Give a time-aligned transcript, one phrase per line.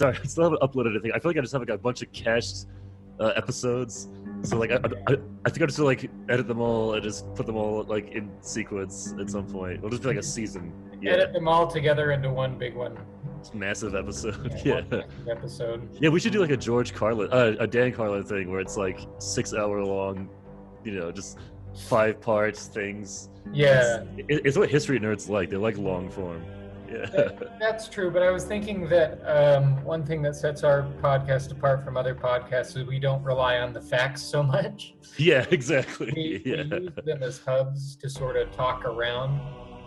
[0.00, 1.12] Sorry, I still haven't uploaded anything.
[1.14, 2.66] I feel like I just have like a bunch of cached
[3.20, 4.08] uh, episodes.
[4.42, 7.44] So like I, I, I think I'll just like edit them all and just put
[7.44, 9.78] them all like in sequence at some point.
[9.78, 10.72] It'll just be like a season.
[11.02, 12.96] Yeah, Edit them all together into one big one.
[13.54, 14.54] massive episode.
[14.64, 15.02] Yeah, Yeah.
[15.30, 15.88] episode.
[16.00, 18.76] Yeah, we should do like a George Carlin, uh, a Dan Carlin thing where it's
[18.78, 20.28] like six hour long,
[20.84, 21.38] you know, just
[21.88, 23.28] five parts things.
[23.52, 25.50] Yeah, It, it's what history nerds like.
[25.50, 26.42] They like long form.
[26.90, 27.06] Yeah.
[27.06, 28.10] that- that's true.
[28.10, 32.14] But I was thinking that um, one thing that sets our podcast apart from other
[32.14, 34.94] podcasts is we don't rely on the facts so much.
[35.16, 36.12] yeah, exactly.
[36.16, 36.64] We, Yeah.
[36.70, 39.40] we use them as hubs to sort of talk around.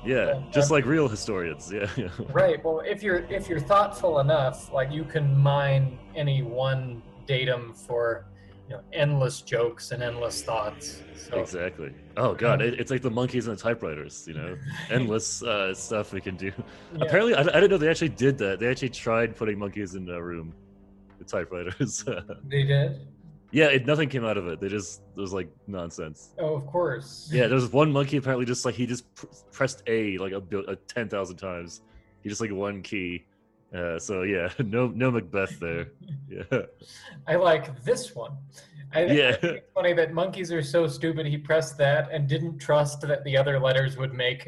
[0.06, 1.72] Yeah, just like real historians.
[1.72, 1.90] Yeah.
[1.96, 2.10] yeah.
[2.34, 2.64] Right.
[2.64, 8.26] Well, if you're if you're thoughtful enough, like you can mine any one datum for
[8.70, 11.02] you know endless jokes and endless thoughts.
[11.16, 11.94] So Exactly.
[12.18, 14.26] Oh god, it, it's like the monkeys and the typewriters.
[14.28, 14.58] You know,
[14.90, 16.52] endless uh, stuff we can do.
[16.96, 17.06] yeah.
[17.06, 18.60] Apparently, I, I didn't know they actually did that.
[18.60, 20.54] They actually tried putting monkeys in a room
[21.20, 22.04] the typewriters.
[22.48, 23.08] they did.
[23.52, 24.60] yeah, it, nothing came out of it.
[24.60, 26.30] They just it was like nonsense.
[26.40, 27.30] Oh, of course.
[27.32, 30.42] Yeah, there was one monkey apparently just like he just pr- pressed A like a,
[30.68, 31.82] a ten thousand times.
[32.22, 33.26] He just like one key.
[33.76, 35.88] Uh, so yeah, no no Macbeth there.
[36.30, 36.44] Yeah,
[37.28, 38.32] I like this one.
[38.96, 39.50] I think Yeah.
[39.50, 41.26] it's funny that monkeys are so stupid.
[41.26, 44.48] He pressed that and didn't trust that the other letters would make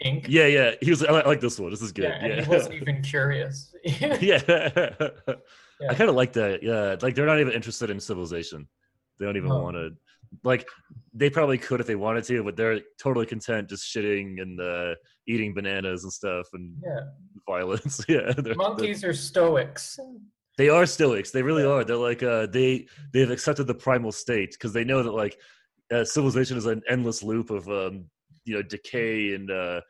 [0.00, 0.26] ink.
[0.28, 0.72] yeah, yeah.
[0.82, 1.02] He was.
[1.02, 1.70] I like, I like this one.
[1.70, 2.04] This is good.
[2.04, 3.74] Yeah, and Yeah, he wasn't even curious.
[3.84, 4.18] yeah.
[4.20, 5.88] Yeah.
[5.90, 6.62] I kind of like that.
[6.62, 8.66] Yeah, like they're not even interested in civilization.
[9.18, 9.90] They don't even want to.
[10.42, 10.66] Like,
[11.14, 14.94] they probably could if they wanted to, but they're totally content just shitting and uh,
[15.26, 17.00] eating bananas and stuff and yeah,
[17.46, 18.00] violence.
[18.08, 19.98] yeah, they're- they're- monkeys are stoics.
[20.58, 21.30] They are stoics.
[21.32, 21.68] They really Yeah.
[21.70, 21.84] are.
[21.84, 25.38] They're like uh, they they've accepted the primal state because they know that like
[25.92, 28.06] uh, civilization is an endless loop of um,
[28.46, 29.80] you know decay and uh,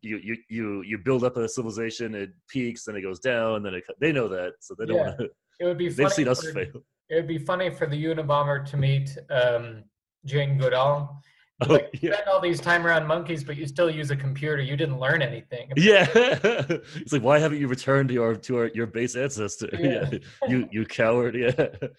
[0.00, 3.74] you you you you build up a civilization, it peaks, then it goes down, then
[3.74, 4.96] it they know that, so they don't.
[4.96, 5.06] Yeah.
[5.06, 6.04] want to It would be funny.
[6.04, 6.82] They've seen us for, fail.
[7.10, 9.84] It would be funny for the Unabomber to meet um,
[10.24, 11.20] Jane Goodall.
[11.68, 12.14] Oh, Like, you yeah.
[12.16, 14.60] spend all these time around monkeys, but you still use a computer.
[14.62, 15.70] You didn't learn anything.
[15.76, 19.68] Yeah, it's like why haven't you returned to your to our, your base ancestor?
[19.78, 20.08] Yeah.
[20.12, 20.18] Yeah.
[20.48, 21.34] you you coward.
[21.34, 21.92] Yeah, that'd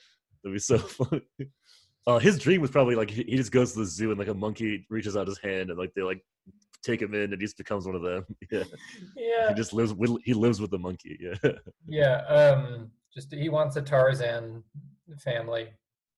[0.45, 1.21] be so funny.
[2.05, 4.33] Uh, his dream was probably like he just goes to the zoo and like a
[4.33, 6.21] monkey reaches out his hand and like they like
[6.83, 8.25] take him in and he just becomes one of them.
[8.51, 8.63] Yeah,
[9.15, 11.17] Yeah, he just lives with he lives with the monkey.
[11.21, 11.51] Yeah.
[11.87, 12.15] yeah.
[12.25, 14.63] Um, just he wants a Tarzan
[15.19, 15.69] family.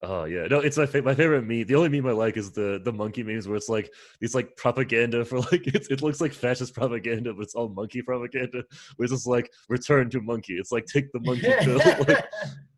[0.07, 1.65] Oh yeah, no, it's my fa- my favorite meme.
[1.65, 4.55] The only meme I like is the the monkey memes where it's like these like
[4.55, 8.63] propaganda for like it's, it looks like fascist propaganda, but it's all monkey propaganda.
[8.95, 10.57] Where it's just like return to monkey.
[10.57, 11.77] It's like take the monkey pill,
[12.07, 12.23] like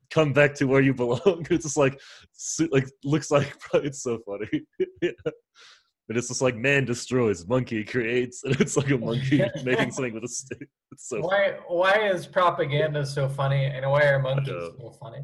[0.09, 1.45] come back to where you belong.
[1.49, 1.99] It's just like
[2.71, 4.61] like looks like it's so funny.
[5.01, 5.11] yeah.
[6.09, 10.13] And it's just like man destroys, monkey creates, and it's like a monkey making something
[10.13, 10.69] with a stick.
[10.93, 15.19] It's so why why is propaganda so funny and why are monkeys so funny?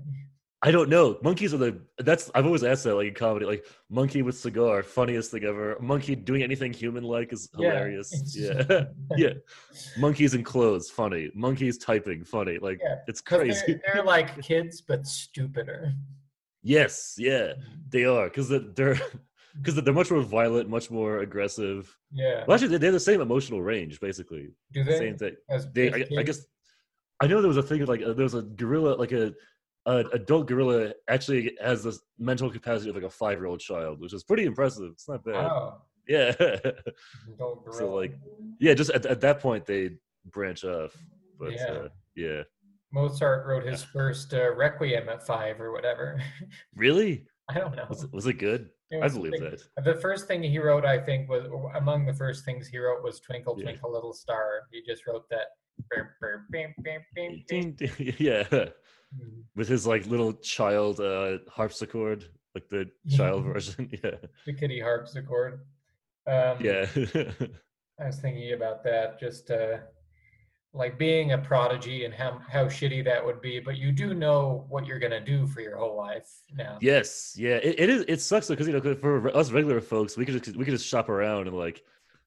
[0.65, 1.17] I don't know.
[1.21, 4.81] Monkeys are the that's I've always asked that like in comedy, like monkey with cigar,
[4.81, 5.75] funniest thing ever.
[5.81, 8.13] Monkey doing anything human like is hilarious.
[8.13, 8.83] it's- Yeah.
[9.17, 9.33] yeah.
[9.97, 11.29] Monkeys in clothes, funny.
[11.35, 12.59] Monkeys typing, funny.
[12.59, 13.61] Like Yeah, it's 'Cause crazy.
[13.67, 15.93] They're, they're like kids but stupider.
[16.61, 17.53] yes, yeah,
[17.89, 18.97] they are because they're
[19.57, 21.93] because they're much more violent, much more aggressive.
[22.09, 22.45] Yeah.
[22.47, 24.51] Well, actually, they have the same emotional range, basically.
[24.71, 24.97] Do they?
[24.97, 25.35] Same thing.
[25.49, 26.45] As, They, I, I guess,
[27.19, 29.33] I know there was a thing of like uh, there was a gorilla, like a,
[29.85, 33.99] a adult gorilla actually has this mental capacity of like a five year old child,
[33.99, 34.89] which is pretty impressive.
[34.91, 35.33] It's not bad.
[35.35, 35.81] Wow.
[36.07, 36.33] Yeah,
[37.33, 38.13] Adult So, like,
[38.59, 38.73] yeah.
[38.73, 39.91] Just at, at that point, they
[40.31, 40.95] branch off.
[41.39, 41.63] But Yeah.
[41.71, 42.41] uh, yeah,
[42.91, 46.21] Mozart wrote his first uh, Requiem at five or whatever.
[46.75, 47.85] really, I don't know.
[47.89, 48.69] was, was it good?
[48.91, 49.83] It I believe like- that.
[49.85, 51.45] The first thing he wrote, I think, was
[51.75, 53.63] among the first things he wrote was "Twinkle Yeah.
[53.65, 55.47] Twinkle Little Star." He just wrote that.
[58.19, 58.65] Yeah.
[59.55, 62.25] With his like little child uh, harpsichord,
[62.55, 63.89] like the child version.
[64.03, 64.15] Yeah,
[64.45, 65.61] The kitty harpsichord.
[66.27, 66.85] Um, yeah.
[67.99, 69.77] I was thinking about that, just uh,
[70.73, 73.59] like being a prodigy and how how shitty that would be.
[73.59, 76.77] But you do know what you're gonna do for your whole life now.
[76.81, 78.05] Yes, yeah, it, it is.
[78.07, 80.73] It sucks because you know 'cause for us regular folks, we could just we could
[80.73, 81.83] just shop around and like,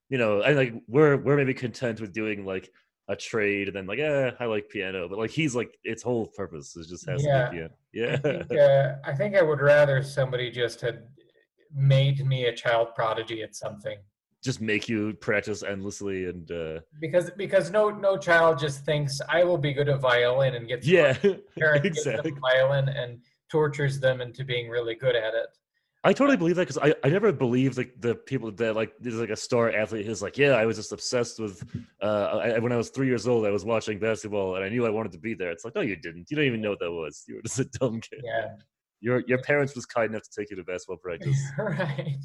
[0.09, 2.71] you know, and like we're we're maybe content with doing like
[3.08, 6.26] a trade and then like, eh, I like piano, but like he's like its whole
[6.26, 7.44] purpose is just has Yeah.
[7.44, 7.75] to be piano.
[7.75, 11.05] I Yeah, think, uh, I think I would rather somebody just had
[11.75, 13.99] made me a child prodigy at something.
[14.43, 19.43] just make you practice endlessly and uh because because no no child just thinks I
[19.44, 21.17] will be good at violin and gets yeah,
[21.59, 22.32] parent exactly.
[22.41, 23.19] violin and
[23.50, 25.49] tortures them into being really good at it.
[26.06, 29.17] I totally believe that because I, I never believed like the people that like there's
[29.17, 31.64] like a star athlete who's like yeah I was just obsessed with
[32.00, 34.87] uh I, when I was three years old I was watching basketball and I knew
[34.87, 35.50] I wanted to be there.
[35.50, 37.58] It's like no you didn't you don't even know what that was you were just
[37.58, 38.23] a dumb kid.
[38.25, 38.49] Yeah.
[39.00, 42.17] Your your parents was kind enough to take you to basketball practice right.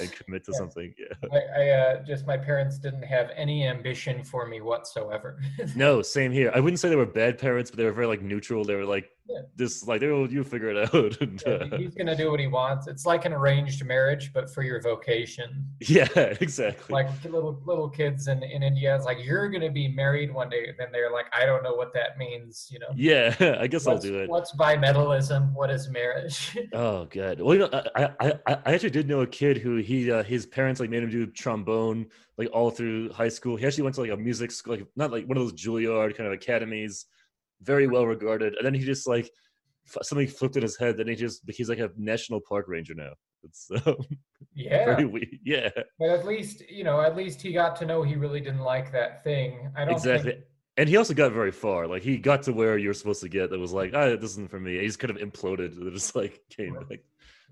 [0.00, 0.58] and commit to Yeah.
[0.58, 0.94] something.
[0.98, 1.28] Yeah.
[1.32, 5.40] I, I uh, just my parents didn't have any ambition for me whatsoever.
[5.76, 6.50] No, same here.
[6.54, 8.64] I wouldn't say they were bad parents, but they were very like neutral.
[8.64, 9.42] They were like Yeah.
[9.54, 11.16] this like were you figure it out.
[11.20, 12.88] And, uh, He's gonna do what he wants.
[12.88, 15.66] It's like an arranged marriage, but for your vocation.
[15.80, 16.92] yeah, exactly.
[16.92, 20.72] Like little little kids in, in India, it's like you're gonna be married one day.
[20.76, 22.68] Then they're like, I don't know what that means.
[22.70, 24.28] You know, yeah, I guess I'll do it.
[24.28, 25.52] what's bimetallism?
[25.52, 26.56] What is marriage?
[26.72, 27.40] Oh god.
[27.40, 30.22] Well, you know, I, I I I actually did know a kid who he uh,
[30.24, 32.06] his parents like made him do trombone
[32.38, 33.56] like all through high school.
[33.56, 36.16] He actually went to like a music school, like not like one of those Juilliard
[36.16, 37.06] kind of academies,
[37.62, 38.54] very well regarded.
[38.56, 39.30] And then he just like
[39.86, 40.96] f- something flipped in his head.
[40.96, 43.12] Then he just he's like a national park ranger now.
[43.44, 43.96] It's um,
[44.54, 45.00] yeah.
[45.44, 48.60] Yeah, but at least you know, at least he got to know he really didn't
[48.60, 49.70] like that thing.
[49.76, 50.32] I don't exactly.
[50.32, 50.44] Think,
[50.76, 51.86] And he also got very far.
[51.86, 53.50] Like he got to where you're supposed to get.
[53.50, 54.78] That was like, ah, this isn't for me.
[54.78, 55.76] He just kind of imploded.
[55.76, 57.00] and just like came back.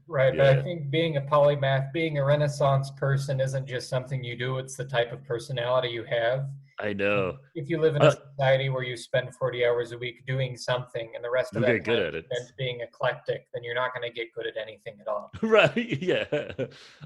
[0.06, 4.36] Right, but I think being a polymath, being a Renaissance person, isn't just something you
[4.36, 4.58] do.
[4.58, 6.48] It's the type of personality you have.
[6.82, 7.36] I know.
[7.54, 10.56] If you live in a Uh, society where you spend 40 hours a week doing
[10.56, 12.26] something and the rest of You that get good at it.
[12.56, 15.30] being eclectic, then you're not going to get good at anything at all.
[15.42, 16.24] right yeah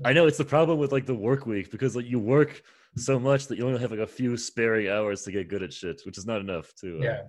[0.04, 2.62] i know it's the problem with like the work week because like you work
[2.96, 5.72] so much that you only have like a few sparing hours to get good at
[5.72, 7.22] shit which is not enough to uh, Yeah.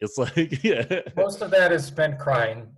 [0.00, 2.68] it's like yeah Most of that is spent crying.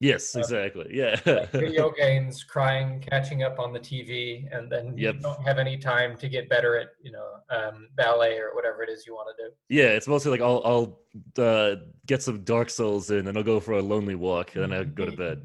[0.00, 4.94] Yes uh, exactly yeah Like video games, crying, catching up on the TV, and then
[4.96, 5.14] Yep.
[5.16, 8.82] you don't have any time to get better at, you know, um, ballet or whatever
[8.82, 9.50] it is you want to do.
[9.68, 11.00] yeah it's mostly like i'll i'll
[11.44, 14.72] uh get some dark souls in and i'll go for a lonely walk and then
[14.72, 15.42] i go to bed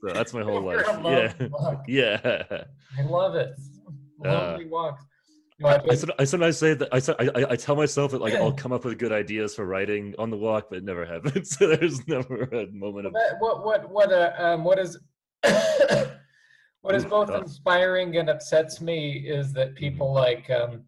[0.00, 1.32] so that's my whole life yeah
[1.86, 2.64] yeah
[2.98, 3.52] I love it.
[4.24, 5.04] Uh, Lonely walks.
[5.64, 8.52] I I, I sometimes say that I, I I- I tell myself that like I'll
[8.64, 11.56] come up with good ideas for writing on the walk, but it never happens.
[11.58, 14.98] So there's never a moment of what what what uh, um what is
[16.82, 20.84] what is both inspiring and upsets me is that people like um,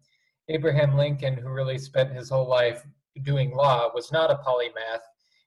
[0.49, 2.85] Abraham Lincoln, who really spent his whole life
[3.23, 5.01] doing law, was not a polymath,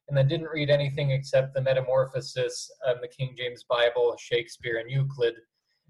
[0.08, 4.90] and then didn't read anything except the Metamorphosis, um, the King James Bible, Shakespeare, and
[4.90, 5.34] Euclid.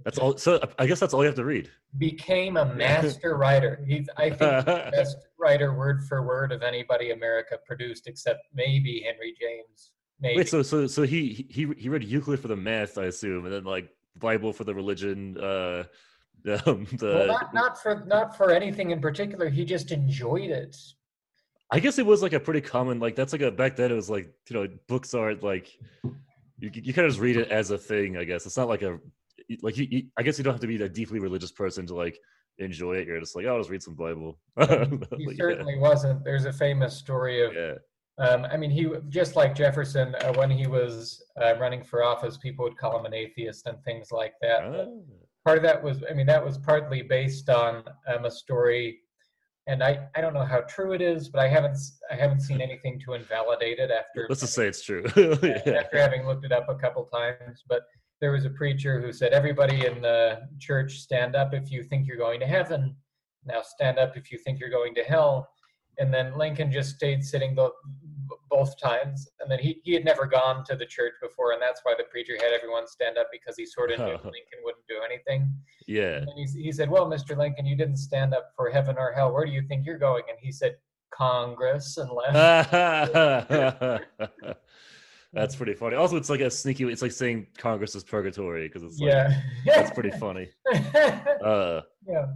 [0.05, 0.37] That's all.
[0.37, 1.71] So I guess that's all you have to read.
[1.99, 3.85] Became a master writer.
[3.87, 9.05] He's I think the best writer word for word of anybody America produced, except maybe
[9.05, 9.91] Henry James.
[10.21, 10.39] Maybe.
[10.39, 13.55] Wait, so so so he he he read Euclid for the math, I assume, and
[13.55, 15.37] then like Bible for the religion.
[15.39, 15.85] Uh,
[16.67, 19.49] um, the well, not not for not for anything in particular.
[19.49, 20.77] He just enjoyed it.
[21.71, 23.95] I guess it was like a pretty common like that's like a back then it
[23.95, 25.69] was like you know books aren't like
[26.59, 28.17] you you kind of just read it as a thing.
[28.17, 28.99] I guess it's not like a
[29.63, 31.95] like you, you I guess you don't have to be a deeply religious person to
[31.95, 32.19] like
[32.59, 33.07] enjoy it.
[33.07, 34.39] You're just like oh, I'll just read some Bible.
[34.59, 36.25] He Like, certainly wasn't.
[36.25, 37.55] There's a famous story of.
[37.55, 37.75] yeah.
[38.21, 42.37] Um, I mean, he just like Jefferson uh, when he was uh, running for office,
[42.37, 44.73] people would call him an atheist and things like that.
[44.73, 44.89] But
[45.45, 48.99] part of that was, I mean, that was partly based on um, a story,
[49.69, 51.79] and I, I don't know how true it is, but I haven't
[52.11, 55.05] I haven't seen anything to invalidate it after Let's just say it's true.
[55.17, 55.79] yeah.
[55.85, 57.63] after having looked it up a couple times.
[57.69, 57.83] But
[58.21, 62.07] there was a preacher who said, "Everybody in the church, stand up if you think
[62.07, 62.97] you're going to heaven.
[63.45, 65.49] Now stand up if you think you're going to hell."
[65.99, 67.73] And then Lincoln just stayed sitting both
[68.51, 71.81] both times, and then he he had never gone to the church before, and that's
[71.85, 75.01] why the preacher had everyone stand up because he sort of knew Lincoln wouldn't do
[75.05, 75.53] anything.
[75.87, 76.19] Yeah.
[76.19, 77.37] And he, he said, Well, Mr.
[77.37, 79.33] Lincoln, you didn't stand up for heaven or hell.
[79.33, 80.25] Where do you think you're going?
[80.29, 80.77] And he said,
[81.11, 82.73] Congress and left.
[85.33, 85.97] That's pretty funny.
[85.97, 86.85] Also, it's like a sneaky.
[86.85, 89.43] It's like saying Congress is purgatory because it's like yeah.
[89.67, 90.49] that's pretty funny.
[91.45, 92.27] Uh, yeah.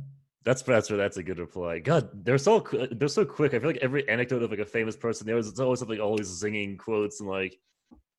[0.45, 1.79] that's that's that's a good reply.
[1.79, 3.55] God, they're so they're so quick.
[3.55, 6.01] I feel like every anecdote of like a famous person, there was it's always something
[6.01, 7.59] all these zinging quotes and like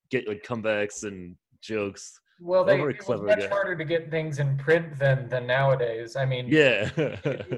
[0.10, 2.20] get like comebacks and jokes.
[2.46, 3.48] Well, they, it was much guy.
[3.48, 6.18] harder to get things in print than than nowadays.
[6.18, 6.90] I mean, Yeah,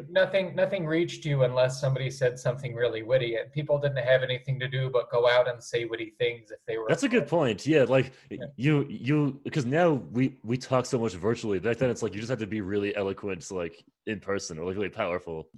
[0.09, 4.59] nothing nothing reached you unless somebody said something really witty, and people didn't have anything
[4.59, 6.85] to do but go out and say witty things if they were.
[6.87, 7.65] that's a good point.
[7.65, 8.45] Yeah, like Yeah.
[8.57, 11.57] you you because now we we talk so much virtually.
[11.57, 14.65] Back then, it's like you just had to be really eloquent, like in person, or
[14.67, 15.49] like really powerful.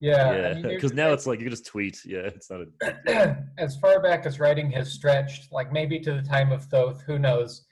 [0.00, 2.04] Yeah, I Yeah, mean, because now it's like you can just tweet.
[2.04, 6.22] Yeah, it's not a as far back as writing has stretched, like maybe to the
[6.22, 7.64] time of Thoth, who knows?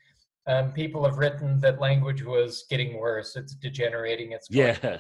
[0.47, 3.37] Um, people have written that language was getting worse.
[3.37, 4.33] It's degenerating.
[4.33, 4.99] It's going, yeah.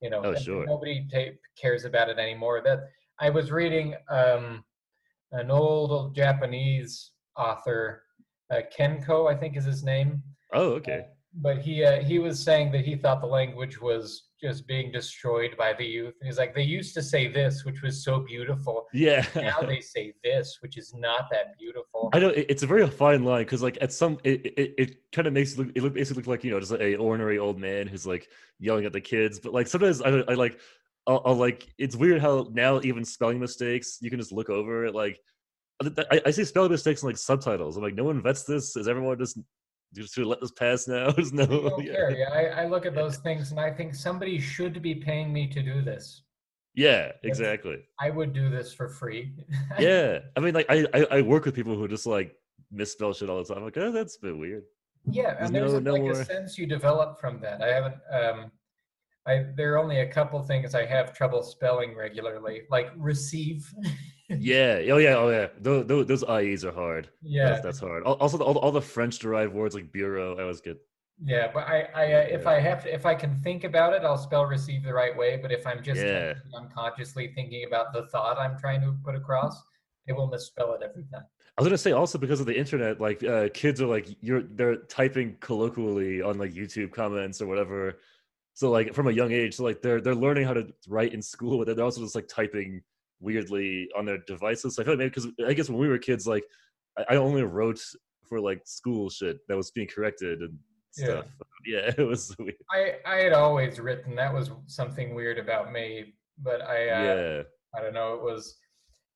[0.00, 0.64] you know, Oh, sure.
[0.66, 2.60] nobody ta- cares about it anymore.
[2.64, 2.80] That
[3.18, 4.64] I was reading um,
[5.32, 8.02] an old old Japanese author,
[8.52, 10.22] uh, Kenko, I think is his name.
[10.52, 11.06] Oh, okay.
[11.34, 15.56] but he uh, he was saying that he thought the language was just being destroyed
[15.56, 16.14] by the youth.
[16.20, 18.86] And he's like, they used to say this, which was so beautiful.
[18.92, 19.26] Yeah.
[19.34, 22.10] Now they say this, which is not that beautiful.
[22.12, 24.96] I know it- it's a very fine line because, like, at some it it, it
[25.12, 27.38] kind of makes it look it look- basically look like you know just a ornery
[27.38, 28.28] old man who's like
[28.58, 29.38] yelling at the kids.
[29.40, 30.58] But like sometimes I, I like
[31.06, 34.84] I'll, I'll like it's weird how now even spelling mistakes you can just look over
[34.86, 34.94] it.
[34.94, 35.18] Like
[36.10, 37.76] I, I see spelling mistakes in like subtitles.
[37.76, 38.74] I'm like, no one vets this.
[38.76, 39.38] Is everyone just
[39.94, 41.10] just to let this pass now?
[41.16, 41.44] There's no.
[41.78, 42.08] I yeah.
[42.10, 45.46] Yeah, I, I look at those things and I think somebody should be paying me
[45.48, 46.22] to do this.
[46.74, 47.78] yeah, exactly.
[48.00, 49.32] I would do this for free.
[49.78, 52.34] Yeah, I mean, like I, I I work with people who just like
[52.70, 53.58] misspell shit all the time.
[53.58, 54.64] I'm like, oh, that's a bit weird.
[55.10, 57.62] Yeah, There's and there's no- a, no like more- a sense you develop from that.
[57.62, 57.94] I haven't.
[58.12, 58.50] Um,
[59.26, 63.72] I there are only a couple things I have trouble spelling regularly, like receive.
[64.38, 64.80] Yeah.
[64.92, 65.14] Oh yeah.
[65.16, 65.46] Oh yeah.
[65.60, 67.08] Those those, those IEs are hard.
[67.22, 68.02] yeah, That's, that's hard.
[68.04, 70.78] Also, all, the- all the French derived words like bureau, I was good.
[71.24, 71.50] yeah.
[71.52, 72.50] But I, I uh, if Yeah.
[72.50, 75.38] I have to, if I can think about it, I'll spell receive the right way.
[75.40, 76.34] But if I'm just Yeah.
[76.54, 79.54] unconsciously thinking about the thought I'm trying to put across,
[80.06, 81.24] it will misspell it every time.
[81.56, 84.42] I was gonna say also because of the internet, like uh, kids are like you're
[84.42, 87.98] they're typing colloquially on like YouTube comments or whatever.
[88.54, 91.22] So like from a young age, so like they're they're learning how to write in
[91.22, 92.82] school, but they're also just like typing
[93.20, 94.74] weirdly on their devices.
[94.74, 96.44] So I feel like maybe because I guess when we were kids, like
[96.98, 97.80] I, I only wrote
[98.28, 100.58] for like school shit that was being corrected and
[100.92, 101.26] stuff.
[101.66, 102.54] Yeah, it was weird.
[102.70, 107.42] I I had always written that was something weird about me, but I uh, yeah,
[107.76, 108.14] I don't know.
[108.14, 108.56] It was.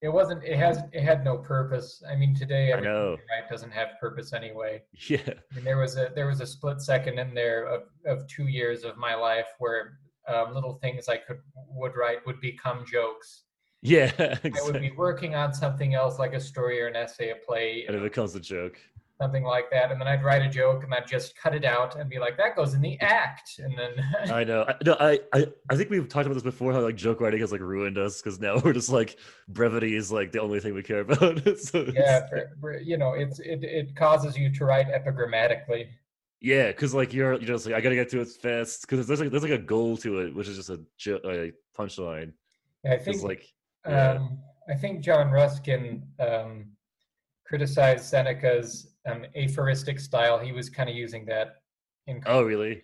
[0.03, 0.43] It wasn't.
[0.43, 0.81] It has.
[0.93, 2.03] It had no purpose.
[2.11, 3.13] I mean, today I know.
[3.31, 4.83] write doesn't have purpose anyway.
[5.09, 8.27] yeah, I mean, there was a there was a split second in there of, of
[8.27, 12.85] two years of my life where um, little things I could would write would become
[12.85, 13.45] jokes.
[13.83, 14.13] Yeah.
[14.19, 14.53] exactly.
[14.61, 17.85] I would be working on something else like a story or an essay, a play,
[17.87, 18.79] And it becomes a joke.
[19.21, 21.97] something like that, and then I'd write a joke and I'd just cut it out
[21.97, 23.93] and be like, "That goes in the act," and then
[24.33, 24.65] I know.
[24.67, 26.73] I, no, I, I, I think we've talked about this before.
[26.73, 30.11] How like joke writing has like ruined us because now we're just like brevity is
[30.11, 31.41] like the only thing we care about.
[31.59, 35.87] so yeah, for, for- you know, it's it it causes you to write epigrammatically.
[36.41, 39.21] yeah, because like you're you're just like I gotta get to it fast because there's
[39.21, 42.33] like there's like a goal to it, which is just a, jo- a punchline.
[42.85, 43.47] I It's think like
[43.87, 44.13] yeah.
[44.13, 46.67] Um, I think John Ruskin um,
[47.45, 50.39] criticized Seneca's um, aphoristic style.
[50.39, 51.57] He was kind of using that
[52.07, 52.83] in oh really?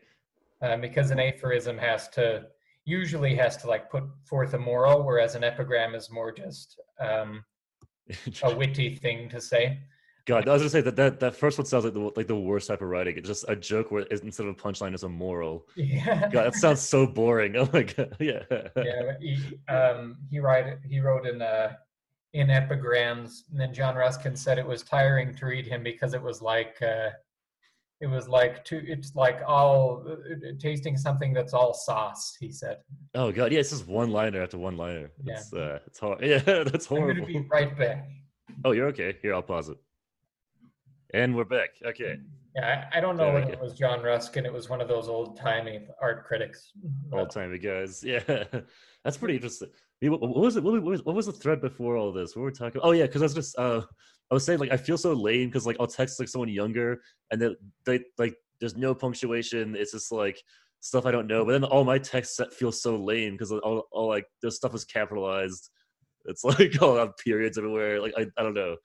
[0.62, 2.46] um, because an aphorism has to
[2.84, 7.44] usually has to like put forth a moral, whereas an epigram is more just um,
[8.42, 9.80] a witty thing to say.
[10.28, 12.36] God, I was gonna say that that, that first one sounds like the like the
[12.36, 13.16] worst type of writing.
[13.16, 15.66] It's just a joke where instead of a punchline it's a moral.
[15.74, 16.28] Yeah.
[16.28, 17.56] God, that sounds so boring.
[17.56, 18.42] Oh my god, yeah.
[18.76, 21.72] yeah, he, um, he write he wrote in uh,
[22.34, 26.22] in epigrams, and then John Ruskin said it was tiring to read him because it
[26.22, 27.08] was like uh,
[28.02, 32.36] it was like too it's like all uh, tasting something that's all sauce.
[32.38, 32.76] He said,
[33.14, 35.10] Oh god, yeah, it's just one liner after one liner.
[35.24, 35.38] Yeah.
[35.38, 36.20] It's uh, it's hard.
[36.22, 37.12] Yeah, that's horrible.
[37.12, 38.10] "I'm gonna be right back."
[38.66, 39.16] Oh, you're okay.
[39.22, 39.78] Here, I'll pause it.
[41.14, 41.70] And we're back.
[41.84, 42.18] Okay.
[42.54, 44.44] Yeah, I, I don't know Yeah, it was John Ruskin.
[44.44, 46.72] It was one of those old timey art critics.
[47.12, 48.04] Old timey guys.
[48.06, 48.44] Yeah.
[49.04, 49.70] That's pretty interesting.
[50.02, 50.62] What, was it?
[50.62, 52.36] What was, what was the thread before all this?
[52.36, 53.80] What were we talking Oh, yeah, because I was just, uh,
[54.30, 57.00] I was saying, like, I feel so lame because, like, I'll text, like, someone younger
[57.30, 59.74] and they, they, like, there's no punctuation.
[59.74, 60.42] It's just, like,
[60.80, 61.44] stuff I don't know.
[61.44, 64.84] But then all my texts feel so lame because all, all, like, this stuff is
[64.84, 65.70] capitalized.
[66.26, 68.00] It's, like, all have periods everywhere.
[68.02, 68.76] Like, I, I don't know.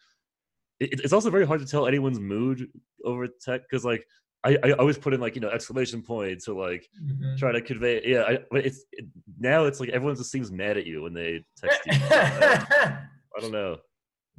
[0.79, 2.67] It, it's also very hard to tell anyone's mood
[3.05, 4.05] over tech because, like,
[4.45, 7.37] I, I always put in like you know exclamation points or like Mhm.
[7.37, 9.05] try to convey yeah I, but it's it,
[9.39, 13.53] now it's like everyone just seems mad at you when they text you i don't
[13.53, 13.77] know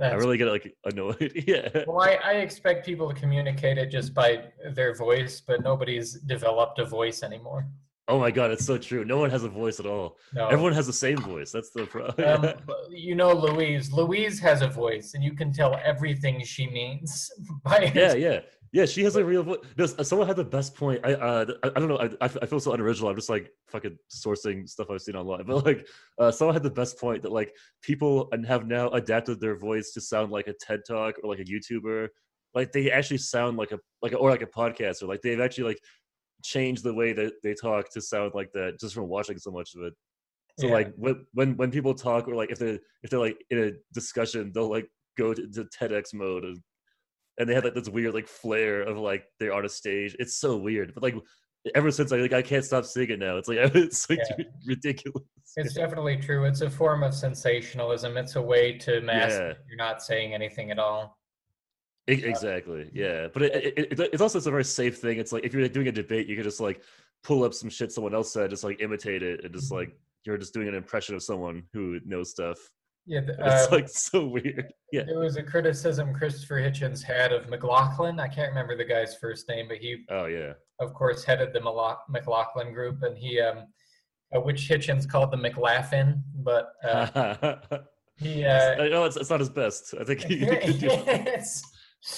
[0.00, 4.12] i really get like annoyed yeah Well, I, I expect people to communicate it just
[4.12, 7.66] by their voice, but nobody's developed a voice anymore.
[8.08, 9.04] Oh my god it's so true.
[9.04, 10.18] No one has a voice at all.
[10.34, 10.48] No.
[10.48, 11.52] everyone has the same voice.
[11.52, 12.54] That's the problem um,
[12.90, 13.92] you know Louise.
[13.92, 17.30] Louise has a voice, and you can tell everything she means
[17.64, 18.40] by yeah yeah.
[18.72, 21.00] Yeah she has a real voice no, someone had the best point.
[21.04, 21.98] I uh i, I don't know.
[22.20, 23.08] I, I feel so unoriginal.
[23.08, 25.44] I'm just like fucking sourcing stuff i've seen online.
[25.46, 25.86] But like
[26.18, 29.92] uh someone had the best point that like people and have now adapted their voice
[29.92, 32.08] to sound like a ted talk or like a youtuber.
[32.52, 35.68] Like they actually sound like a like a, or like a podcaster like they've actually
[35.68, 35.80] like
[36.44, 39.74] changed the way that they talk to sound like that just from watching so much
[39.74, 39.94] of it
[40.60, 40.74] so Yeah.
[40.74, 43.72] like when when when people talk or like if they if they're like in a
[43.92, 44.86] discussion they'll like
[45.18, 46.58] go to, to TEDx mode and
[47.38, 50.14] and they have like this weird like flair of like they're on a stage.
[50.20, 50.94] It's so weird.
[50.94, 51.16] But like
[51.74, 53.36] ever since I like I can't stop seeing it now.
[53.38, 54.44] It's like it's like Yeah.
[54.66, 55.24] ridiculous.
[55.56, 56.44] It's definitely true.
[56.44, 58.16] It's a form of sensationalism.
[58.16, 59.52] It's a way to mask Yeah.
[59.68, 61.18] you're not saying anything at all.
[62.06, 62.90] Exactly.
[62.92, 65.18] Yeah, but it, it, it, it's also it's a very safe thing.
[65.18, 66.82] It's like if you're doing a debate, you can just like
[67.22, 70.36] pull up some shit someone else said, just like imitate it, and just like you're
[70.38, 72.58] just doing an impression of someone who knows stuff.
[73.06, 74.72] Yeah, It's um, like so weird.
[74.92, 75.02] Yeah.
[75.02, 78.18] it was a criticism Christopher Hitchens had of McLaughlin.
[78.18, 80.54] I can't remember the guy's first name, but he, Oh yeah.
[80.80, 81.60] of course, headed the
[82.08, 83.66] McLaughlin group, and he, um,
[84.34, 87.56] uh, which Hitchens called the McLaughlin, but uh,
[88.16, 88.44] he.
[88.44, 89.94] Uh, no, it's, it's not his best.
[90.00, 91.62] I think he, he could do- it's,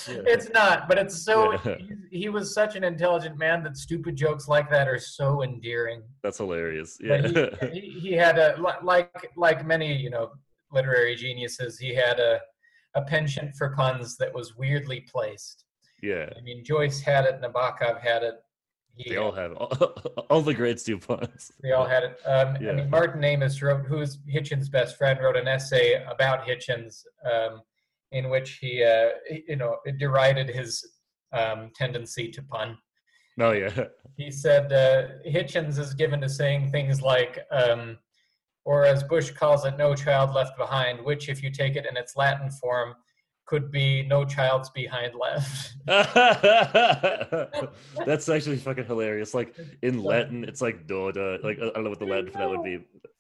[0.08, 0.22] Yeah.
[0.26, 1.52] it's not, but it's so.
[1.64, 1.76] Yeah.
[2.10, 6.02] He, was such an intelligent man that stupid jokes like that are so endearing.
[6.22, 6.98] that's hilarious.
[7.00, 7.26] Yeah.
[7.26, 10.32] he, he, he had a like like many you know
[10.72, 11.78] literary geniuses.
[11.78, 12.40] He had a
[12.96, 15.64] a penchant for puns that was weirdly placed.
[16.02, 16.30] yeah.
[16.36, 18.36] I mean, Joyce had it, Nabokov had it.
[18.96, 19.70] He, They all have all,
[20.30, 21.52] all the greats do puns.
[21.62, 22.18] they all had it.
[22.24, 22.70] Um, Yeah.
[22.70, 27.60] I mean, Martin Amis wrote, who's Hitchens' best friend, wrote an essay about Hitchens, um,
[28.12, 29.10] in which he, uh,
[29.48, 30.84] you know, derided his
[31.32, 32.78] um, tendency to pun.
[33.40, 33.70] Oh yeah.
[34.16, 37.98] He said uh, Hitchens is given to saying things like, um,
[38.64, 41.98] or as Bush calls it, "No child left behind," which, if you take it in
[41.98, 42.94] its Latin form,
[43.44, 45.74] could be "No child's behind left."
[48.06, 49.34] That's actually fucking hilarious.
[49.34, 51.38] Like in Latin, it's like Doda.
[51.44, 52.78] Like I don't know what the Latin for that would be.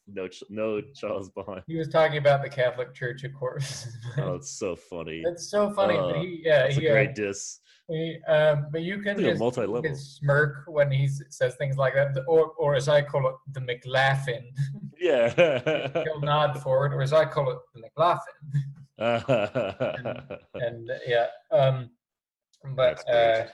[0.08, 1.62] No, no Charles behind.
[1.66, 3.88] he was talking about the Catholic Church, of course.
[4.18, 5.22] Oh, it's so funny.
[5.26, 5.96] it's so funny.
[5.96, 7.60] but Uh, he, yeah, It's a he, uh, great diss.
[7.88, 9.94] he, um, but you can just multi-level.
[9.96, 14.50] smirk when he says things like that, or, or as I call it, the McLaughlin.
[14.98, 15.28] Yeah.
[16.04, 18.36] He'll nod forward, or as I call it, the McLaughlin.
[20.54, 21.90] and uh, yeah um
[22.74, 23.44] but uh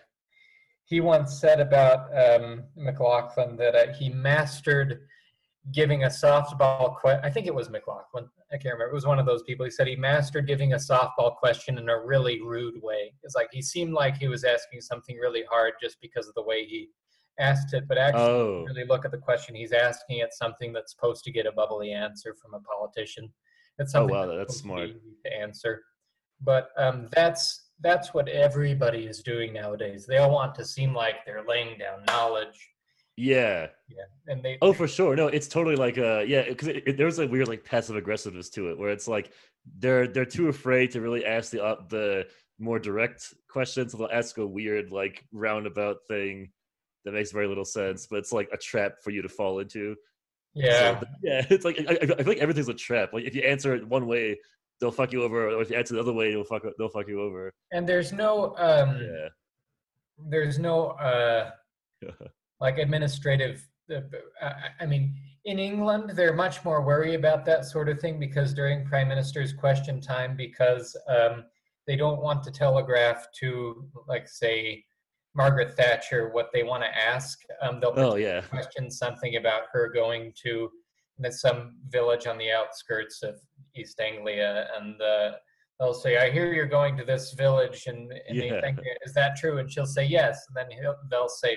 [0.84, 5.00] he once said about um mclaughlin that uh, he mastered
[5.70, 9.20] giving a softball question i think it was mclaughlin i can't remember it was one
[9.20, 12.82] of those people he said he mastered giving a softball question in a really rude
[12.82, 13.12] way.
[13.22, 16.42] It's like he seemed like he was asking something really hard just because of the
[16.42, 16.88] way he
[17.38, 20.92] asked it but actually oh, really look at the question he's asking It's something that's
[20.92, 23.32] supposed to get a bubbly answer from a politician.
[23.78, 25.24] It's Oh, wow, that's supposed to be smart.
[25.24, 25.82] to answer.
[26.40, 30.06] But um, that's that's what everybody is doing nowadays.
[30.06, 32.71] They all want to seem like they're laying down knowledge
[33.16, 33.66] yeah.
[33.88, 35.14] yeah and they Oh, for sure.
[35.16, 38.78] No, it's totally like uh, yeah, because there's a weird like passive aggressiveness to it,
[38.78, 39.32] where it's like
[39.78, 42.26] they're they're too afraid to really ask the uh, the
[42.58, 43.92] more direct questions.
[43.92, 46.50] So they'll ask a weird like roundabout thing
[47.04, 49.96] that makes very little sense, but it's like a trap for you to fall into.
[50.54, 53.12] yeah So, yeah, it's like I, I I feel like everything's a trap.
[53.12, 54.38] Like if you answer it one way,
[54.80, 57.08] they'll fuck you over, or if you answer the other way, they'll fuck they'll fuck
[57.08, 57.52] you over.
[57.72, 59.28] and there's no um Yeah.
[60.28, 61.50] there's no uh
[62.62, 63.58] like administrative
[63.92, 64.00] uh,
[64.40, 65.04] I- i mean
[65.44, 69.52] in england they're much more worried about that sort of thing because during prime minister's
[69.52, 71.34] question time because um,
[71.86, 74.84] they don't want to telegraph to like say
[75.34, 78.40] margaret thatcher what they want to ask um, they'll Oh yeah.
[78.42, 80.70] question something about her going to
[81.30, 83.34] some village on the outskirts of
[83.76, 85.30] East Anglia, and uh,
[85.78, 88.54] they'll say, "I hear you're going to this village," and, and Yeah.
[88.54, 91.52] they think, "Is that true?" And she'll say, "Yes." And then he'll, they'll say,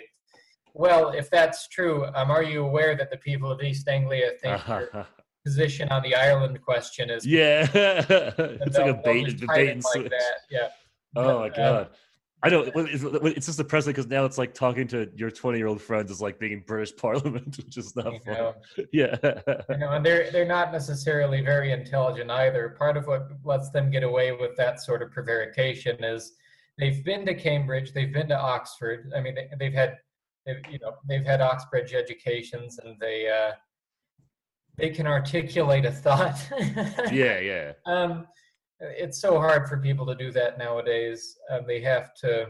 [0.76, 4.68] "Well, if that's true, um, are you aware that the people of East Anglia think
[4.68, 5.08] your
[5.44, 7.68] position on the Ireland question is?" yeah.
[7.74, 10.10] it's like a bait, a bait and like switch.
[10.10, 10.36] that.
[10.50, 10.70] Yeah.
[11.16, 11.90] Oh my um, god.
[12.44, 15.66] I know it's, it's just depressing because now it's like talking to your 20 year
[15.66, 18.34] old friends is like being in British Parliament, which is not fun.
[18.34, 18.54] know,
[18.92, 19.16] Yeah.
[19.24, 22.76] you know, and they're they're not necessarily very intelligent either.
[22.78, 26.34] Part of what lets them get away with that sort of prevarication is
[26.78, 29.12] they've been to Cambridge, they've been to Oxford.
[29.16, 29.98] I mean, they, they've had,
[30.45, 33.53] they've, you know, they've had Oxbridge educations, and they uh,
[34.77, 36.38] they can articulate a thought.
[37.12, 37.71] yeah, yeah.
[37.86, 38.27] Um,
[38.79, 41.38] it's so hard for people to do that nowadays.
[41.49, 42.47] Um, they have to.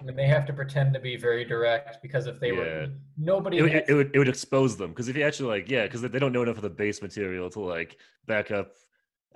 [0.00, 2.54] I mean, they have to pretend to be very direct because if they Yeah.
[2.56, 3.58] were, nobody.
[3.58, 5.84] It, would- has- it, would it would expose them because if you actually like yeah
[5.84, 8.72] because they don't know enough of the base material to like back up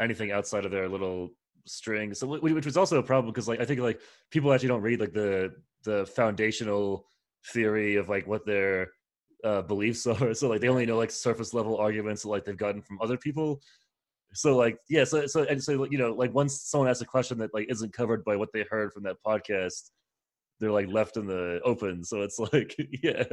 [0.01, 1.31] anything outside of their little
[1.66, 4.83] string so which was also a problem because like I think like people actually don't
[4.83, 5.53] read like the
[5.87, 7.07] the foundational
[7.53, 8.90] theory of like what their
[9.44, 10.35] uh, beliefs are.
[10.35, 13.61] So like they only know like surface level arguments like they've gotten from other people.
[14.35, 17.38] So like yeah so so and so you know like once someone asks a question
[17.38, 19.90] that like isn't covered by what they heard from that podcast
[20.59, 22.05] they're like left in the open.
[22.05, 23.25] So it's like yeah.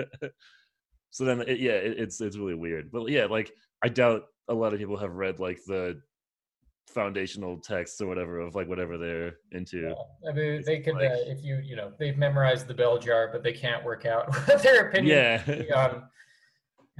[1.09, 2.91] So then it, yeah it, it's it's really weird.
[2.91, 3.51] But yeah like
[3.83, 5.99] i doubt a lot of people have read like the
[6.87, 9.95] foundational texts or whatever of like whatever they're into
[10.27, 13.29] I mean, they could, like- uh, if you, you know, they've memorized the bell jar,
[13.31, 14.31] but they can't work out
[14.63, 16.03] their opinion yeah on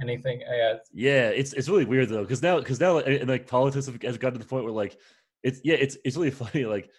[0.00, 0.42] anything.
[0.42, 3.86] Uh, yeah it's it's really weird though because now because now like, and, like politics
[3.86, 4.98] have, has gotten to the point where like
[5.42, 6.90] it's yeah it's it's really funny like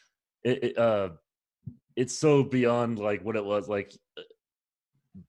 [0.43, 1.09] it, it uh
[1.95, 4.21] it's so beyond like what it was like uh,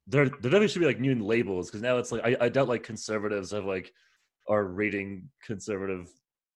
[0.07, 2.69] there there definitely should be like new labels because now it's like I, I doubt
[2.69, 3.93] like conservatives have like
[4.49, 6.09] are reading conservative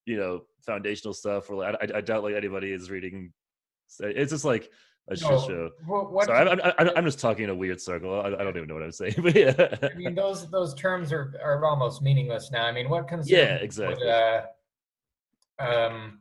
[0.04, 3.32] you know foundational stuff or like I, I doubt like anybody is reading
[4.00, 4.70] it's just like
[5.08, 8.20] a shit No, show what, I'm, I'm, I'm just talking in a weird circle.
[8.20, 11.12] I, I don't even know what I'm saying, but yeah, I mean, those those terms
[11.12, 12.66] are, are almost meaningless now.
[12.66, 13.28] I mean, what comes?
[13.28, 14.04] yeah, exactly.
[14.04, 14.42] would, uh,
[15.58, 16.20] um,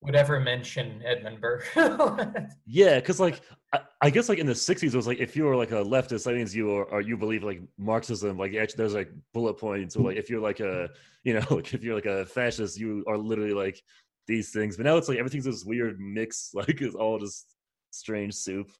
[0.00, 1.66] would ever mention Edmund Burke?
[2.66, 3.40] Yeah, because like
[3.76, 5.84] I, I guess like in the '60s, it was like if you were like a
[5.84, 8.38] leftist, that means you are or you believe like Marxism.
[8.38, 9.94] Like actually, there's like bullet points.
[9.94, 10.90] So like if you're like a
[11.24, 13.80] you know like if you're like a fascist, you are literally like
[14.26, 14.76] these things.
[14.76, 16.50] But now it's like everything's this weird mix.
[16.54, 17.46] Like it's all just
[17.90, 18.70] strange soup.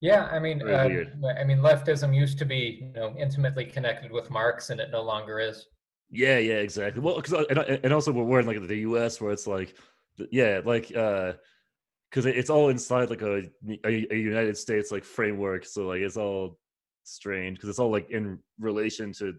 [0.00, 1.06] yeah, I mean, um.
[1.38, 5.02] I mean, leftism used to be you know intimately connected with Marx, and it no
[5.02, 5.66] longer is.
[6.10, 7.02] Yeah, yeah, exactly.
[7.02, 9.20] Well, because and, and also we're we're in like the U.S.
[9.20, 9.74] where it's like,
[10.30, 11.32] yeah, like uh,
[12.14, 13.42] because it's all inside like a,
[13.84, 16.60] a a United States like framework, so like it's all
[17.02, 19.34] strange because it's all like in relation to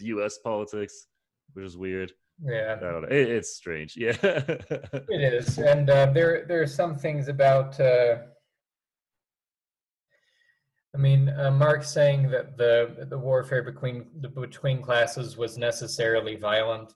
[0.00, 0.38] U.S.
[0.38, 1.08] politics,
[1.54, 2.12] which is weird.
[2.46, 3.08] I Yeah, don't know.
[3.08, 3.96] It, it's strange.
[3.96, 4.16] Yeah.
[4.22, 7.78] it is, and uh, there there are some things about.
[7.80, 8.18] Uh,
[10.94, 16.36] I mean, uh, Marx saying that the the warfare between the between classes was necessarily
[16.36, 16.94] violent.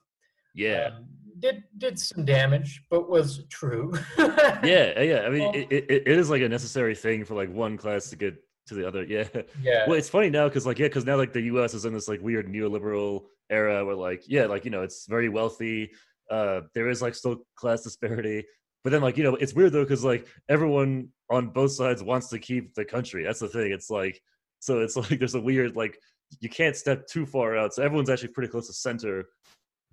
[0.55, 0.91] yeah.
[0.95, 1.05] um,
[1.41, 3.93] did did some damage, but was true.
[4.17, 5.01] Yeah.
[5.01, 5.23] Yeah.
[5.25, 8.09] I mean, Well- it, it, it is like a necessary thing for like one class
[8.11, 8.35] to get
[8.67, 9.03] to the other.
[9.03, 9.27] Yeah.
[9.61, 9.85] yeah.
[9.87, 11.73] Well, it's funny now because like yeah, because now like the U.S.
[11.73, 15.29] is in this like weird neoliberal era where like yeah, like you know it's very
[15.29, 15.91] wealthy.
[16.29, 18.45] Uh, there is like still class disparity,
[18.83, 22.27] but then like you know it's weird though because like everyone on both sides wants
[22.29, 23.23] to keep the country.
[23.23, 23.71] That's the thing.
[23.71, 24.21] It's like
[24.59, 25.97] so it's like there's a weird like
[26.39, 27.73] you can't step too far out.
[27.73, 29.25] So everyone's actually pretty close to center,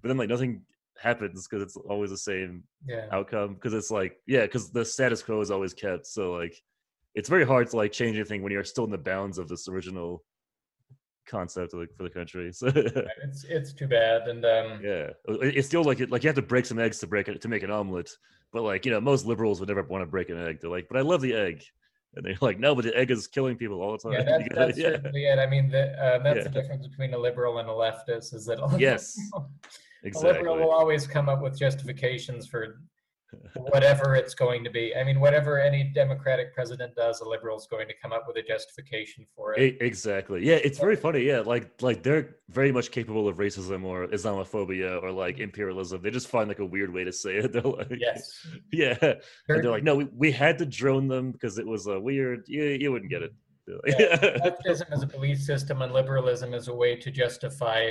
[0.02, 0.62] but then like nothing
[1.00, 3.06] happens because it's always the same yeah.
[3.12, 6.54] outcome because it's like yeah because the status quo is always kept so like
[7.14, 9.68] it's very hard to like change anything when you're still in the bounds of this
[9.68, 10.24] original
[11.26, 12.66] concept like for the country so
[13.22, 16.37] It's it's too bad, and um, yeah It- it's still like it like you have
[16.37, 18.11] to break some eggs to break it to make an omelet
[18.52, 20.87] but like you know most liberals would never want to break an egg they're like
[20.88, 21.62] but i love the egg
[22.14, 24.54] and they're like no but the egg is killing people all the time yeah, that's,
[24.54, 24.90] that's yeah.
[24.90, 25.38] certainly it.
[25.38, 28.58] I mean, the, uh, that's the difference between a liberal and a leftist is that
[28.61, 29.50] a Yes, liberal
[30.04, 32.80] exactly will always come up with justifications for
[33.56, 34.94] whatever it's going to be.
[34.96, 38.37] I mean, whatever any Democratic president does, a liberal is going to come up with
[38.37, 39.76] a justification for it.
[39.80, 40.46] Exactly.
[40.46, 41.20] Yeah, it's very funny.
[41.20, 45.44] Yeah, like like they're very much capable of racism or Islamophobia or like mm-hmm.
[45.44, 46.02] imperialism.
[46.02, 47.52] They just find like a weird way to say it.
[47.58, 48.46] They're like, yes.
[48.72, 51.98] yeah, and they're like, no, we, we had to drone them because it was a
[51.98, 52.44] weird.
[52.46, 53.32] You you wouldn't get it.
[53.87, 54.16] Yeah,
[54.66, 57.90] leftism is a belief system, and liberalism is a way to justify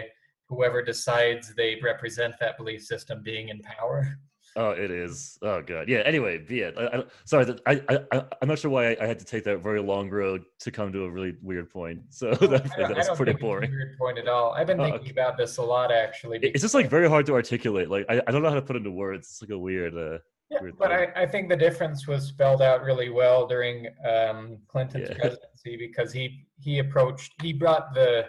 [0.49, 4.17] whoever decides they represent that belief system being in power.
[4.55, 5.37] oh, it is.
[5.43, 5.87] Oh god.
[5.87, 5.99] Yeah.
[5.99, 6.73] Anyway, be it.
[6.77, 7.81] I, I, sorry, that I,
[8.11, 10.71] I I'm not sure why I, I had to take that very long road to
[10.71, 11.99] come to a really weird point.
[12.09, 13.69] So that, that don't, I was don't pretty boring.
[13.71, 14.53] Weird point at all.
[14.53, 16.39] I've been Oh, thinking about this a lot actually.
[16.41, 17.89] It's just like very hard to articulate.
[17.89, 19.27] Like I, I don't know how to put it into words.
[19.27, 19.93] It's like a weird.
[19.95, 20.91] uh Yeah, weird but.
[20.91, 25.17] I, I think the difference was spelled out really well during um, Clinton's Yeah.
[25.19, 28.25] presidency because he he approached he brought the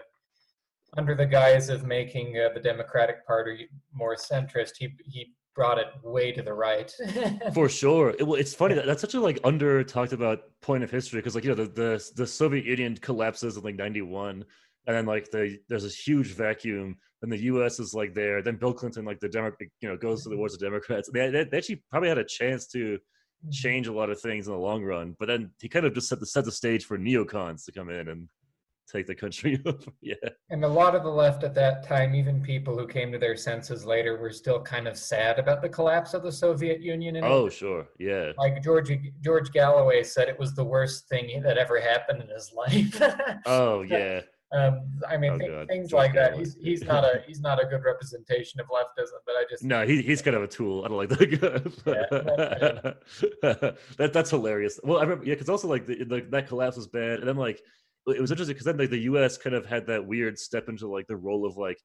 [0.96, 4.72] under the guise of making uh, the Democratic Party more centrist.
[4.78, 6.94] He he brought it way to the right.
[7.54, 8.10] For sure.
[8.10, 11.18] It, well, it's funny that that's such a like under talked about point of history
[11.18, 14.44] because like you know the, the the Soviet Union collapses in like '91,
[14.86, 17.80] and then like the there's this huge vacuum, and the U.S.
[17.80, 18.40] is like there.
[18.40, 21.10] Then Bill Clinton like the Demo- you know goes to the wars of Democrats.
[21.12, 22.98] They, they, they actually probably had a chance to
[23.52, 26.08] change a lot of things in the long run, but then he kind of just
[26.08, 28.28] set the set the stage for neocons to come in and
[28.90, 29.78] take the country over.
[30.00, 30.14] Yeah.
[30.50, 33.36] And a lot of the left at that time, even people who came to their
[33.36, 37.16] senses later, were still kind of sad about the collapse of the Soviet Union.
[37.16, 37.86] And Oh sure.
[37.98, 38.32] Yeah.
[38.38, 42.52] like George George Galloway said, it was the worst thing that ever happened in his
[42.56, 43.02] life.
[43.46, 44.22] Oh yeah.
[44.52, 45.68] um, I mean, Oh, God.
[45.68, 46.38] things George like that.
[46.38, 49.18] He's he's not a he's not a good representation of leftism.
[49.26, 50.84] But I just No, he, he's kind of a tool.
[50.84, 52.96] I don't like that.
[53.98, 54.80] that that's hilarious.
[54.82, 57.36] Well, I remember, yeah, because also like the, the, that collapse was bad, and then
[57.36, 57.60] like
[58.08, 59.36] it was interesting because then like the U.S.
[59.36, 61.78] kind of had that weird step into like the role of like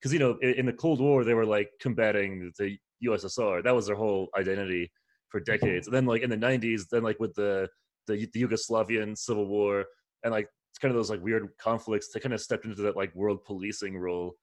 [0.00, 3.62] because you know in, in the Cold War they were like combating the USSR.
[3.62, 4.90] That was their whole identity
[5.28, 5.86] for decades.
[5.86, 7.68] And then like in the '90s, then like with the
[8.06, 9.84] the, the Yugoslavian civil war
[10.24, 12.96] and like it's kind of those like weird conflicts, they kind of stepped into that
[12.96, 14.34] like world policing role.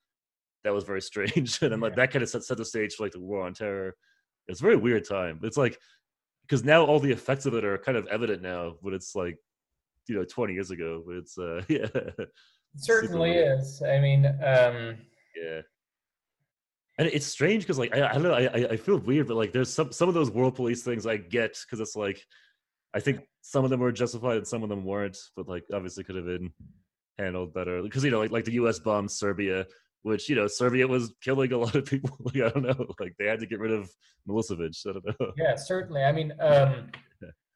[0.64, 3.04] That was very strange, and then like that kind of set, set the stage for
[3.04, 3.96] like the war on terror.
[4.48, 5.40] It's a very weird time.
[5.44, 5.78] It's like
[6.42, 9.38] because now all the effects of it are kind of evident now, but it's like
[10.08, 11.04] you know 20 years ago.
[11.06, 11.88] But it's uh yeah.
[11.94, 12.30] It
[12.78, 13.82] certainly is.
[13.82, 14.98] I mean, um,
[15.36, 15.62] yeah.
[17.00, 19.38] And it's strange because like I, I don't know I, I- I feel weird but
[19.38, 22.20] like there's some some of those world police things i get because it's like
[22.96, 26.04] i think some of them were justified and some of them weren't but like obviously
[26.04, 26.52] could have been
[27.20, 27.82] handled better.
[27.84, 29.66] Because you know like, like the us bombed serbia
[30.04, 32.16] which you know serbia was killing a lot of people.
[32.26, 32.88] Like i don't know.
[33.00, 33.90] Like they had to get rid of
[34.28, 34.76] milosevic.
[34.88, 35.32] I don't know.
[35.38, 36.04] Yeah, certainly.
[36.04, 36.90] I mean, um,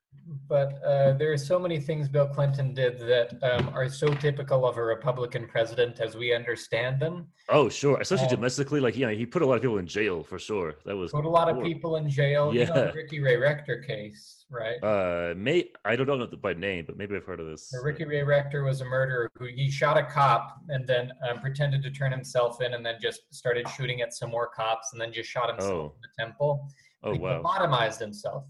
[0.47, 4.65] but uh, there are so many things Bill Clinton did that um, are so typical
[4.65, 7.27] of a Republican president as we understand them.
[7.49, 10.23] oh sure especially Um, domestically like yeah he put a lot of people in jail
[10.23, 12.53] for sure that was Put a lot of people in jail.
[12.53, 12.81] You know, Yeah.
[12.87, 14.81] the Ricky Ray Rector case, right?
[14.83, 18.05] uh may i don't know by name but maybe i've heard of this So Ricky
[18.05, 21.91] Ray Rector was a murderer who he shot a cop and then um, pretended to
[21.91, 25.29] turn himself in and then just started shooting at some more cops and then just
[25.29, 25.95] shot himself Oh.
[25.95, 26.67] in the temple.
[27.03, 28.43] oh he wow lobotomized himself.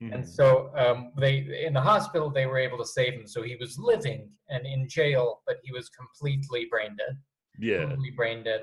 [0.00, 0.28] And Mhm.
[0.28, 3.26] so um, they in the hospital they were able to save him.
[3.26, 7.16] So he was living and in jail, but he was completely brain dead.
[7.58, 8.62] yeah Totally brain dead.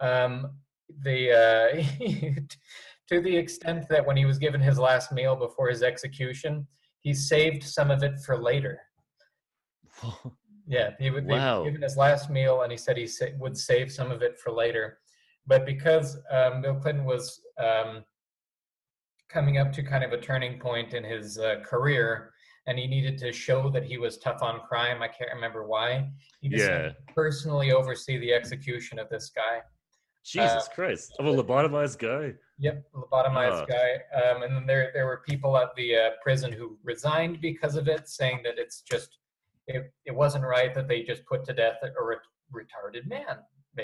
[0.00, 0.58] Um,
[1.02, 2.38] the uh,
[3.08, 6.66] to the extent that when he was given his last meal before his execution,
[7.00, 8.80] he saved some of it for later.
[10.66, 11.62] Yeah, he would Wow.
[11.64, 14.50] given his last meal, and he said he sa- would save some of it for
[14.50, 14.98] later.
[15.46, 18.02] But because um, Bill Clinton was um,
[19.34, 22.32] coming up to kind of a turning point in his uh, career,
[22.68, 25.02] and he needed to show that he was tough on crime.
[25.02, 26.08] I can't remember why.
[26.40, 29.56] He decided to personally oversee the execution of this guy.
[30.36, 32.26] jesus christ of a lobotomized guy
[32.66, 33.72] Yep, lobotomized Ah.
[33.76, 33.90] guy.
[34.20, 37.84] Um, and then there there were people at the uh, prison who resigned because of
[37.94, 39.10] it, saying that it's just
[39.74, 43.36] it, it wasn't right that they just put to death a re- retarded man.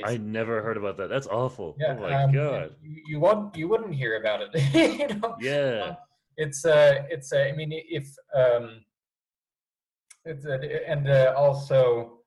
[0.04, 1.08] I never heard about that.
[1.08, 1.76] That's awful.
[1.78, 2.74] yeah, oh my um, god.
[2.82, 4.50] You, you won't you wouldn't hear about it.
[5.00, 5.36] you know?
[5.40, 5.96] Yeah.
[6.36, 8.84] It's uh it's uh, I mean if um
[10.24, 12.20] it's uh, and uh, also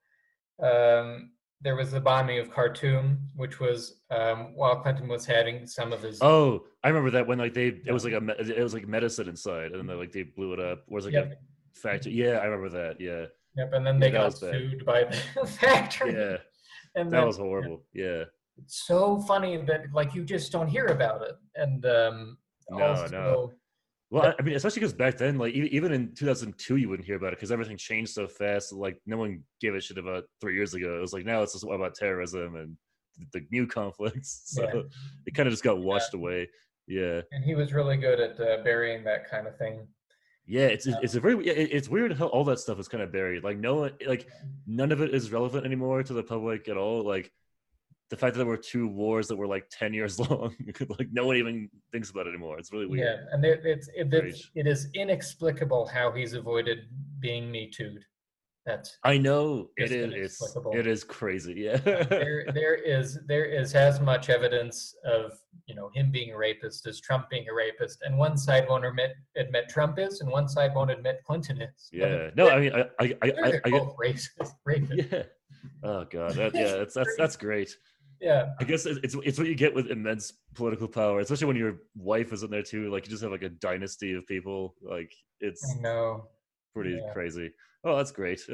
[0.61, 5.93] um there was the bombing of Khartoum, which was um, while Clinton was having some
[5.93, 8.73] of his Oh, I remember that when like they it was like a it was
[8.73, 10.79] like medicine inside, and then they, like they blew it up.
[10.89, 11.31] Or was like Yep.
[11.31, 12.11] a factory?
[12.11, 12.99] Yeah, I remember that.
[12.99, 14.51] Yeah, Yep, and then they that got was bad.
[14.55, 16.13] sued by the factory.
[16.13, 16.37] yeah,
[16.95, 17.83] and that then was horrible.
[17.93, 18.23] Yeah,
[18.57, 21.35] it's so funny that like you just don't hear about it.
[21.55, 22.37] And um,
[22.69, 23.51] No, also, no.
[24.11, 27.33] well, I- mean, especially because back then, like even in 2002, you wouldn't hear about
[27.33, 28.71] it because everything changed so fast.
[28.71, 30.97] Like no one gave a shit about three years ago.
[30.97, 32.77] It was like now it's just about terrorism and
[33.33, 34.41] the new conflicts.
[34.45, 34.81] So Yeah.
[35.25, 36.49] it kind of just got washed away.
[36.87, 37.21] Yeah.
[37.31, 39.87] And he was really good at uh, burying that kind of thing.
[40.45, 40.95] Yeah, it's Yeah.
[41.01, 43.43] it's a very it's weird how all that stuff is kind of buried.
[43.43, 44.27] Like no one like
[44.67, 47.03] none of it is relevant anymore to the public at all.
[47.03, 47.31] Like
[48.09, 50.55] the fact that there were two wars that were like ten years long,
[50.99, 52.59] like no one even thinks about it anymore.
[52.59, 53.05] It's really weird.
[53.05, 56.79] Yeah, and it, it's it, it's, it is inexplicable how he's avoided
[57.19, 58.03] being me too'd.
[58.65, 60.13] That's I know it is.
[60.13, 61.53] it is it is crazy.
[61.57, 61.77] Yeah.
[61.77, 65.33] there there is there is as much evidence of
[65.65, 68.85] you know him being a rapist as Trump being a rapist, and one side won't
[68.85, 71.89] admit admit Trump is, and one side won't admit Clinton is.
[71.91, 72.29] But yeah.
[72.35, 74.53] No, I mean, I, I, I, they're I, I both racist.
[74.67, 75.11] rapists.
[75.11, 75.23] yeah.
[75.83, 77.75] Oh god, that, yeah, that's that's that's great.
[78.21, 78.51] Yeah.
[78.61, 81.79] I guess it's it's it's what you get with immense political power, especially when your
[81.97, 82.89] wife is in there too.
[82.89, 84.75] Like you just have like a dynasty of people.
[84.81, 86.29] Like it's I know.
[86.73, 87.11] pretty Yeah.
[87.11, 87.51] crazy.
[87.83, 88.39] Oh, that's great.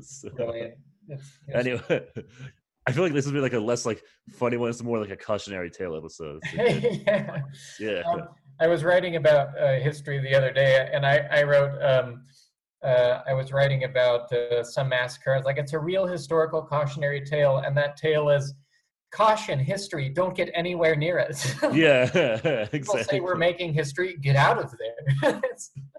[0.00, 0.74] So, Brilliant.
[1.08, 2.06] It's, it's- anyway,
[2.86, 4.02] I feel like this would be like a less like
[4.38, 4.70] funny one.
[4.70, 6.42] It's more like a cautionary tale episode.
[6.56, 7.38] Like, yeah.
[7.78, 8.02] yeah.
[8.06, 8.28] Um,
[8.60, 12.24] I was writing about uh, history the other day, and I, I wrote, um,
[12.82, 15.32] uh, I was writing about uh, some massacre.
[15.32, 18.54] I was like, it's a real historical cautionary tale, and that tale is
[19.10, 21.54] caution, history, don't get anywhere near it.
[21.74, 24.74] yeah, exactly People say we're making history, get out of
[25.22, 25.40] there.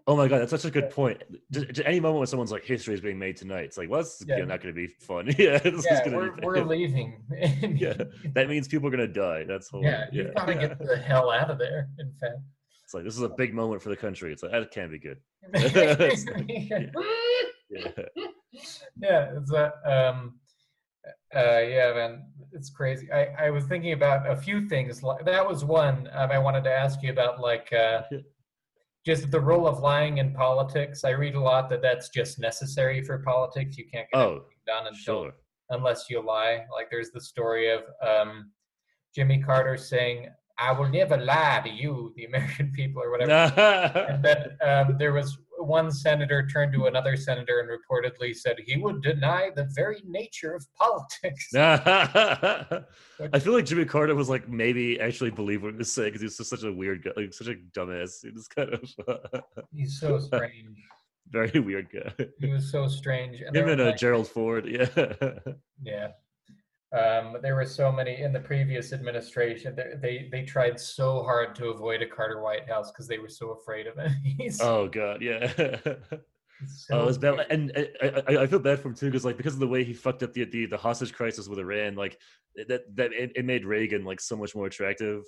[0.07, 1.21] Oh my god, that's such a good point.
[1.51, 4.01] Just, just any moment when someone's like, "History is being made tonight," it's like, "Well,
[4.01, 4.37] that's Yeah.
[4.37, 6.41] not going to be fun." yeah, this is yeah, we're, be.
[6.43, 7.21] we're leaving.
[7.77, 7.93] yeah,
[8.33, 9.43] that means people are going to die.
[9.47, 9.83] That's whole.
[9.83, 12.37] yeah, Yeah, you've got to get the hell out of there, in fact.
[12.83, 14.33] It's like this is a big moment for the country.
[14.33, 15.19] It's like that can't be good.
[15.53, 16.87] yeah.
[17.69, 17.91] Yeah.
[18.99, 20.39] yeah, it's a, um,
[21.35, 23.11] uh, yeah, man, it's crazy.
[23.11, 25.01] I, I was thinking about a few things.
[25.25, 28.01] That was one um, I wanted to ask you about, like uh,
[29.05, 31.03] just the role of lying in politics.
[31.03, 33.77] I read a lot that that's just necessary for politics.
[33.77, 35.31] You can't get Oh, anything done until Sure.
[35.69, 36.65] unless you lie.
[36.73, 38.51] Like there's the story of um,
[39.15, 43.31] Jimmy Carter saying, "I will never lie to you, the American people," or whatever.
[44.09, 48.77] and then um, there was one senator turned to another senator and reportedly said he
[48.77, 51.47] would deny the very nature of politics.
[51.55, 56.21] I feel like Jimmy Carter was like maybe actually believe what he was saying because
[56.21, 58.23] he's just such a weird guy, like such a dumbass.
[58.23, 59.43] He was kind of
[59.75, 60.77] He's so strange.
[61.29, 62.25] very weird guy.
[62.39, 63.41] He was so strange.
[63.41, 64.87] And Him and uh, like- Gerald Ford, yeah.
[65.83, 66.07] yeah.
[66.91, 69.75] Um, there were so many in the previous administration.
[69.75, 73.29] They they, they tried so hard to avoid a Carter White House because they were
[73.29, 74.11] so afraid of him.
[74.59, 75.53] Oh god, yeah.
[76.67, 77.71] so oh, it's bad, and
[78.01, 79.93] I, I, I feel bad for him too because like because of the way he
[79.93, 82.17] fucked up the the, the hostage crisis with Iran, like
[82.67, 85.23] that that it, it made Reagan like so much more attractive.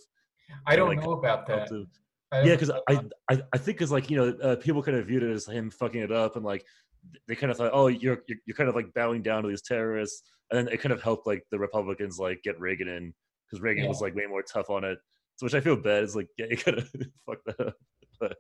[0.65, 1.57] I don't like, know about that.
[1.69, 1.87] helped him.
[2.31, 2.99] I don't Yeah, because I.
[3.29, 5.69] I I think because like you know uh, people kind of viewed it as him
[5.69, 6.65] fucking it up and like
[7.27, 9.61] they kind of thought oh you're you're, you're kind of like bowing down to these
[9.61, 13.13] terrorists and then it kind of helped like the Republicans like get Reagan in
[13.49, 13.89] because Reagan Yeah.
[13.89, 14.97] was like way more tough on it.
[15.37, 16.89] So which I feel bad is like yeah you kind of
[17.25, 17.75] fucked that up.
[18.19, 18.37] But,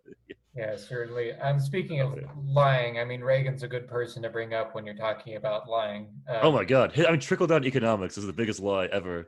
[0.55, 1.31] Yeah, certainly.
[1.33, 4.93] Um, speaking of lying, I mean Reagan's a good person to bring up when you're
[4.93, 6.13] talking about lying.
[6.29, 6.93] Um, Oh my god!
[6.99, 9.27] I mean, trickle down economics is the biggest lie ever,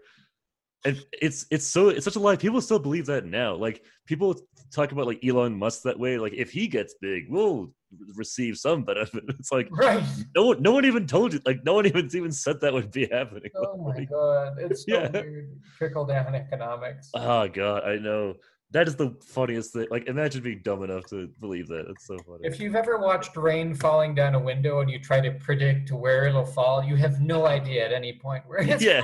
[0.86, 2.36] and it's it's so it's such a lie.
[2.36, 3.56] People still believe that now.
[3.56, 4.36] Like people
[4.72, 6.20] talk about like Elon Musk that way.
[6.20, 7.74] Like if he gets big, we'll
[8.16, 9.24] receive some benefit.
[9.40, 10.04] It's like Right.
[10.36, 11.40] no one, no one even told you.
[11.46, 13.52] Like no one even even said that would be happening.
[13.56, 15.10] Oh my god, it's so Yeah.
[15.12, 15.60] weird.
[15.78, 17.10] Trickle down economics.
[17.14, 18.36] Oh god, I know.
[18.72, 19.86] That is the funniest thing.
[19.92, 21.86] Like imagine being dumb enough to believe that.
[21.90, 22.40] It's so funny.
[22.42, 26.26] If you've ever watched rain falling down a window and you try to predict where
[26.26, 29.04] it'll fall, you have no idea at any point where it's yeah,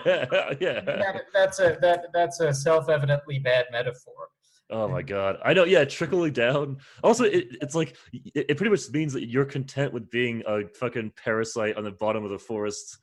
[0.59, 0.79] yeah.
[0.81, 4.29] that, that's a that that's a self-evidently bad metaphor.
[4.71, 5.63] Oh my god, I know.
[5.63, 6.77] Yeah, trickling down.
[7.03, 10.67] Also, it, it's like it, it pretty much means that you're content with being a
[10.67, 12.99] fucking parasite on the bottom of the forest.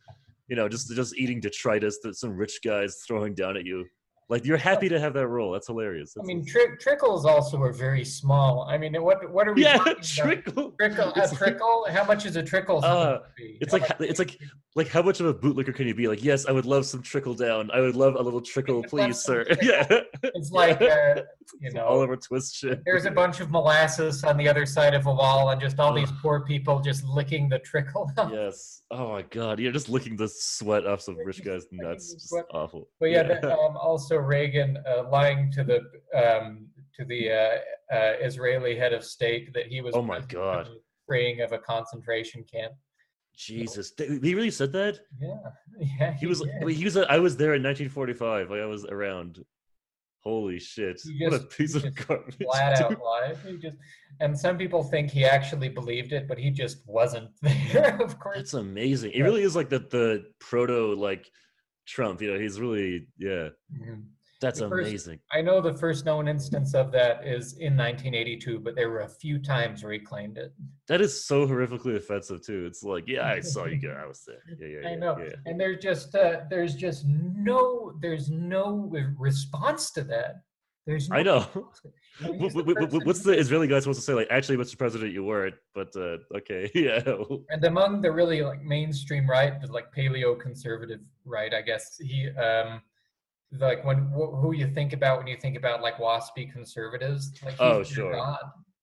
[0.47, 3.85] You know, just just eating detritus that some rich guys throwing down at you.
[4.29, 5.53] Like you're happy to have that role.
[5.53, 6.17] That's hilarious.
[6.21, 8.67] I mean, tri- trickles also are very small.
[8.69, 9.63] I mean, what what are we?
[9.63, 10.03] yeah, talking about?
[10.03, 10.71] trickle.
[10.81, 11.87] Trickle, a It's like- trickle.
[11.91, 12.79] How much is a trickle?
[12.79, 13.59] Uh, supposed to be?
[13.61, 14.39] It's How like it's like
[14.75, 16.09] like how much of a bootlicker can you be?
[16.09, 17.71] Like, yes, I would love some trickle down.
[17.73, 19.45] I would love a little trickle, please, sir.
[19.45, 19.69] trickle.
[19.69, 21.23] Yeah, it's like uh,
[21.61, 22.83] you know, all over twist shit.
[22.85, 25.95] there's a bunch of molasses on the other side of a wall, and just all
[25.95, 28.11] these poor people just licking the trickle.
[28.33, 28.83] Yes.
[28.91, 29.59] Oh my god.
[29.61, 32.13] You're just licking the sweat off some rich guy's nuts.
[32.15, 32.89] Just awful.
[33.01, 35.81] But yeah, that, um, also Reagan uh, lying to the
[36.15, 39.95] um, to the uh, uh, Israeli head of state that he was.
[39.95, 40.69] Oh my God.
[41.07, 42.73] Freeing of a concentration camp.
[43.37, 43.93] Jesus.
[43.99, 44.99] He really said that?
[45.21, 45.37] Yeah,
[46.01, 46.15] yeah.
[46.15, 46.41] He was.
[46.41, 46.51] did.
[46.65, 46.97] I he was.
[46.97, 48.51] I was there in 1945.
[48.51, 49.45] Like I was around.
[50.21, 51.01] Holy shit!
[51.05, 52.37] He what a piece of just garbage.
[52.43, 52.99] flat dude.
[52.99, 53.39] out lied.
[53.47, 53.77] He just,
[54.19, 57.97] and some people think he actually believed it, but he just wasn't there.
[58.03, 58.39] of course.
[58.39, 59.13] That's amazing.
[59.13, 61.31] It really is like the the proto like
[61.87, 62.21] Trump.
[62.21, 63.49] You know, he's really yeah.
[63.75, 64.05] Mhm.
[64.39, 65.21] That's The first- amazing.
[65.33, 69.09] I know the first known instance of that is in 1982, but there were a
[69.09, 70.53] few times where he claimed it.
[70.89, 72.67] That is so horrifically offensive too.
[72.67, 74.43] It's like yeah, I saw you Go, I was there.
[74.61, 74.89] Yeah, yeah, yeah.
[74.91, 75.37] I know, Yeah.
[75.47, 80.43] and there's just uh, there's just no there's no response to that.
[80.87, 81.39] There's no I know.
[81.39, 81.81] response.
[82.21, 84.15] I mean, Wh- he's the wh- wh- person What's the Israeli guy supposed to say?
[84.15, 84.79] Like, actually, Mr.
[84.79, 85.57] President, you weren't.
[85.75, 87.03] But uh, okay, yeah.
[87.51, 92.29] and among the really like mainstream right, the like paleo conservative right, I guess he
[92.31, 92.81] um
[93.53, 97.53] like when wh- who you think about when you think about like waspy conservatives, like
[97.55, 98.13] he's Oh, sure.
[98.13, 98.39] God.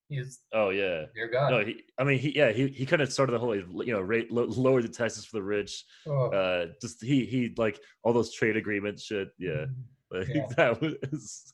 [0.09, 1.05] He's Oh yeah.
[1.15, 1.51] their God.
[1.51, 4.01] No, he, I mean, he, yeah, he, he kind of started the whole, you know,
[4.01, 5.83] rate, lo- lower the taxes for the rich.
[6.05, 9.29] Oh, Uh, just he, he like all those trade agreements shit.
[9.39, 9.65] Yeah,
[10.11, 10.45] like, Yeah.
[10.57, 11.52] that was.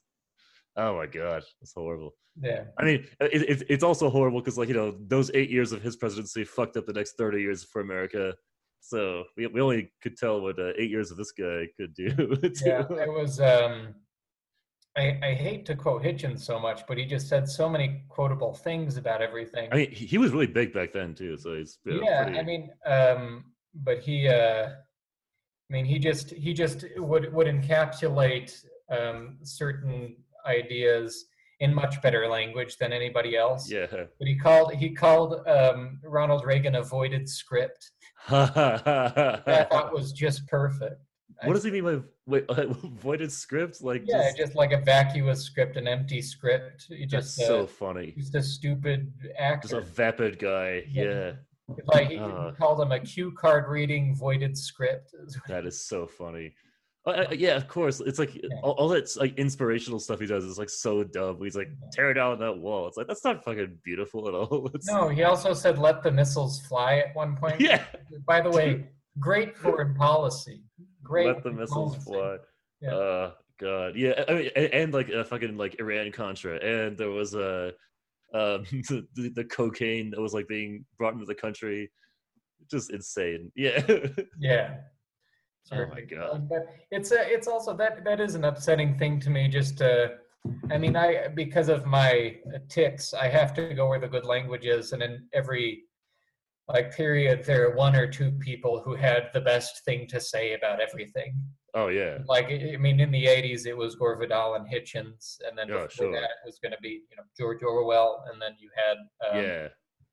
[0.79, 2.13] Oh my god, that's horrible.
[2.41, 2.63] yeah.
[2.77, 5.81] I mean, it, it, it's also horrible because, like, you know, those eight years of
[5.81, 8.33] his presidency fucked up the next thirty years for America.
[8.79, 12.07] So we, we only could tell what uh, eight years of this guy could do.
[12.65, 13.41] yeah, it was.
[13.41, 13.93] Um,
[14.97, 18.53] I, I hate to quote Hitchens so much, but he just said so many quotable
[18.53, 19.69] things about everything.
[19.71, 21.37] I mean, he, was really big back then too.
[21.37, 26.53] So he's yeah, pretty- I mean, um, but he, uh, I mean, he just he
[26.53, 30.15] just would would encapsulate um, certain
[30.49, 31.25] ideas
[31.59, 33.69] in much better language than anybody else.
[33.69, 33.87] yeah.
[33.91, 37.91] But he called he called um, Ronald Reagan avoided script.
[38.29, 41.01] That I thought was just perfect.
[41.41, 42.45] I what does he mean by wait,
[43.01, 43.81] voided script?
[43.81, 46.87] Like, Yeah, just, just, like a vacuous script, an empty script.
[46.89, 48.13] You that's just so uh, funny.
[48.17, 49.79] just a stupid Just actor.
[49.79, 50.83] a vapid guy.
[50.89, 51.33] Yeah.
[51.69, 52.51] Yeah, like he, he uh.
[52.51, 55.13] called him a cue card reading voided script.
[55.47, 56.53] that is so funny.
[57.05, 58.01] Uh, uh, yeah, of course.
[58.01, 61.39] It's like all, all that like inspirational stuff he does is like so dumb.
[61.41, 62.87] He's like tear down that wall.
[62.87, 64.69] It's like that's not fucking beautiful at all.
[64.73, 67.59] It's, No, he also said let the missiles fly at one point.
[67.61, 67.83] Yeah,
[68.27, 68.89] By the way,
[69.19, 70.61] great foreign policy.
[71.03, 71.27] Great.
[71.27, 72.37] let the missiles diplomacy.
[72.81, 72.89] fly.
[72.89, 72.95] Yeah.
[72.95, 74.23] Uh, God, yeah.
[74.27, 77.73] I mean, and, and like a fucking like Iran Contra, and there was a
[78.33, 81.91] um, the, the the cocaine that was like being brought into the country.
[82.69, 83.51] Just insane.
[83.55, 83.81] Yeah.
[84.37, 84.75] Yeah.
[85.71, 86.35] Oh my God.
[86.35, 89.47] Um, But it's a, it's also that that is an upsetting thing to me.
[89.47, 90.09] Just uh,
[90.71, 94.25] I mean, I because of my uh, ticks, I have to go where the good
[94.25, 95.83] language is, and in every
[96.67, 100.53] like period, there are one or two people who had the best thing to say
[100.53, 101.33] about everything.
[101.73, 102.19] Oh yeah.
[102.27, 105.67] Like I I mean, in the '80s, it was Gore Vidal and Hitchens, and then
[105.67, 106.11] Yeah, before sure.
[106.13, 108.97] that, it was going to be you know George Orwell, and then you had
[109.29, 109.67] um, yeah.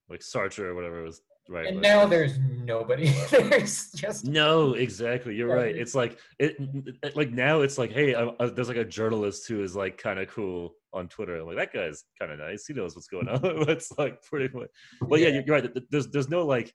[0.09, 1.67] Like Sartre or whatever it was right.
[1.69, 3.09] And now there's nobody.
[3.31, 5.35] there's just No, exactly.
[5.35, 5.75] You're right.
[5.77, 6.57] It's like it,
[7.03, 9.99] it- like now it's like, hey, I, I, there's like a journalist who is like
[9.99, 11.37] kind of cool on Twitter.
[11.39, 12.67] I'm like that guy's kind of nice.
[12.67, 13.41] He knows what's going on.
[13.69, 14.69] it's like pretty much.
[15.03, 15.43] Well, yeah, Yeah.
[15.47, 15.71] you're, right.
[15.91, 16.73] There's there's no like.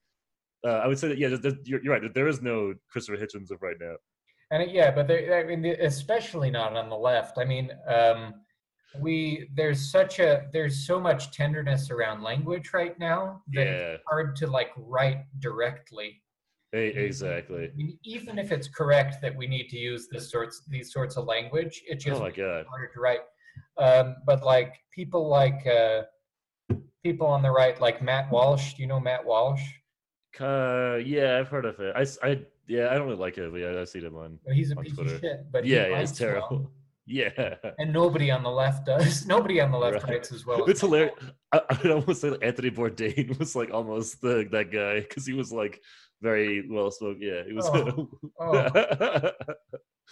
[0.66, 2.14] Uh, I would say that yeah, there's, there's- you're, you're right.
[2.14, 3.96] There is no Christopher Hitchens of right now.
[4.52, 7.38] And yeah, but they, I mean, especially not on the left.
[7.38, 8.34] I mean, um,
[9.00, 14.04] we there's such a there's so much tenderness around language right now that Yeah, it's
[14.08, 16.22] hard to like write directly.
[16.74, 17.66] exactly.
[17.72, 21.18] I mean, even if it's correct that we need to use this sorts these sorts
[21.18, 22.66] of language, it just Oh my god.
[22.70, 23.22] harder to write.
[23.78, 26.04] Um, but like people like uh,
[27.04, 28.74] people on the right, like Matt Walsh.
[28.74, 29.62] Do you know Matt Walsh?
[30.40, 31.94] Uh, yeah, I've heard of it.
[31.96, 34.40] i, I yeah, I don't really like it, but yeah, I've seen him on.
[34.54, 35.16] He's a On piece Twitter.
[35.16, 36.72] of shit, but Yeah, yeah, it's writes well.
[37.12, 37.56] Yeah.
[37.80, 39.26] and nobody on the left does.
[39.36, 40.14] Nobody on the left Right.
[40.14, 40.64] writes as well.
[40.64, 41.14] as It's hilarious.
[41.52, 45.26] I, I would almost say that Anthony Bourdain was like almost the that guy because
[45.26, 45.82] he was like
[46.22, 47.22] very well spoken.
[47.22, 47.68] Yeah, he was.
[47.68, 48.10] Oh.
[48.40, 49.32] Oh.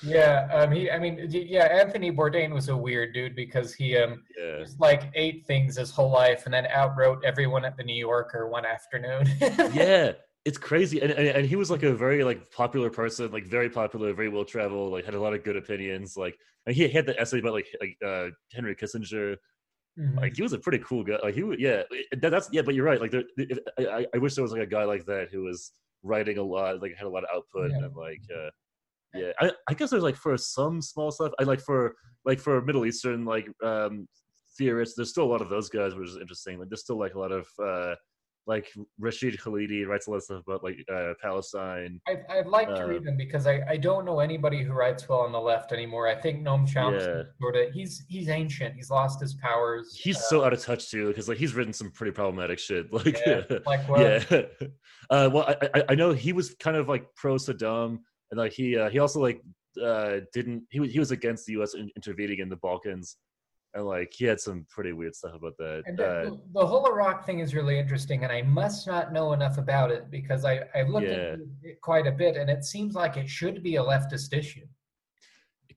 [0.01, 0.89] Yeah, um, he.
[0.89, 1.65] I mean, yeah.
[1.65, 5.91] Anthony Bourdain was a weird dude because he um yeah, just like ate things his
[5.91, 9.27] whole life and then outwrote everyone at the New Yorker one afternoon.
[9.73, 10.13] yeah.
[10.45, 13.69] It's crazy, and, and and he was like a very like popular person, like very
[13.69, 16.15] popular, very well traveled, like had a lot of good opinions.
[16.15, 16.35] Like,
[16.65, 19.35] and he had the essay about like like uh, Henry Kissinger.
[19.99, 20.15] Mhm.
[20.15, 21.17] Like, he was a pretty cool guy.
[21.21, 21.81] Like, he would, yeah,
[22.21, 22.61] that, that's yeah.
[22.61, 23.01] But you're right.
[23.01, 25.41] Like, there, if, I, I- I wish there was like a guy like that who
[25.43, 25.73] was
[26.03, 27.85] writing a lot, like had a lot of output, Yeah.
[27.85, 28.49] and like, uh,
[29.13, 29.31] yeah.
[29.41, 31.33] I, I guess there's like for some small stuff.
[31.39, 34.07] I like for like for Middle Eastern like um
[34.57, 34.95] theorists.
[34.95, 36.59] There's still a lot of those guys, which is interesting.
[36.59, 37.95] Like, there's still like a lot of uh
[38.47, 38.67] like
[38.99, 42.01] Rashid Khalidi writes a lot of stuff about like uh Palestine.
[42.07, 45.07] I'd, I'd like to Uh, read them because I, I don't know anybody who writes
[45.07, 46.07] well on the left anymore.
[46.07, 47.23] I think Noam Chomsky Yeah.
[47.39, 48.75] sort of he's he's ancient.
[48.75, 49.95] He's lost his powers.
[50.01, 52.87] He's Uh, so out of touch too, because like he's written some pretty problematic shit.
[52.93, 53.99] Like, yeah, like what?
[54.31, 54.41] yeah.
[55.11, 57.97] Uh, well, I, I I know he was kind of like pro Saddam,
[58.29, 59.41] and like he uh, he also like
[59.83, 61.73] uh, didn't he was he was against the U.S.
[61.73, 63.17] in- intervening in the Balkans,
[63.73, 65.83] and like he had some pretty weird stuff about that.
[65.85, 69.33] And Uh, the, the whole Iraq thing is really interesting, and I must not know
[69.33, 71.33] enough about it because I, I looked Yeah.
[71.33, 74.65] into it quite a bit, and it seems like it should be a leftist issue.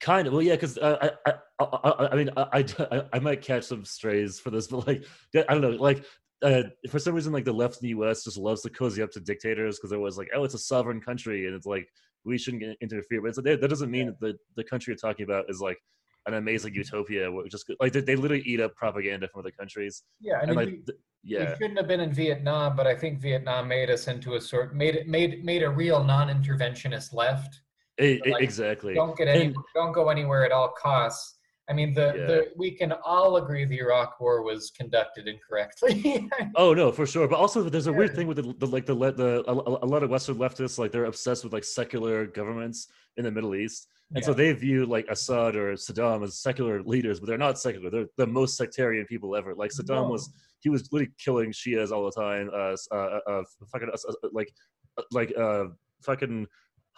[0.00, 3.42] kind of well, yeah, because uh, I, I I I mean I, I I might
[3.42, 6.04] catch some strays for this, but like I don't know, like.
[6.44, 8.24] Uh, for some reason, like the left in the U.S.
[8.24, 11.00] just loves to cozy up to dictators because they're always like, "Oh, it's a sovereign
[11.00, 11.86] country," and it's like
[12.24, 13.22] we shouldn't get interfere.
[13.22, 15.78] But it's, that that doesn't mean that the the country you're talking about is like
[16.26, 17.30] an amazing utopia.
[17.50, 20.66] Just like they, they literally eat up propaganda from other countries, Yeah, I and like
[20.68, 24.34] we, th- we shouldn't have been in Vietnam, but I think Vietnam made us into
[24.34, 27.60] a sort made it made made a real non-interventionist left.
[28.00, 28.94] e- like, exactly.
[28.94, 31.38] Don't get any, And- don't go anywhere at all costs.
[31.70, 32.26] I mean, the, Yeah.
[32.26, 36.28] the we can all agree the Iraq War was conducted incorrectly.
[36.56, 37.28] Oh no, for sure.
[37.28, 39.52] But also, there's a weird thing with the, the like the the a,
[39.86, 43.54] a lot of Western leftists like they're obsessed with like secular governments in the Middle
[43.54, 47.58] East, and so they view like Assad or Saddam as secular leaders, but they're not
[47.58, 47.90] secular.
[47.90, 49.54] They're the most sectarian people ever.
[49.54, 52.50] Like Saddam was, he was literally killing Shias all the time.
[52.52, 54.52] Uh, uh, uh, uh fucking uh, uh, like,
[54.98, 55.64] uh, like uh,
[56.02, 56.46] fucking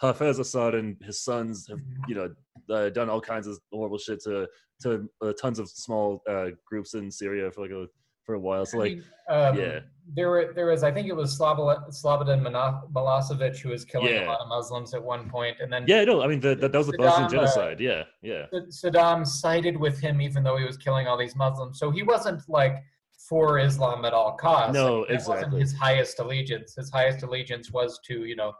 [0.01, 2.33] Hafez Assad and his sons have you know
[2.69, 4.47] uh, done all kinds of horrible shit to
[4.81, 7.87] to uh, tons of small uh, groups in Syria for like a
[8.25, 8.65] for a while.
[8.65, 8.91] So I like.
[8.93, 9.79] mean, um, yeah.
[10.15, 14.13] There were there was I think it was Slobod- Slobodan Milo- Milosevic who was killing
[14.13, 14.25] Yeah.
[14.25, 16.71] a lot of Muslims at one point, and then Yeah, no, I mean the, that
[16.71, 17.79] that was the Bosnian uh, genocide.
[17.79, 21.79] yeah, yeah, Saddam sided with him even though he was killing all these Muslims.
[21.79, 22.83] So he wasn't like
[23.27, 24.75] for Islam at all costs.
[24.75, 25.59] No, that wasn't exactly.
[25.61, 26.75] his highest allegiance.
[26.75, 28.53] His highest allegiance was to you know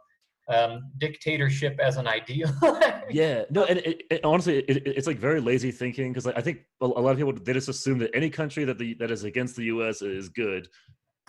[0.48, 2.50] um, dictatorship as an ideal.
[3.10, 3.44] yeah.
[3.50, 6.60] No, and it, it, honestly, it, it- it's like very lazy thinking because I think
[6.82, 9.24] a a lot of people they just assume that any country that the that is
[9.24, 10.02] against the U.S.
[10.02, 10.68] is good.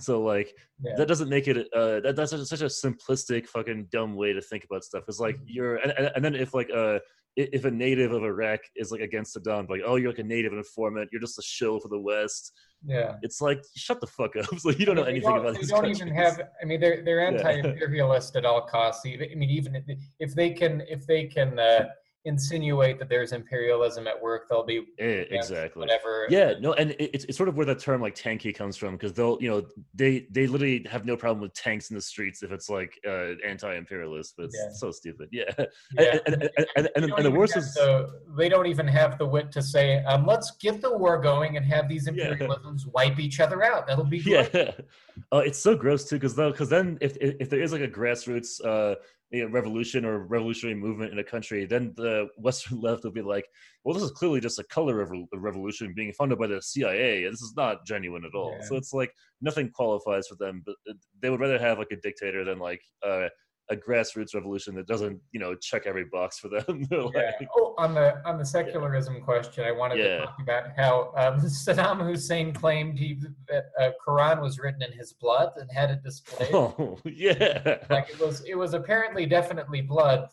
[0.01, 0.93] So like Yeah.
[0.99, 1.57] that doesn't make it.
[1.75, 5.05] Uh, that, that's such a simplistic, fucking dumb way to think about stuff.
[5.09, 6.99] It's like you're, and, and, then if like uh
[7.37, 10.53] if a native of Iraq is like against Saddam, like oh you're like a native
[10.55, 12.53] informant, you're just a shill for the West.
[12.87, 13.16] yeah.
[13.22, 14.47] It's like shut the fuck up.
[14.64, 16.41] Like you don't know They anything don't- about They these don't even have.
[16.62, 19.03] I mean, they're they're anti-imperialist at all costs.
[19.07, 21.87] I mean, even if- if they can, if they can, uh,
[22.27, 25.81] insinuate that there's imperialism at work, they'll be against exactly.
[25.81, 26.27] whatever.
[26.29, 29.12] Yeah, no, and it's it's sort of where that term like tankie comes from because
[29.14, 32.53] they'll you know they they literally have no problem with tanks in the streets if
[32.53, 34.72] it's like uh, anti-imperialist, but it's Yeah.
[34.72, 35.29] so stupid.
[35.33, 35.45] Yeah,
[35.99, 36.18] Yeah.
[36.27, 38.87] and, and, and, and, and, They and don't the worst is the- they don't even
[38.89, 42.31] have the wit to say, um, "Let's get the war going and have these Yeah.
[42.35, 44.51] imperialisms wipe each other out." That'll be great.
[44.53, 44.70] yeah,
[45.33, 47.83] uh, it's so gross too because though because then if if if there is like
[47.83, 48.97] a grassroots uh
[49.31, 53.22] you know, revolution or revolutionary movement in a country, then the Western left will be
[53.22, 53.47] like,
[53.85, 57.33] well, this is clearly just a color revol- revolution being funded by the CIA, and
[57.33, 58.57] this is not genuine at all.
[58.59, 58.66] Yeah.
[58.66, 62.01] So it's like nothing qualifies for them, but uh, they would rather have like a
[62.01, 63.29] dictator than like uh,
[63.69, 66.85] a grassroots revolution that doesn't, you know, check every box for them.
[66.91, 67.33] They're Yeah.
[67.59, 70.19] Oh, on the on the secularism question, I wanted Yeah.
[70.19, 74.93] to talk about how um, Saddam Hussein claimed he that uh, Quran was written in
[74.93, 76.51] his blood and had it displayed.
[76.55, 80.29] oh yeah, Like it was, it was apparently definitely blood.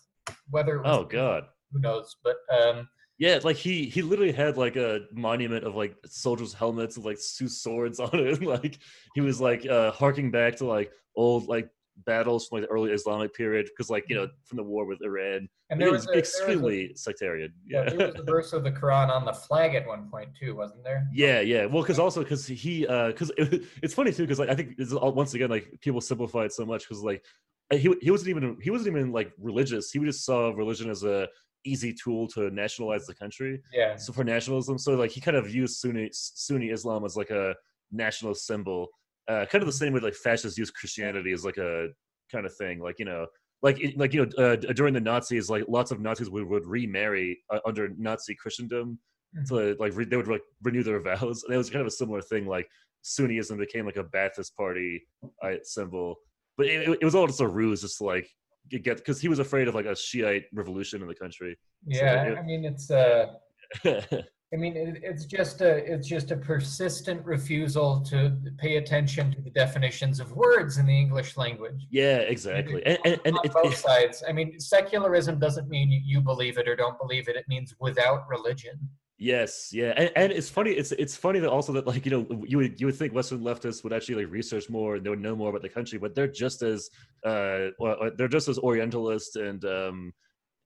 [0.50, 1.46] Whether it was, oh god.
[1.72, 2.16] who knows?
[2.24, 6.98] But um, Yeah, like he he literally had like a monument of like soldiers' helmets
[6.98, 8.42] with like two swords on it.
[8.44, 8.78] like
[9.16, 11.70] he was like uh harking back to like old like
[12.06, 15.02] battles from like the early Islamic period because like you know from the war with
[15.04, 15.48] Iran.
[15.70, 17.54] and It there was a, there was a, extremely sectarian.
[17.66, 17.90] yeah, Yeah.
[17.92, 20.84] there was a verse of the Quran on the flag at one point too, wasn't
[20.84, 21.08] there?
[21.14, 21.66] Yeah, yeah.
[21.66, 24.94] Well, because also because he, because it, it's funny too, because like I think it's
[24.94, 27.24] all, once again like people simplify it so much because like
[27.72, 29.92] uh, he he wasn't even he wasn't even like religious.
[29.92, 31.28] He just saw religion as a
[31.66, 33.62] easy tool to nationalize the country.
[33.72, 33.96] Yeah.
[33.96, 37.56] so for nationalism so like he kind of used sunni sunni islam as like a
[37.90, 38.90] national symbol
[39.28, 41.88] uh kind of the same way like fascists use christianity as like a
[42.32, 43.26] kind of thing like you know
[43.62, 47.40] like like you know uh, during the nazis like lots of nazis would, would remarry
[47.52, 49.00] uh, under nazi christendom
[49.48, 51.92] to like re- they would like renew their vows and it was kind of a
[51.92, 52.68] similar thing like
[53.04, 55.02] sunniism became like a baathist party
[55.44, 56.16] uh, symbol
[56.58, 58.30] but it, it was all just a ruse just to like
[58.70, 62.24] get because he was afraid of like a shiite revolution in the country Yeah.
[62.24, 63.34] it- I mean, it's uh,
[64.54, 69.42] I mean, it, it's just a it's just a persistent refusal to pay attention to
[69.42, 71.88] the definitions of words in the English language.
[71.90, 74.24] yeah exactly and, and, and on it, both it- sides.
[74.28, 77.36] I mean, secularism doesn't mean you- believe it or don't believe it.
[77.36, 78.78] It means without religion.
[79.18, 80.72] Yes, yeah, and, and it's funny.
[80.72, 83.40] It's it's funny that also that like you know you would you would think Western
[83.40, 86.14] leftists would actually like research more and they would know more about the country, but
[86.14, 86.90] they're just as
[87.26, 90.14] uh well, they're just as Orientalist and um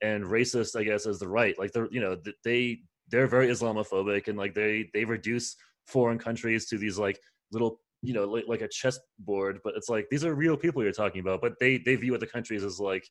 [0.01, 1.55] and racist, I guess, as the right.
[1.59, 2.79] Like they're you know th- they
[3.09, 5.55] they're very Islamophobic and like they they reduce
[5.85, 7.19] foreign countries to these like
[7.51, 10.91] little you know like, like a chessboard, but it's like these are real people you're
[10.91, 13.07] talking about, but they they view other countries as like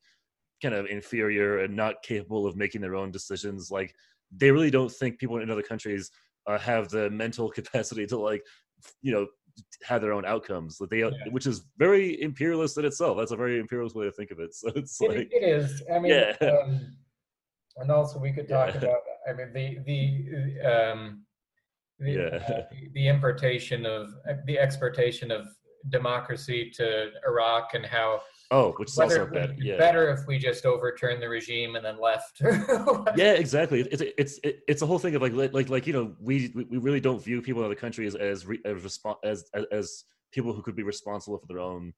[0.63, 3.95] kind of inferior and not capable of making their own decisions like
[4.35, 6.11] they really don't think people in other countries
[6.47, 8.43] uh, have the mental capacity to like
[9.03, 9.27] you know
[9.83, 11.11] have their own outcomes that they Yeah.
[11.31, 14.55] which is very imperialist in itself that's a very imperialist way to think of it
[14.61, 15.83] so it's It- like it is.
[15.93, 16.49] I mean, Yeah.
[16.49, 16.97] um,
[17.77, 18.79] and also we could talk Yeah.
[18.81, 19.01] about.
[19.29, 21.23] I mean, the the um,
[21.99, 22.23] the, Yeah.
[22.23, 25.47] uh, the, the importation of uh, the exportation of
[25.89, 28.21] democracy to Iraq and how
[28.51, 31.85] oh which is also bad be yeah better if we just overturned the regime and
[31.85, 32.41] then left.
[33.17, 36.53] yeah exactly it's it's it's a whole thing of like like like, you know we
[36.55, 40.05] we really don't view people in other countries as re, as, respon as as as
[40.33, 41.93] people who could be responsible for their own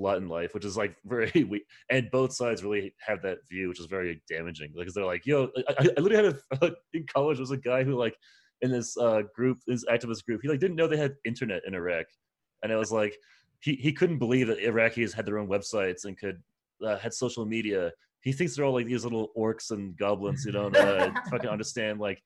[0.00, 1.64] lot in life which is like very weak.
[1.90, 5.50] and both sides really have that view which is very damaging like they're like yo
[5.68, 8.16] i, I literally had a in college there was a guy who like
[8.62, 11.74] in this uh group this activist group he like didn't know they had internet in
[11.74, 12.06] iraq
[12.62, 13.16] and it was like
[13.60, 16.42] he, he couldn't believe that iraqis had their own websites and could
[16.84, 17.92] uh, had social media
[18.22, 21.98] he thinks they're all like these little orcs and goblins who don't uh, fucking understand
[22.00, 22.22] like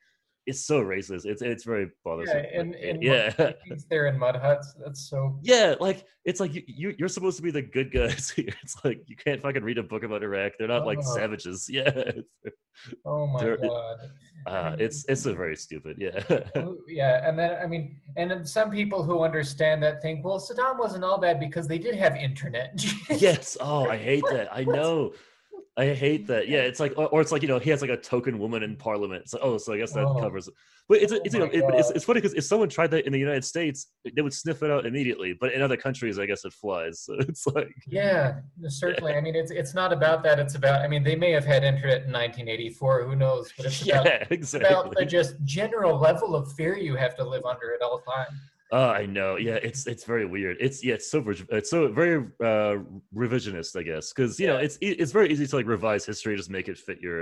[0.47, 4.37] it's so racist it's it's very bothersome yeah, and, and yeah he they're in mud
[4.37, 4.75] huts.
[4.85, 5.39] That's so.
[5.43, 8.77] yeah like it's like you, you you're supposed to be the good guys here it's
[8.85, 11.15] like you can't fucking read a book about iraq they're not like Oh.
[11.15, 12.11] savages yeah
[13.07, 13.97] Oh my There- god.
[14.47, 16.21] uh, it's it's a very stupid yeah
[16.89, 20.79] yeah, and then I mean, and then some people who understand that think, well, Saddam
[20.79, 22.85] wasn't all bad because they did have internet.
[23.11, 25.13] yes oh i hate that i know
[25.77, 27.97] i hate that yeah it's like or, it's like you know he has like a
[27.97, 30.15] token woman in parliament So like oh so i guess that Oh.
[30.21, 30.55] covers it
[30.87, 32.69] but it's, Oh it's, you know, oh it, but it's, it's funny because if someone
[32.69, 35.77] tried that in the united states they would sniff it out immediately but in other
[35.77, 39.15] countries i guess it flies so it's like yeah, certainly.
[39.19, 40.39] I mean, it's it's not about that.
[40.39, 40.83] It's about.
[40.83, 43.05] I mean, they may have had internet in 1984.
[43.05, 43.53] Who knows?
[43.57, 47.25] But it's about, yeah it's about the just general level of fear you have to
[47.25, 48.39] live under at all times.
[48.79, 49.31] Oh i know.
[49.49, 50.57] Yeah it's it's very weird.
[50.67, 51.19] It's yeah it's so
[51.59, 52.17] it's so very
[52.53, 52.75] uh
[53.23, 56.51] revisionist i guess because you know it's it's very easy to like revise history just
[56.59, 57.21] make it fit your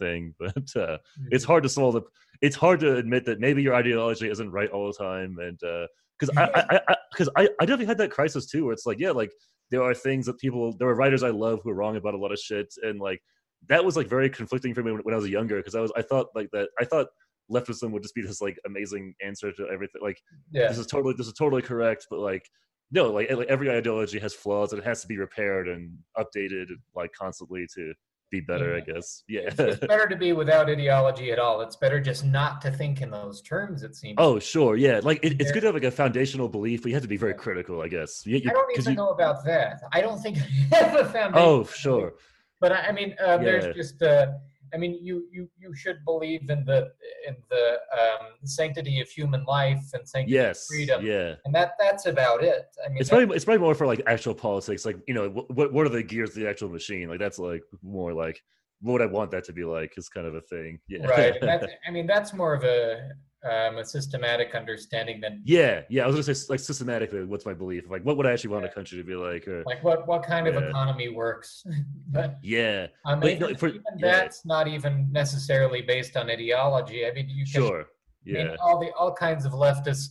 [0.00, 1.34] thing but uh Mm-hmm.
[1.34, 2.02] it's hard to solve the
[2.46, 5.86] it's hard to admit that maybe your ideology isn't right all the time and uh
[6.18, 8.98] because i i i because I, I definitely had that crisis too where it's like
[9.04, 9.32] yeah like
[9.72, 12.18] there are things that people there are writers i love who are wrong about a
[12.24, 13.20] lot of shit and like
[13.68, 15.92] that was like very conflicting for me when, when I was younger because I was
[15.96, 17.08] I thought like that I thought
[17.50, 20.00] leftism would just be this like amazing answer to everything.
[20.02, 20.20] Like
[20.52, 20.68] Yeah.
[20.68, 22.48] this is totally this is totally correct, but like
[22.90, 26.68] no, like, like every ideology has flaws and it has to be repaired and updated
[26.94, 27.92] like constantly to
[28.30, 28.74] be better.
[28.76, 29.24] I guess.
[29.28, 29.40] Yeah.
[29.46, 31.60] It's, it's better to be without ideology at all.
[31.62, 33.82] It's better just not to think in those terms.
[33.82, 34.16] It seems.
[34.18, 35.00] Oh, sure, yeah.
[35.02, 37.16] Like it, it's good to have like a foundational belief, but you have to be
[37.16, 38.24] very critical, I guess.
[38.26, 39.80] You, you, I don't even you- know about that.
[39.92, 40.36] I don't think
[40.72, 41.32] I have a foundation.
[41.48, 42.14] Oh, sure.
[42.60, 43.38] But I I mean, uh, Yeah.
[43.38, 44.02] there's just.
[44.02, 44.32] Uh,
[44.74, 46.92] I mean, you you you should believe in the
[47.26, 50.62] in the um, sanctity of human life and sanctity Yes.
[50.62, 51.34] of freedom, Yeah.
[51.44, 52.66] and that that's about it.
[52.84, 54.84] I mean, It's probably it's probably more for like actual politics.
[54.84, 57.08] Like you know, what what are the gears of the actual machine?
[57.08, 58.42] Like that's like more like
[58.80, 60.78] what would I want that to be like is kind of a thing.
[60.88, 61.06] Yeah.
[61.06, 61.34] right.
[61.86, 63.10] I mean, that's more of a
[63.44, 65.82] um, a systematic understanding then yeah.
[65.88, 66.04] Yeah.
[66.04, 67.84] I was gonna say like systematically, what's my belief?
[67.88, 69.46] Like what would I actually want a country to be like?
[69.46, 71.64] Or like what what kind of economy works.
[72.08, 72.88] but yeah.
[73.04, 74.06] um, But, even, no, for- even yeah.
[74.18, 77.06] that's not even necessarily based on ideology.
[77.06, 77.80] I mean, you can Sure.
[77.80, 78.56] I mean, Yeah.
[78.60, 80.08] all the all kinds of leftists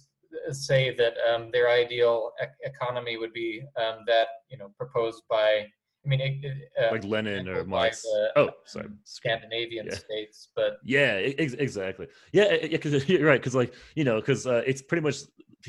[0.50, 5.24] uh, say that um, their ideal ec- economy would be um, that you know proposed
[5.30, 5.68] by.
[6.08, 8.02] I mean, it, it, uh, Like Lenin or Marx.
[8.04, 8.86] the, Oh, sorry.
[8.86, 9.96] um, Scandinavian Yeah.
[9.96, 12.08] states, but Yeah, ex- exactly.
[12.32, 13.42] Yeah, e- e- 'cause you're right.
[13.42, 15.18] Because like you know, because uh, it's pretty much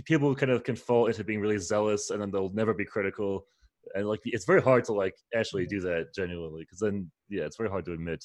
[0.04, 3.48] people kind of can fall into being really zealous, and then they'll never be critical,
[3.96, 6.62] and like it's very hard to like actually do that genuinely.
[6.62, 8.24] Because then, yeah, it's very hard to admit.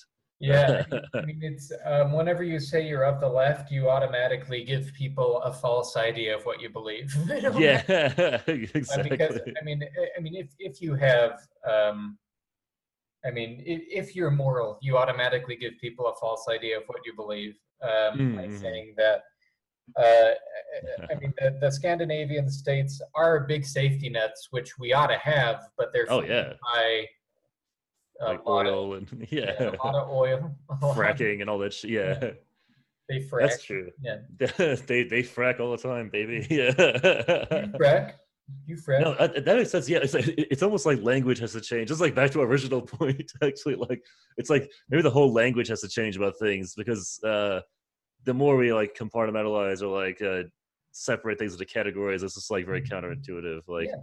[0.51, 0.83] Yeah,
[1.15, 5.29] I mean, it's um, whenever you say you're of the left, you automatically give people
[5.43, 7.09] a false idea of what you believe.
[7.67, 9.09] Yeah, Uh, exactly.
[9.09, 11.33] because I mean, I- I mean, if if you have,
[11.73, 12.17] um,
[13.27, 16.99] I mean, if, if you're moral, you automatically give people a false idea of what
[17.05, 18.61] you believe um, by Mhm.
[18.63, 19.19] saying that.
[20.05, 20.31] Uh,
[21.11, 25.57] I mean, the, the Scandinavian states are big safety nets, which we ought to have,
[25.77, 26.53] but they're Oh, yeah.
[26.73, 27.05] by
[28.21, 30.55] like lot of, oil and yeah, yeah, a lot of oil,
[30.95, 31.91] fracking and all that shit.
[31.91, 32.31] Yeah,
[33.09, 33.41] They frack.
[33.41, 33.91] that's true.
[34.01, 36.45] Yeah, they they frack all the time, baby.
[36.49, 36.73] Yeah.
[36.77, 38.13] you frack.
[38.65, 39.01] You frack.
[39.01, 39.87] No, that makes sense.
[39.89, 41.87] Yeah, it's like, it's almost like language has to change.
[41.89, 44.03] Just like back to our original point, actually, like
[44.37, 47.61] it's like maybe the whole language has to change about things because uh,
[48.25, 50.43] the more we like compartmentalize or like uh,
[50.91, 53.61] separate things into categories, it's just like very counterintuitive.
[53.67, 53.95] Like Yeah.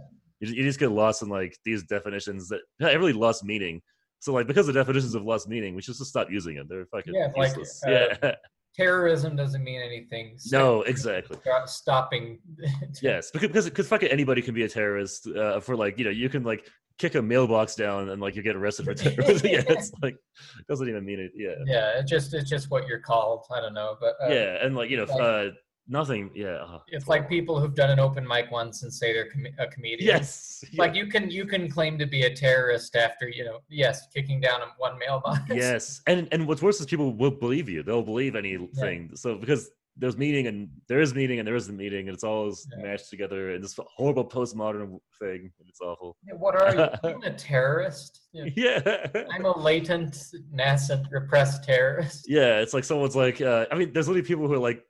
[0.49, 3.81] you, you just get lost in like these definitions that have really lost meaning.
[4.21, 6.67] So like because the definitions have lost meaning, we should just stop using them.
[6.69, 7.83] They're fucking Yeah, like, useless.
[7.85, 8.35] uh, yeah.
[8.73, 10.37] Terrorism doesn't mean anything.
[10.51, 11.37] no, exactly.
[11.65, 12.39] Stopping.
[13.01, 16.29] Yes, because because, fucking anybody can be a terrorist uh, for like you know you
[16.29, 16.65] can like
[16.97, 19.49] kick a mailbox down and like you get arrested for terrorism.
[19.49, 21.31] yeah, it's like it doesn't even mean it.
[21.35, 23.43] Yeah, Yeah, it's just it's just what you're called.
[23.53, 25.49] I don't know, but uh, yeah, and like you know like- uh,
[25.91, 26.31] nothing.
[26.33, 29.45] Yeah, uh, it's like people who've done an open mic once and say they're com-
[29.59, 30.07] a comedian.
[30.07, 34.07] yes, Like you can you can claim to be a terrorist after you know yes
[34.13, 35.41] kicking down one mailbox.
[35.49, 37.83] yes, and and what's worse is people will believe you.
[37.83, 39.11] They'll believe anything.
[39.15, 42.47] So because there's meaning and there is meaning and there isn't meaning and it's all
[42.47, 42.81] Yeah.
[42.81, 45.51] mashed together in this horrible postmodern thing.
[45.59, 46.15] and It's awful.
[46.37, 46.73] What are
[47.03, 47.19] you?
[47.25, 48.21] A terrorist.
[48.31, 48.45] Yeah.
[48.55, 49.07] Yeah.
[49.33, 50.17] I'm a latent,
[50.49, 52.25] nascent, repressed terrorist.
[52.29, 54.81] Yeah, it's like someone's like, uh, I mean, there's literally people who are like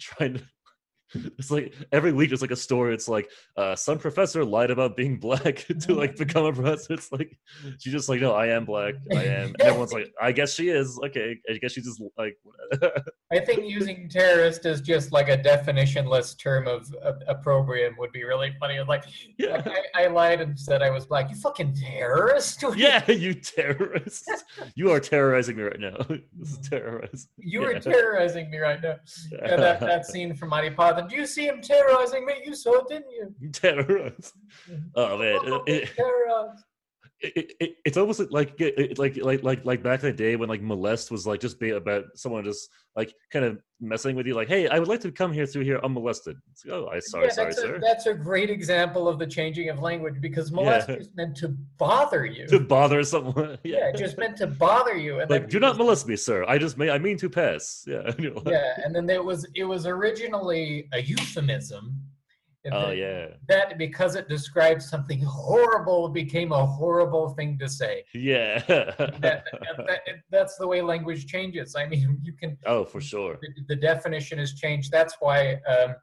[0.00, 0.55] trying to.
[1.38, 2.94] It's like every week there's like a story.
[2.94, 6.94] It's like uh, some professor lied about being black to like become a professor.
[6.94, 7.38] It's like
[7.78, 8.94] she's just like, no, I am black.
[9.12, 9.48] I am.
[9.48, 10.98] And everyone's like, I guess she is.
[11.06, 12.36] Okay, I guess she's just like.
[13.32, 18.24] I think using terrorist as just like a definitionless term of, of opprobrium would be
[18.24, 18.78] really funny.
[18.80, 19.04] Like,
[19.38, 19.62] yeah,
[19.94, 21.30] I, I lied and said I was black.
[21.30, 22.62] You fucking terrorist!
[22.76, 24.30] yeah, you terrorist.
[24.74, 25.96] You are terrorizing me right now.
[26.38, 27.28] This is terrorizing.
[27.38, 27.78] You were Yeah.
[27.80, 28.96] terrorizing me right now.
[29.32, 31.08] Yeah, that, that scene from Monty Python.
[31.10, 32.34] Do you see him terrorizing me?
[32.44, 33.50] You saw it, didn't you?
[33.52, 34.32] terrorize.
[34.70, 34.88] Mm-hmm.
[34.94, 36.64] Oh man, Oh, uh, terrorized.
[37.20, 40.48] It, it, it's almost like it, like like like like back in the day when
[40.48, 44.34] like molest was like just be about someone just like kind of messing with you
[44.34, 46.98] like hey i would like to come here through here unmolested it's like, oh i
[46.98, 50.20] sorry yeah, sorry that's, sir a, that's a great example of the changing of language
[50.20, 50.96] because molest Yeah.
[50.96, 51.48] is meant to
[51.78, 52.46] bother you.
[52.48, 55.20] to bother someone yeah, yeah, just meant to bother you.
[55.20, 58.02] And like do not molest me sir i just may i mean to pass yeah
[58.06, 61.94] and Yeah, and then there was it was originally a euphemism.
[62.72, 68.04] Oh then yeah That because it describes something horrible became a horrible thing to say.
[68.14, 69.44] yeah That, that,
[69.86, 70.00] that-
[70.30, 71.74] that's the way language changes.
[71.76, 74.90] I mean, you can oh for sure the, the definition has changed.
[74.90, 75.94] That's why, um,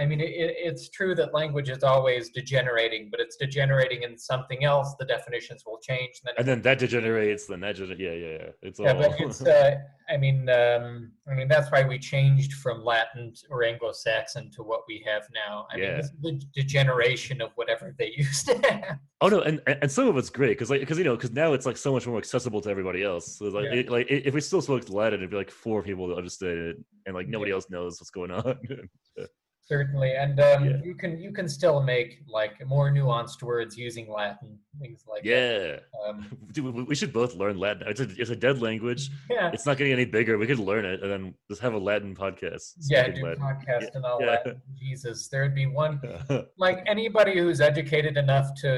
[0.00, 4.64] I mean, it, it's true that language is always degenerating, but it's degenerating in something
[4.64, 4.94] else.
[4.98, 6.22] The definitions will change.
[6.24, 7.46] And then, and then that degenerates.
[7.46, 8.46] Then that, yeah, yeah, yeah.
[8.62, 8.98] It's yeah, all.
[9.00, 9.42] but it's.
[9.60, 9.74] Uh,
[10.08, 14.80] I mean, um, I mean that's why we changed from Latin or Anglo-Saxon to what
[14.88, 15.66] we have now.
[15.72, 16.00] I Yeah.
[16.00, 18.98] mean, the degeneration of whatever they used to have.
[19.20, 21.52] Oh no, and and some of it's great because like because you know because now
[21.52, 23.36] it's like so much more accessible to everybody else.
[23.38, 23.80] So like Yeah.
[23.80, 26.76] it, like if we still spoke Latin, it'd be like four people that understand it,
[27.06, 27.56] and like nobody Yeah.
[27.56, 28.58] else knows what's going on.
[29.74, 30.80] Certainly, and um, Yeah.
[30.82, 35.30] you can you can still make like more nuanced words using Latin, things like that.
[35.30, 36.16] yeah, Um,
[36.52, 37.84] dude, we, we should both learn Latin.
[37.86, 39.02] It's a it's a dead language.
[39.30, 40.38] yeah, It's not getting any bigger.
[40.38, 42.64] We could learn it and then just have a Latin podcast.
[42.88, 43.42] yeah, do Latin.
[43.48, 44.38] podcast and all Yeah.
[44.44, 44.56] that.
[44.76, 46.00] Jesus, there'd be one
[46.66, 48.68] like anybody who's educated enough to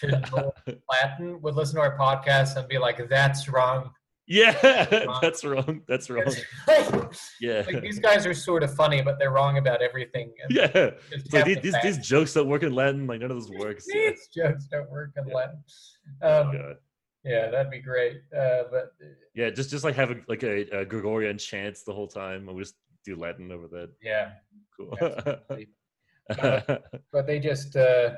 [0.00, 0.52] to know
[0.88, 3.90] Latin would listen to our podcast and be like, "That's wrong."
[4.26, 4.84] Yeah,
[5.22, 5.82] that's wrong.
[5.88, 6.24] That's wrong.
[6.66, 10.32] like, Yeah, these guys are sort of funny, but they're wrong about everything.
[10.50, 10.90] yeah.
[11.32, 13.06] Like these, the these, jokes don't work in Latin.
[13.06, 13.86] Like none of this works.
[13.92, 14.10] Yeah.
[14.10, 15.34] These jokes don't work in Yeah.
[15.34, 15.64] Latin.
[16.22, 16.76] Oh, Um, God.
[17.24, 18.20] yeah, that'd be great.
[18.36, 18.92] Uh, but
[19.34, 22.56] Yeah, just just like have a, like a, a Gregorian chants the whole time, and
[22.56, 23.90] we just do Latin over that.
[24.02, 24.30] yeah,
[24.76, 24.96] Cool.
[25.00, 25.68] Absolutely.
[27.12, 28.10] but they just uh,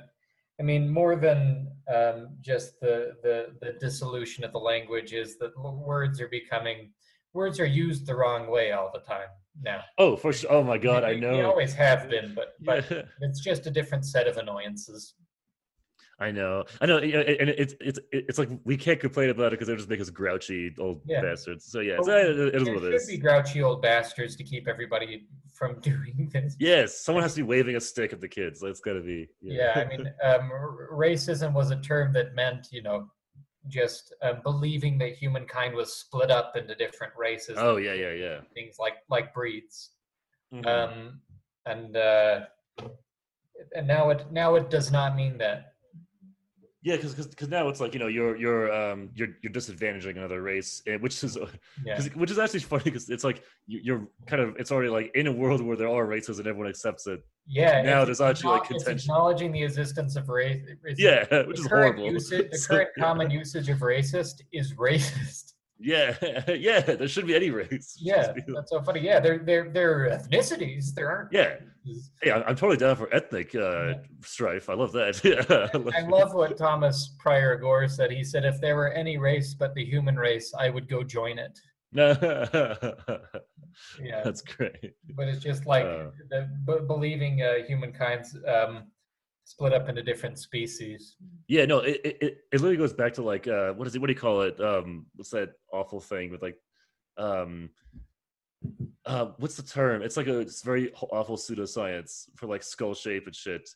[0.60, 5.56] i mean more than um, just the, the the dissolution of the language is that
[5.58, 6.90] words are becoming
[7.32, 9.28] words are used the wrong way all the time
[9.62, 10.52] now oh, for sure.
[10.52, 11.32] Oh my God, I know.
[11.32, 15.14] they always have been but but Yeah, it's just a different set of annoyances
[16.20, 16.64] I know.
[16.80, 16.98] I know.
[17.00, 19.88] you know, And it's it's it's like we can't complain about it because they just
[19.88, 21.20] make us grouchy old Yeah.
[21.22, 21.64] bastards.
[21.66, 24.66] So yeah, so it, it is what it should be grouchy old bastards to keep
[24.66, 28.60] everybody from doing this Yes, someone has to be waving a stick at the kids.
[28.60, 29.28] That's got to be.
[29.40, 30.50] yeah i mean um,
[30.92, 33.08] racism was a term that meant you know
[33.68, 38.38] just um, believing that humankind was split up into different races oh yeah, yeah, yeah.
[38.54, 39.90] things like like breeds
[40.54, 40.66] Mhm.
[40.66, 41.20] um
[41.66, 42.40] and uh
[43.76, 45.74] and now it now it does not mean that
[46.88, 50.40] yeah, because because now it's like you know you're you're um you're you're disadvantaging another
[50.42, 51.36] race, eh, which is
[51.84, 54.88] yeah 'Cause- which is actually funny because it's like you, you're kind of it's already
[54.98, 57.20] like in a world where there are races and everyone accepts it.
[57.46, 59.10] yeah Now there's actually, like, contention.
[59.10, 60.60] acknowledging the existence of race.
[60.96, 62.10] Yeah, which is horrible.
[62.12, 63.04] usage, the So, current yeah.
[63.04, 65.47] common usage of racist is racist
[65.80, 66.16] Yeah,
[66.48, 67.96] yeah, there shouldn't be any race.
[68.00, 71.54] Yeah that's so funny yeah they're they're they're ethnicities there aren't yeah.
[71.86, 72.10] races.
[72.20, 74.68] Hey, I'm totally down for ethnic uh, strife.
[74.68, 75.14] I love that.
[75.24, 78.10] Yeah, I love what Thomas Pryor Gore said.
[78.10, 81.38] He said, "If there were any race but the human race, I would go join
[81.38, 81.58] it."
[81.92, 82.14] No.
[84.02, 84.94] Yeah, That's great.
[85.16, 86.10] but it's just like Uh.
[86.30, 88.90] the, b- believing uh, humankind's um,
[89.48, 91.16] split up into different species.
[91.48, 93.98] Yeah, no, it, it it it literally goes back to like uh what is it?
[94.00, 94.60] What do you call it?
[94.60, 96.58] Um, what's that awful thing with like,
[97.16, 97.70] um,
[99.06, 100.02] uh, what's the term?
[100.02, 103.68] It's like a it's very awful pseudoscience for like skull shape and shit.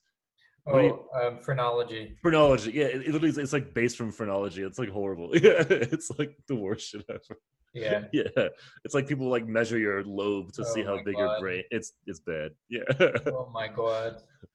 [0.72, 2.16] Do you- Oh, um, phrenology.
[2.22, 4.62] Phrenology, yeah, it, it literally it's like based from phrenology.
[4.62, 5.30] It's like horrible.
[5.34, 7.40] Yeah, it's like the worst shit ever.
[7.74, 8.48] Yeah, Yeah,
[8.84, 11.64] it's like people like measure your lobe to see Oh how my big your brain.
[11.70, 12.50] It's it's bad.
[12.68, 12.82] Yeah.
[13.38, 14.16] oh my god,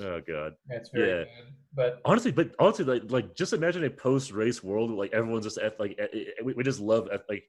[0.00, 0.54] oh god.
[0.68, 1.24] that's very Yeah.
[1.24, 1.54] mean.
[1.74, 5.58] But honestly but honestly like like just imagine a post-race world where, like everyone's just
[5.58, 5.98] at, like
[6.44, 7.44] we, we just love eth- like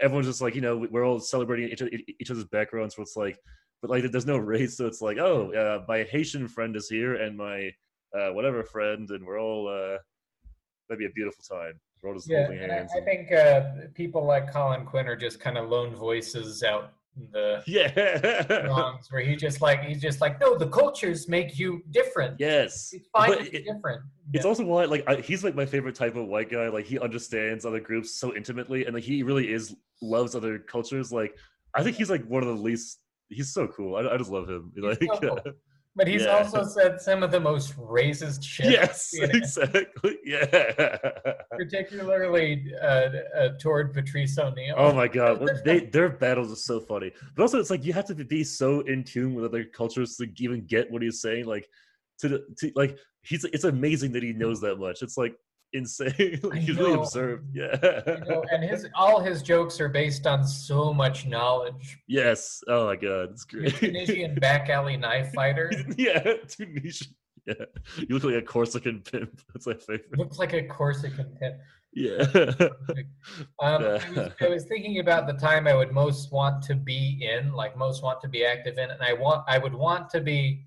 [0.00, 1.82] everyone's just like you know we're all celebrating each,
[2.20, 3.38] each other's backgrounds so it's like
[3.80, 7.14] but like there's no race so it's like oh uh, my haitian friend is here
[7.14, 7.70] and my
[8.18, 9.96] uh whatever friend and we're all uh
[10.88, 11.72] that'd be a beautiful time
[12.02, 13.62] we're all just yeah, holding I, I think uh,
[13.94, 16.92] people like Colin Quinn are just kind of lone voices out
[17.32, 21.82] the yeah songs where he just like he's just like no, the cultures make you
[21.90, 22.36] different.
[22.38, 24.02] yes It's fine But it- different.
[24.32, 24.48] It's Yeah.
[24.48, 26.68] also why, like, I, he's like my favorite type of white guy.
[26.68, 31.12] Like, he understands other groups so intimately, and like, he really is loves other cultures.
[31.12, 31.32] Like,
[31.74, 32.98] I think he's like one of the least.
[33.28, 33.94] He's so cool.
[33.96, 34.72] I, I just love him.
[34.76, 35.40] Like, so cool.
[35.96, 36.36] But he's Yeah.
[36.36, 38.66] also said some of the most racist shit.
[38.70, 40.18] yes, exactly.
[40.24, 40.98] Yeah.
[41.58, 44.74] particularly uh, uh, toward Patrice O'Neal.
[44.76, 47.12] Oh my god, they their battles are so funny.
[47.34, 50.26] But also, it's like you have to be so in tune with other cultures to
[50.38, 51.46] even get what he's saying.
[51.46, 51.66] Like,
[52.18, 53.44] to the to like he's.
[53.44, 55.02] It's amazing that he knows that much.
[55.02, 55.34] It's like
[55.76, 56.40] insane.
[56.42, 57.44] like, he's really observed.
[57.54, 58.00] Yeah.
[58.06, 61.98] You know, and his all his jokes are based on so much knowledge.
[62.06, 62.62] Yes.
[62.68, 63.74] Oh my god, it's great.
[63.74, 67.14] Tunisian back alley knife fighter yeah, Tunisian.
[67.46, 67.54] Yeah,
[67.96, 69.40] you look like a Corsican pimp.
[69.54, 70.18] That's my favorite.
[70.18, 71.56] looks like a Corsican pimp.
[71.92, 72.26] Yeah.
[73.62, 73.98] Um, Yeah.
[74.04, 77.52] I, was, I was thinking about the time I would most want to be in,
[77.52, 80.65] like most want to be active in, and I want I would want to be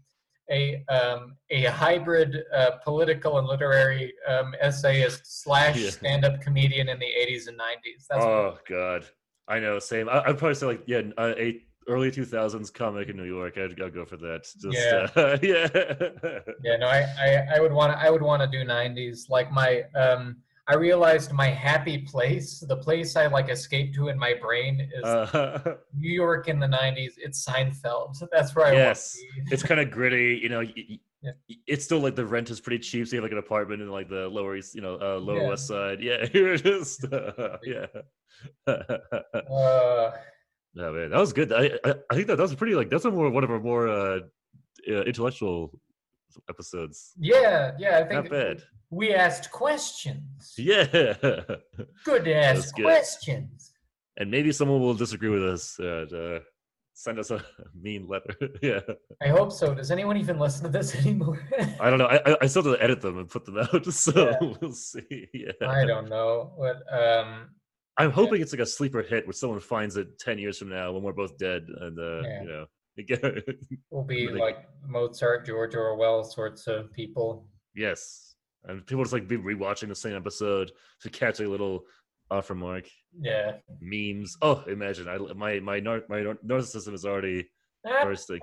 [0.52, 5.90] a um, a hybrid uh, political and literary um, essayist slash Yeah.
[5.90, 8.08] stand up comedian in the 80s and 90s.
[8.10, 9.06] That's what- oh god,
[9.48, 9.80] I know.
[9.80, 10.10] Same.
[10.10, 13.82] I, I'd probably say like yeah, uh, a early 2000s comic in New York, I'd,
[13.82, 14.44] I'd go for that.
[14.62, 15.08] Just, Yeah.
[15.16, 15.68] uh, yeah.
[16.64, 19.30] Yeah, no, I, I, I would want to I would want to do '90s.
[19.30, 20.38] Like my um,
[20.70, 25.04] I realized my happy place, the place I like escape to in my brain is
[25.04, 27.14] Uh, New York in the '90s.
[27.18, 28.22] It's Seinfeld.
[28.32, 29.18] That's where I Yes.
[29.18, 29.54] want to be.
[29.54, 30.60] it's kind of gritty, you know.
[30.60, 31.32] y- Yeah.
[31.68, 33.90] It's still like the rent is pretty cheap, so you have like an apartment in
[33.90, 35.50] like the lower east, you know, uh, lower Yeah.
[35.50, 36.00] west side.
[36.02, 37.88] Yeah, you're just, uh, yeah.
[38.66, 40.12] Uh,
[40.76, 41.52] No man, that was good.
[41.52, 43.60] I I, I think that that was pretty like that's a more one of our
[43.60, 44.20] more uh
[44.88, 45.78] intellectual
[46.50, 47.14] episodes.
[47.20, 48.00] yeah, yeah.
[48.00, 48.64] I think Not bad.
[48.90, 50.54] we asked questions.
[50.58, 50.86] Yeah,
[52.06, 52.84] Good to ask good.
[52.86, 53.72] questions.
[54.18, 56.40] and maybe someone will disagree with us and uh,
[56.94, 57.44] send us a
[57.82, 58.34] mean letter.
[58.62, 58.80] yeah,
[59.22, 59.74] I hope so.
[59.74, 61.40] Does anyone even listen to this anymore?
[61.80, 62.08] I don't know.
[62.08, 64.48] I I- still have to edit them and put them out, so Yeah.
[64.62, 65.28] we'll see.
[65.34, 66.54] Yeah, I don't know.
[66.60, 67.50] But um,
[67.98, 70.92] I'm hoping it's like a sleeper hit where someone finds it ten years from now
[70.94, 72.42] when we're both dead, and uh, Yeah.
[72.44, 72.66] you know,
[72.98, 73.42] again,
[73.92, 77.46] we'll be Really- like Mozart, George Orwell sorts of people.
[77.76, 78.36] yes,
[78.66, 80.72] and people just like be rewatching the same episode
[81.02, 81.84] to catch a little
[82.32, 82.88] off remark.
[83.20, 83.54] Yeah.
[83.82, 84.38] memes.
[84.42, 87.50] Oh, imagine I my my nar- my nar- narcissism is already
[88.04, 88.40] bursting.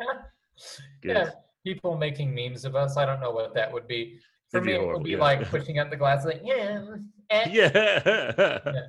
[1.05, 1.31] Yeah.
[1.65, 2.97] People making memes of us.
[2.97, 4.19] I don't know what that would be.
[4.51, 5.19] For be me, it would be yeah.
[5.19, 6.85] like pushing out the glass, like yeah,
[7.31, 7.49] eh.
[7.51, 8.81] Yeah.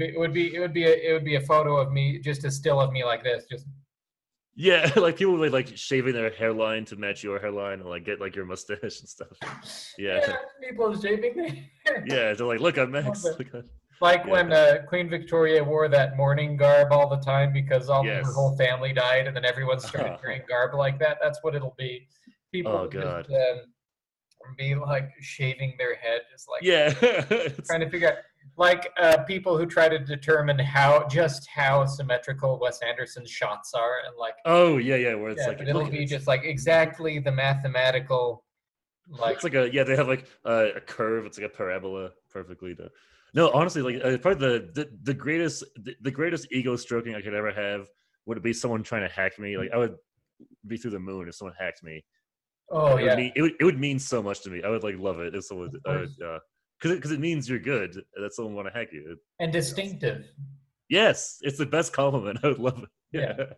[0.00, 2.44] It would be it would be a, it would be a photo of me, just
[2.44, 3.66] a still of me like this, just
[4.54, 8.20] yeah, like people with like shaving their hairline to match your hairline and like get
[8.20, 9.28] like your mustache and stuff.
[9.98, 10.36] Yeah.
[10.62, 12.04] people shaving their hair.
[12.06, 13.24] Yeah, they're like, look, I'm Max.
[13.24, 13.68] Love Look, I'm-"
[14.00, 14.30] Like Yeah.
[14.32, 18.26] when uh, Queen Victoria wore that mourning garb all the time because all Yes.
[18.26, 21.18] her whole family died, and then everyone started wearing garb like that.
[21.22, 22.08] That's what it'll be.
[22.52, 23.26] People Oh, God.
[23.28, 26.92] just um, be like shaving their head, just like Yeah.
[27.66, 28.14] Trying to figure out,
[28.56, 34.00] like uh, people who try to determine how just how symmetrical Wes Anderson's shots are,
[34.06, 35.14] and like oh yeah, yeah.
[35.14, 38.44] Where it's yeah, like it'll be just like exactly the mathematical,
[39.08, 39.84] like it's like a yeah.
[39.84, 41.24] They have like a, a curve.
[41.26, 42.90] It's like a parabola, perfectly done.
[43.34, 47.22] No, honestly, like uh, probably the, the the greatest the, the greatest ego stroking I
[47.22, 47.86] could ever have
[48.26, 49.56] would be someone trying to hack me.
[49.56, 49.96] Like I would
[50.66, 52.04] be through the moon if someone hacked me.
[52.70, 54.62] oh it yeah, would mean, it would it would mean so much to me.
[54.62, 56.38] I would like love it if someone Of I would, uh,
[56.82, 59.16] because because it, means you're good that someone want to hack you.
[59.38, 60.26] and distinctive.
[60.88, 62.38] Yes, it's the best compliment.
[62.44, 62.88] I would love it.
[63.12, 63.34] Yeah.
[63.38, 63.44] Yeah.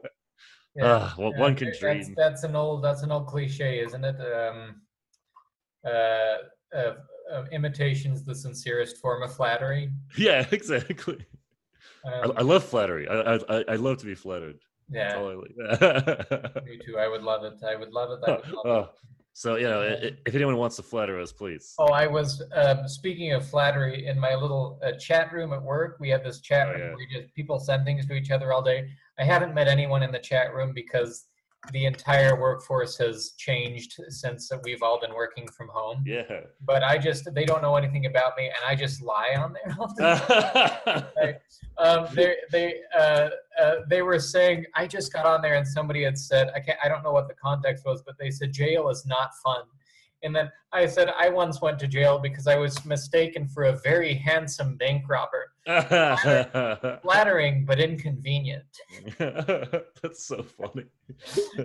[0.77, 0.85] Yeah.
[0.87, 2.15] Ah, well, Yeah, one can that's, dream.
[2.17, 4.17] That's an old that's an old cliche, isn't it?
[4.21, 4.83] Um,
[5.87, 5.89] uh,
[6.77, 6.95] uh,
[7.33, 9.93] uh, imitation's the sincerest form of flattery.
[10.19, 11.25] Yeah, exactly.
[12.05, 13.07] I, Um, I love flattery.
[13.09, 14.59] I, I I- I love to be flattered.
[14.91, 16.65] Yeah, I like.
[16.67, 16.99] me too.
[16.99, 17.55] I would love it.
[17.65, 18.29] I would love it.
[18.29, 18.91] I would love it.
[19.37, 21.75] So you know, if anyone wants to flatter us, please.
[21.81, 25.97] Oh, I was um, speaking of flattery in my little uh, chat room at work.
[25.99, 26.95] We have this chat Oh, room yeah.
[26.95, 28.89] where just people send things to each other all day.
[29.19, 31.27] I haven't met anyone in the chat room because
[31.73, 36.03] the entire workforce has changed since we've all been working from home.
[36.07, 36.41] Yeah.
[36.65, 39.77] But I just they don't know anything about me, and I just lie on there.
[39.79, 41.35] all the time.
[41.79, 46.03] um, they they uh, uh, they were saying I just got on there and somebody
[46.05, 48.89] had said I can't I don't know what the context was, but they said jail
[48.91, 49.63] is not fun.
[50.25, 53.77] And then I said I once went to jail because I was mistaken for a
[53.85, 55.53] very handsome bank robber.
[57.03, 58.65] Flattering but inconvenient.
[59.19, 60.87] That's so funny.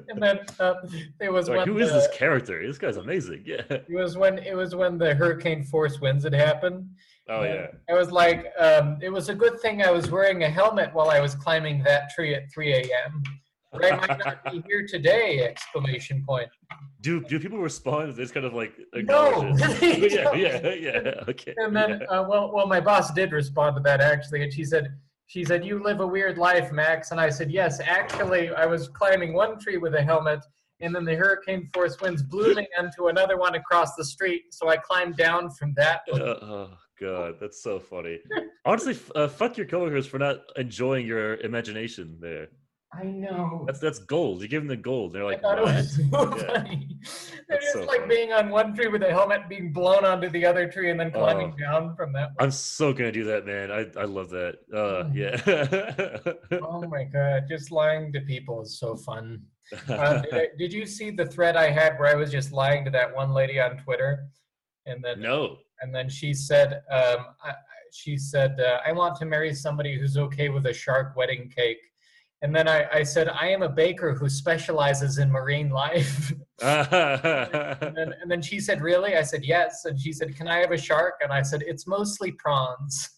[0.09, 0.75] And then uh,
[1.21, 2.65] it was Like, when who is the- this character?
[2.65, 3.43] This guy's amazing.
[3.45, 3.61] Yeah.
[3.69, 6.87] It was when it was when the hurricane force winds had happened.
[7.29, 7.67] Oh yeah.
[7.89, 11.09] I was like, um, it was a good thing I was wearing a helmet while
[11.09, 13.23] I was climbing that tree at 3 a.m.
[13.73, 15.43] I might not be here today!
[15.43, 16.49] Exclamation point.
[17.01, 18.15] Do do people respond?
[18.15, 20.11] Just kind of like No, acknowledge they it?
[20.11, 21.23] yeah, yeah, yeah.
[21.27, 21.53] Okay.
[21.57, 22.07] And then, yeah.
[22.07, 24.97] uh, well, well, my boss did respond to that actually, and she said,
[25.29, 28.87] she said, "You live a weird life, Max." And I said, "Yes, actually, I was
[28.87, 30.43] climbing one tree with a helmet,
[30.81, 34.69] and then the hurricane force winds blew me onto another one across the street, so
[34.69, 38.19] I climbed down from that." Uh, oh god, that's so funny.
[38.65, 42.17] Honestly, uh, fuck your coworkers for not enjoying your imagination.
[42.19, 42.47] There,
[42.91, 43.63] I know.
[43.67, 44.41] that's that's gold.
[44.41, 45.13] You give them the gold.
[45.13, 46.01] They're I like, thought it "What?" was so
[46.37, 46.53] Yeah.
[46.53, 46.97] funny.
[47.47, 48.15] They're That's just so like funny.
[48.15, 51.11] being on one tree with a helmet, being blown onto the other tree, and then
[51.11, 51.59] climbing Oh.
[51.59, 52.29] down from that.
[52.29, 52.35] One.
[52.39, 53.71] I'm so gonna do that, man.
[53.71, 54.55] I I love that.
[54.73, 56.59] Uh, yeah.
[56.63, 59.43] Oh my god, just lying to people is so fun.
[59.87, 62.83] Uh, did, I, did you see the thread I had where I was just lying
[62.85, 64.25] to that one lady on Twitter,
[64.87, 65.57] and then no.
[65.81, 67.55] and then she said, um, I, I-
[67.91, 71.79] she said, uh, I want to marry somebody who's okay with a shark wedding cake.
[72.41, 76.31] And then I, I said, I am a baker who specializes in marine life.
[76.61, 79.15] and, then, and then she said, Really?
[79.15, 79.83] I said, Yes.
[79.85, 81.15] And she said, Can I have a shark?
[81.21, 83.09] And I said, It's mostly prawns.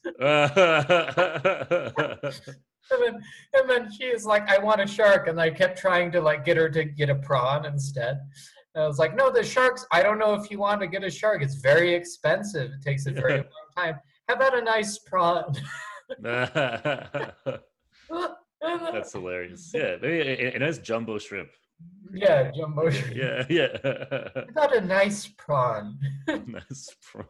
[2.91, 3.21] and then
[3.53, 6.43] and then she is like, I want a shark, and I kept trying to like
[6.43, 8.19] get her to get a prawn instead.
[8.73, 9.85] And I was like, no, the sharks.
[9.91, 11.41] I don't know if you want to get a shark.
[11.41, 12.71] It's very expensive.
[12.71, 13.45] It takes a very long
[13.77, 13.95] time.
[14.27, 15.53] How about a nice prawn?
[18.61, 19.71] That's hilarious.
[19.73, 21.49] Yeah, maybe a, a nice jumbo shrimp.
[22.13, 22.89] yeah, jumbo.
[22.89, 23.15] shrimp.
[23.15, 24.43] Yeah, yeah.
[24.49, 25.99] About a nice prawn?
[26.27, 27.25] nice prawn.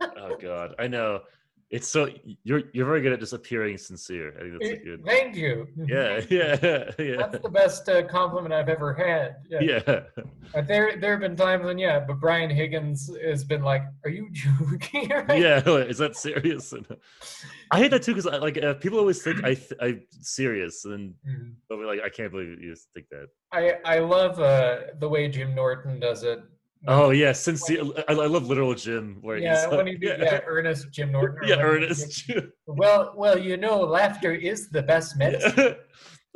[0.00, 1.20] Oh God, I know.
[1.68, 2.08] It's so
[2.44, 4.32] you're you're very good at just appearing sincere.
[4.38, 5.04] I think that's a good.
[5.04, 5.66] Thank you.
[5.88, 7.16] Yeah, yeah, yeah.
[7.16, 9.36] That's the best uh, compliment I've ever had.
[9.50, 9.60] Yeah.
[9.62, 10.00] Yeah.
[10.54, 14.10] Uh, there, there have been times when, yeah, but Brian Higgins has been like, "Are
[14.10, 15.40] you joking?" right?
[15.40, 16.72] Yeah, like, is that serious?
[17.72, 21.14] I hate that too because like uh, people always think I th- I'm serious, and
[21.28, 21.54] Mhm.
[21.68, 23.26] but we're like I can't believe you think that.
[23.50, 26.40] I, I love uh, the way Jim Norton does it.
[26.86, 27.82] Oh yeah, sincere.
[28.08, 31.48] I, I love literal Jim where yeah, when he be, yeah, Earnest Jim Norton.
[31.48, 32.30] yeah, Earnest.
[32.66, 35.76] Well, well, you know, laughter is the best medicine.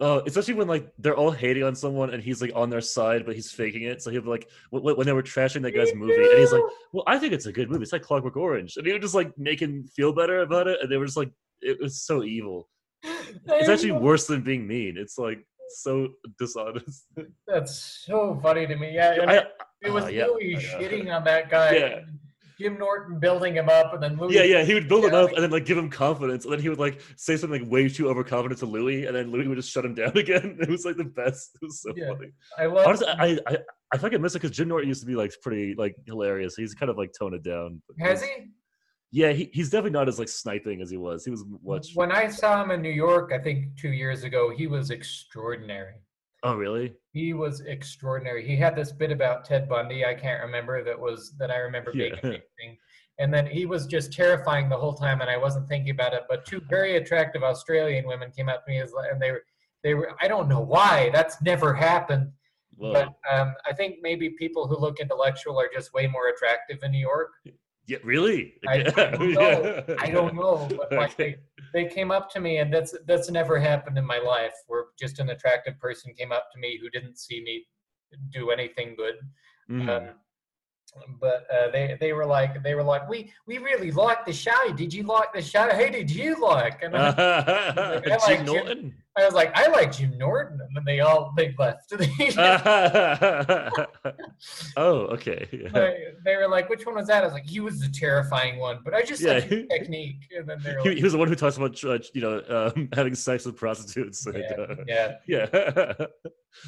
[0.03, 3.27] Oh, especially when like they're all hating on someone and he's like on their side,
[3.27, 4.01] but he's faking it.
[4.01, 6.53] So he'll be like, wh- wh- when they were trashing that guy's movie, and he's
[6.53, 6.63] like,
[6.95, 7.83] "Well, I think it's a good movie.
[7.83, 10.79] It's like Clockwork Orange," and he would just like make him feel better about it.
[10.81, 11.31] And they were just like,
[11.61, 12.71] it was so evil.
[13.03, 14.97] It's actually worse than being mean.
[14.97, 17.05] It's like so dishonest.
[17.47, 18.95] That's so funny to me.
[18.95, 19.43] Yeah, I,
[19.83, 21.73] it was uh, oh, yeah, Louis shitting on that guy.
[21.77, 22.01] Yeah.
[22.59, 24.35] Jim Norton building him up, and then Louis.
[24.35, 26.61] yeah, yeah, he would build him up and then like give him confidence, and then
[26.61, 29.57] he would like say something like way too overconfident to Louis, and then Louis would
[29.57, 30.59] just shut him down again.
[30.61, 31.57] It was like the best.
[31.63, 32.09] It was so Yeah.
[32.13, 32.33] funny.
[32.59, 32.87] I love.
[32.87, 33.57] Honestly, I I
[33.95, 36.55] I fucking miss it because Jim Norton used to be like pretty like hilarious.
[36.55, 37.81] He's kind of like toned it down.
[37.99, 38.29] has he?
[39.11, 41.25] Yeah, he, he's definitely not as like sniping as he was.
[41.25, 41.95] He was much.
[41.95, 45.95] When I saw him in New York, I think two years ago, he was extraordinary.
[46.43, 46.93] Oh really?
[47.13, 48.47] He was extraordinary.
[48.47, 50.05] He had this bit about Ted Bundy.
[50.05, 52.21] I can't remember that was that I remember being Yeah.
[52.23, 52.79] amazing.
[53.19, 56.23] And then he was just terrifying the whole time, and I wasn't thinking about it.
[56.29, 59.45] But two very attractive Australian women came up to me, as, and they were
[59.83, 60.15] they were.
[60.21, 62.33] I don't know why that's never happened,
[62.77, 62.93] Whoa.
[62.93, 66.93] but um, I think maybe people who look intellectual are just way more attractive in
[66.93, 67.31] New York.
[67.91, 68.55] Yeah, really?
[68.69, 68.83] I- I
[69.17, 69.85] don't know.
[70.07, 71.37] I don't know, but like Okay.
[71.73, 74.55] they, they came up to me, and that's that's never happened in my life.
[74.69, 77.55] Where just an attractive person came up to me who didn't see me
[78.33, 79.17] do anything good.
[79.71, 79.89] Mhm.
[79.89, 80.15] Um,
[81.21, 84.63] but uh, they they were like they were like we we really liked the show.
[84.83, 85.69] Did you like the show?
[85.69, 86.83] Who did you like?
[86.83, 88.95] And I, Jim like Jim- Norton.
[89.21, 91.93] I was like I like Jim Norton, and then they all they left.
[94.77, 95.47] oh, okay.
[95.53, 95.69] Yeah.
[95.73, 97.23] they, they were like, which one was that?
[97.23, 100.29] I was like, he was the terrifying one, but I just like his technique.
[100.37, 102.21] And then they were He, like, he was the one who talks about uh, you
[102.21, 104.27] know um, having sex with prostitutes.
[104.27, 105.17] and, yeah, uh, yeah,
[105.53, 106.07] yeah.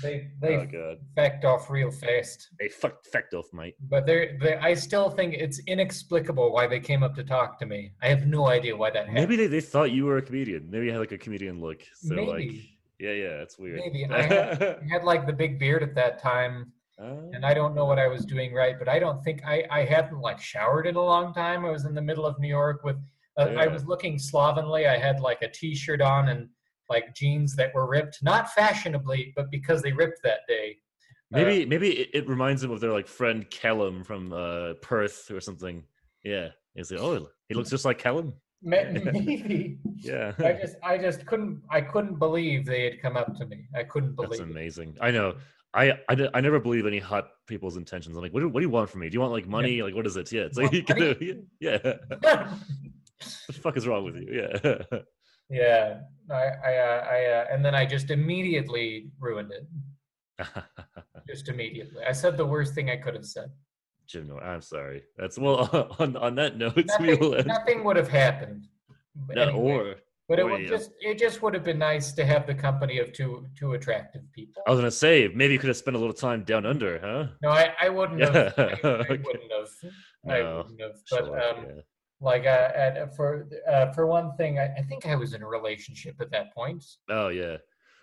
[0.03, 0.98] they they oh god.
[1.14, 2.48] backed off real fast.
[2.59, 3.76] They fucked fecked off, mate.
[3.88, 7.66] But they're, they I still think it's inexplicable why they came up to talk to
[7.66, 7.92] me.
[8.03, 9.14] I have no idea why that happened.
[9.14, 10.68] Maybe they, they thought you were a comedian.
[10.70, 11.82] Maybe you had like a comedian look.
[11.94, 12.78] So like, Maybe.
[12.99, 13.80] yeah, yeah, that's weird.
[13.84, 14.07] Maybe.
[14.11, 17.84] I had, I had like the big beard at that time, and I don't know
[17.84, 20.97] what I was doing right, but I don't think I, I hadn't like showered in
[20.97, 21.64] a long time.
[21.64, 22.97] I was in the middle of New York with,
[23.38, 24.86] uh, I was looking slovenly.
[24.86, 26.49] I had like a t-shirt on and
[26.88, 30.76] like jeans that were ripped, not fashionably, but because they ripped that day.
[31.34, 35.30] Uh, maybe maybe it, it reminds them of their like friend Callum from uh, Perth
[35.30, 35.82] or something.
[36.22, 38.34] Yeah, he's like, oh, he looks just like Callum.
[38.62, 39.78] Ma- maybe.
[39.96, 43.66] Yeah, I just, I just couldn't, I couldn't believe they had come up to me.
[43.74, 44.48] I couldn't that's believe.
[44.48, 44.50] it.
[44.50, 44.96] amazing.
[45.00, 45.34] I know.
[45.74, 48.16] I never believe any hot people's intentions.
[48.16, 49.08] I'm like, what do, what do you want from me?
[49.08, 49.80] Do you want like money?
[49.82, 50.30] Like, what is it?
[50.30, 51.14] Yeah, it's like, Want you can money?
[51.14, 51.78] do, yeah.
[51.82, 52.50] what
[53.46, 54.28] the fuck is wrong with you?
[54.30, 54.82] Yeah.
[55.48, 56.00] yeah,
[56.30, 59.66] I, I, uh, I, uh, and then I just immediately ruined it.
[61.26, 62.04] Just immediately.
[62.04, 63.50] I said the worst thing I could have said.
[64.12, 65.02] Jim I'm sorry.
[65.16, 65.96] That's well.
[65.98, 67.46] On on that note, we Nothing, end.
[67.46, 68.68] nothing would have happened.
[69.14, 69.94] But, No, anyway, or
[70.28, 70.68] but it would yeah.
[70.68, 74.22] just it just would have been nice to have the company of two two attractive
[74.32, 74.62] people.
[74.66, 77.26] I was gonna say maybe you could have spent a little time down under, huh?
[77.42, 78.34] No, I, I wouldn't have.
[78.34, 79.18] Yeah, I, I okay.
[79.18, 79.68] wouldn't have.
[80.28, 80.92] I wouldn't have.
[81.10, 81.80] But Sure, um, yeah.
[82.20, 85.48] like uh, at, for uh, for one thing, I, I think I was in a
[85.48, 86.84] relationship at that point.
[87.08, 87.56] Oh yeah.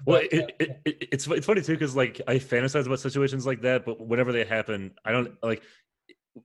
[0.05, 2.99] Well, But, it, uh, it, it, it's it's funny too because like I fantasize about
[2.99, 5.63] situations like that, but whenever they happen, I don't like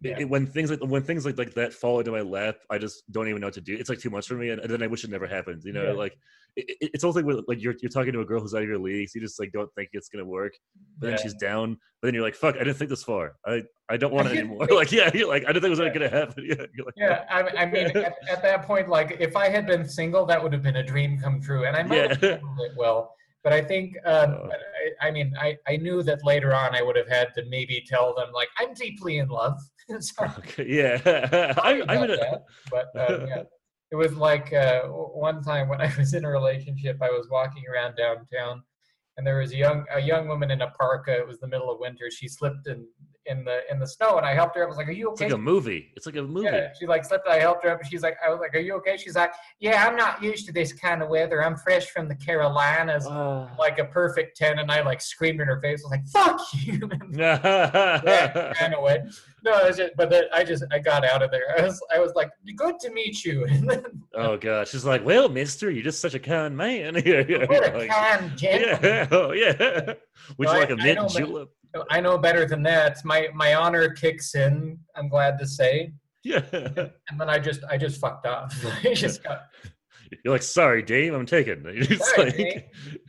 [0.02, 0.20] Yeah.
[0.20, 2.56] it, when things like when things like like that fall into my lap.
[2.70, 3.76] I just don't even know what to do.
[3.76, 5.62] It's like too much for me, and, and then I wish it never happened.
[5.64, 5.92] You know, Yeah.
[5.92, 6.16] like
[6.56, 8.68] it, it- it's also with, like you're you're talking to a girl who's out of
[8.68, 10.52] your league, so you just like don't think it's gonna work.
[10.98, 11.78] But then she's down.
[12.00, 13.36] But then you're like, fuck, I didn't think this far.
[13.46, 14.66] I I don't want it anymore.
[14.70, 15.92] like yeah, you're like I didn't think it was Yeah.
[15.94, 16.44] gonna happen.
[16.48, 19.66] Yeah, you're like, Yeah, I, I mean, at, at that point, like if I had
[19.66, 22.30] been single, that would have been a dream come true, and I might have Yeah.
[22.32, 23.14] handled it well.
[23.44, 24.48] But I think, um, Oh.
[24.48, 24.58] but
[25.02, 27.84] I, I mean, I, I knew that later on I would have had to maybe
[27.86, 29.60] tell them like I'm deeply in love.
[30.00, 31.52] so, okay, yeah.
[31.62, 33.42] I, I'm about in a, that, but um, yeah,
[33.92, 37.64] it was like uh, one time when I was in a relationship, I was walking
[37.72, 38.62] around downtown,
[39.18, 41.12] and there was a young a young woman in a parka.
[41.12, 42.10] It was the middle of winter.
[42.10, 42.86] She slipped in
[43.26, 44.62] in the in the snow, and I helped her.
[44.62, 44.66] up.
[44.66, 45.92] I was like, "Are you It's okay?" like a movie.
[45.96, 46.46] It's like a movie.
[46.46, 47.26] Yeah, she like slipped.
[47.28, 49.32] I helped her up, and she's like, "I was like, are you okay?" She's like,
[49.60, 51.42] "Yeah, I'm not used to this kind of weather.
[51.42, 53.50] I'm fresh from the Carolinas." Ah.
[53.58, 55.82] Like a perfect ten, and I like screamed in her face.
[55.84, 59.02] I was like, "Fuck you!" yeah, ran away.
[59.42, 61.54] No, it was just, but then I just I got out of there.
[61.58, 65.04] I was I was like, "Good to meet you." And then, oh gosh, she's like,
[65.04, 66.94] well, Mister, you're just such a kind man.
[67.04, 68.78] yeah, yeah, what a like, kind gentleman.
[68.82, 69.94] yeah, oh, yeah.
[70.38, 71.50] Would No, you I- like a mint julep?
[71.90, 73.04] I know better than that.
[73.04, 74.78] My my honor kicks in.
[74.96, 76.42] I'm glad to say, Yeah.
[76.52, 78.54] and then I just I just fucked off.
[78.84, 79.42] I just got
[80.24, 81.64] You're like, sorry, Dave, I'm taken.
[81.74, 82.62] You just Sorry, like, Dave.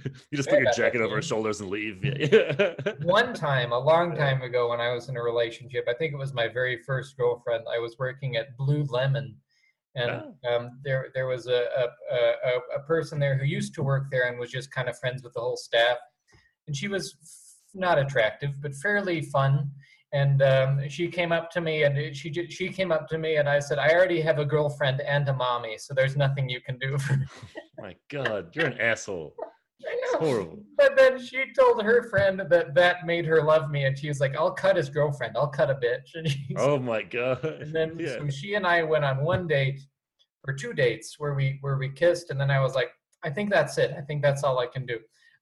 [0.31, 2.03] you just put your jacket over her shoulders and leave.
[2.03, 2.73] Yeah.
[3.03, 6.17] one time, a long time ago, when I was in a relationship, I think it
[6.17, 7.65] was my very first girlfriend.
[7.73, 9.35] I was working at Blue Lemon,
[9.95, 10.11] and
[10.49, 14.27] um, there there was a, a a a person there who used to work there
[14.27, 15.97] and was just kind of friends with the whole staff.
[16.67, 17.15] And she was
[17.75, 19.69] not attractive, but fairly fun.
[20.13, 23.49] And um, she came up to me, and she she came up to me, and
[23.49, 26.77] I said, "I already have a girlfriend and a mommy, so there's nothing you can
[26.77, 27.25] do for me."
[27.79, 29.35] My God, you're an asshole.
[29.87, 30.63] It's horrible.
[30.77, 34.19] But then she told her friend that that made her love me, and she was
[34.19, 35.35] like, "I'll cut his girlfriend.
[35.35, 37.43] I'll cut a bitch." And, she's, Oh my God.
[37.43, 38.17] and then yeah.
[38.17, 39.81] so she and I went on one date
[40.47, 42.89] or two dates where we where we kissed, and then I was like,
[43.23, 43.93] "I think that's it.
[43.97, 44.97] I think that's all I can do."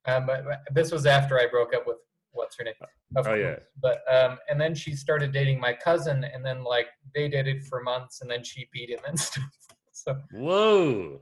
[0.06, 0.30] Um,
[0.74, 1.98] this was after I broke up with
[2.34, 2.74] what's her name?
[3.16, 3.56] Of Oh, yeah.
[3.82, 7.82] But um, and then she started dating my cousin, and then like they dated for
[7.82, 9.44] months, and then she beat him and stuff.
[9.92, 11.22] So Whoa.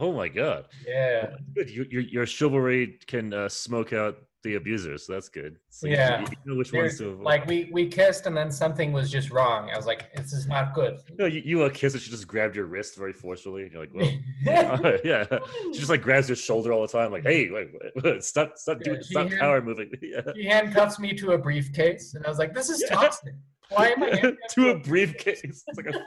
[0.00, 0.66] Oh my God.
[0.86, 1.30] yeah.
[1.56, 1.70] Good.
[1.70, 5.06] Your, your, your chivalry can uh, smoke out the abusers.
[5.06, 5.56] So that's good.
[5.68, 6.20] So Yeah.
[6.20, 7.24] You, know which ones There's- to avoid.
[7.24, 9.70] like we we kissed and then something was just wrong.
[9.70, 11.00] I was like, this is not good.
[11.18, 13.62] No, you, you uh, kiss and she just grabbed your wrist very forcefully.
[13.64, 14.10] And you're like, well,
[15.04, 15.26] yeah.
[15.72, 17.68] She just like grabs your shoulder all the time, like, hey, wait,
[18.02, 19.90] wait, stop, stop, doing, Yeah, she stop hand- power moving.
[20.00, 20.20] Yeah.
[20.34, 22.94] he handcuffs me to a briefcase, and I was like, this is Yeah.
[22.96, 23.34] toxic.
[23.70, 25.42] Why am I to a briefcase?
[25.44, 26.00] It's like a,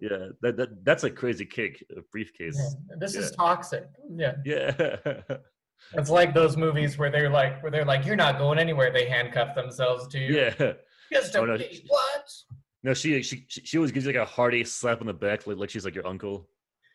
[0.00, 1.82] yeah, that, that that's a crazy kick.
[1.96, 2.56] A briefcase.
[2.56, 3.88] Yeah, this is toxic.
[4.14, 4.96] Yeah, Yeah.
[5.94, 8.90] It's like those movies where they're like, where they're like, you're not going anywhere.
[8.92, 10.36] They handcuff themselves to you.
[10.36, 10.72] Yeah.
[11.12, 12.32] Just Oh, a no, what?
[12.82, 15.46] No, she she she she always gives you like a hearty slap on the back,
[15.46, 16.48] like, like she's like your uncle.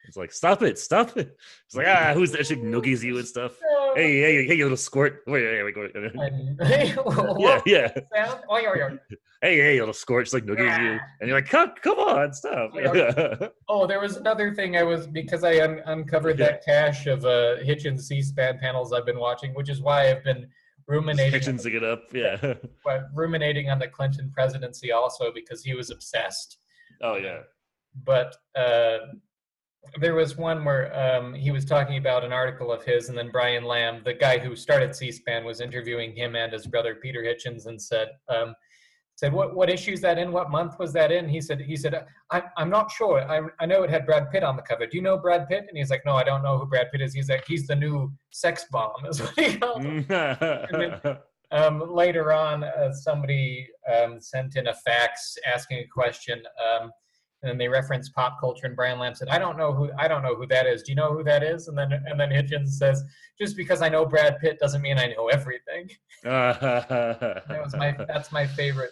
[0.07, 1.37] It's like, stop it, stop it.
[1.65, 2.45] It's like, ah, who's that?
[2.47, 3.53] She noogies you and stuff.
[3.95, 5.21] Hey, hey, hey, you little squirt.
[5.27, 6.55] Wait, wait, wait, wait.
[7.39, 7.87] Yeah, yeah.
[8.13, 8.41] sound?
[8.49, 8.99] Oy, oy, oy.
[9.41, 10.27] Hey, hey, little squirt.
[10.27, 12.71] She's like noogies you, and you're like, come, come on, stop.
[12.75, 13.47] Yeah.
[13.67, 16.45] Oh, there was another thing I was because I un- uncovered Yeah.
[16.47, 20.47] that cache of uh, Hitchens C-SPAN panels I've been watching, which is why I've been
[20.87, 22.03] ruminating Hitchensing it up.
[22.13, 22.37] Yeah.
[22.83, 26.57] but ruminating on the Clinton presidency also because he was obsessed.
[27.01, 27.39] Oh yeah.
[28.03, 28.99] But uh,
[29.99, 33.29] there was one where um, he was talking about an article of his, and then
[33.31, 37.65] Brian Lamb, the guy who started C-SPAN, was interviewing him and his brother Peter Hitchens,
[37.65, 38.09] and said.
[38.29, 38.55] Um,
[39.21, 39.55] Said what?
[39.55, 40.31] What issue is that in?
[40.31, 41.29] What month was that in?
[41.29, 41.61] He said.
[41.61, 42.07] He said.
[42.31, 43.21] I, I'm not sure.
[43.21, 44.87] I, I know it had Brad Pitt on the cover.
[44.87, 45.65] Do you know Brad Pitt?
[45.67, 47.13] And he's like, No, I don't know who Brad Pitt is.
[47.13, 48.93] He's like, He's the new sex bomb.
[49.07, 50.07] Is what he called him
[51.51, 56.91] um, later on, uh, somebody um, sent in a fax asking a question, um,
[57.41, 58.65] and then they reference pop culture.
[58.67, 60.83] And Brian Lamb said, "I don't know who I don't know who that is.
[60.83, 63.03] Do you know who that is?" And then and then Hitchens says,
[63.39, 65.89] "Just because I know Brad Pitt doesn't mean I know everything."
[66.23, 68.91] That was my that's my favorite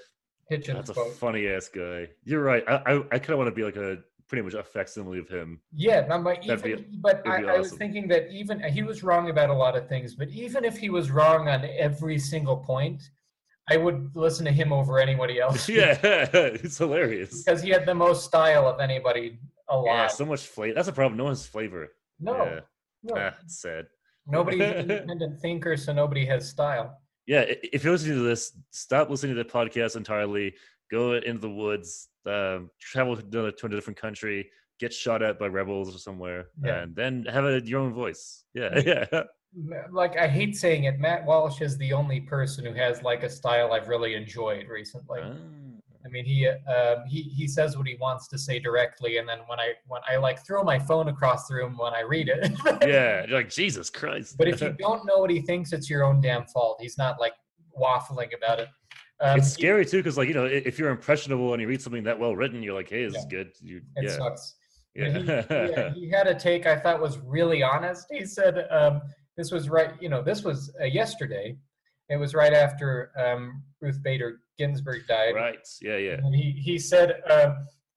[0.52, 2.08] Hitchens That's a funny ass guy.
[2.24, 2.64] You're right.
[2.68, 5.28] I I, I kind of want to be like a pretty much a facsimile of
[5.28, 5.60] him.
[5.74, 8.84] Yeah, no, but That'd be- even but I, that'd I was thinking that even he
[8.84, 12.20] was wrong about a lot of things, but even if he was wrong on every
[12.20, 13.10] single point,
[13.70, 15.70] I would listen to him over anybody else.
[15.80, 17.44] yeah, it's hilarious.
[17.44, 19.86] because he had the most style of anybody alive.
[19.86, 20.74] Yeah, so much flavor.
[20.76, 21.18] That's a problem.
[21.18, 21.90] No one's flavor.
[22.20, 22.60] no, Yeah.
[23.04, 23.86] no, Ah, it's sad.
[24.28, 27.00] nobody's an independent thinker, so nobody has style.
[27.28, 30.56] Yeah, if you're listening to this, stop listening to the podcast entirely.
[30.90, 34.50] Go into the woods, um, travel to another, to a different country,
[34.80, 36.80] get shot at by rebels or somewhere, Yeah.
[36.82, 38.44] and then have a, your own voice.
[38.56, 39.24] Yeah, yeah.
[39.92, 43.30] Like I hate saying it, Matt Walsh is the only person who has like a
[43.30, 45.22] style I've really enjoyed recently.
[45.24, 45.34] Ah.
[46.06, 49.40] I mean, he um, he he says what he wants to say directly, and then
[49.48, 52.52] when I when I like throw my phone across the room when I read it.
[52.88, 54.38] yeah, you're like Jesus Christ.
[54.38, 56.80] But if you don't know what he thinks, it's your own damn fault.
[56.80, 57.34] He's not like
[57.80, 58.70] waffling about it.
[59.22, 62.04] Um, it's scary too, because like you know, if you're impressionable and you read something
[62.04, 63.52] that well written, you're like, hey, this is good.
[63.62, 64.56] You, It yeah, sucks.
[64.96, 65.10] Yeah.
[65.10, 68.08] He, yeah, he had a take I thought was really honest.
[68.10, 69.02] He said, um,
[69.40, 69.92] "This was right.
[70.04, 71.56] You know, this was uh, yesterday.
[72.10, 75.34] It was right after um, Ruth Bader Ginsburg died.
[75.36, 75.66] right.
[75.82, 76.18] Yeah, yeah.
[76.24, 77.52] And he he said um,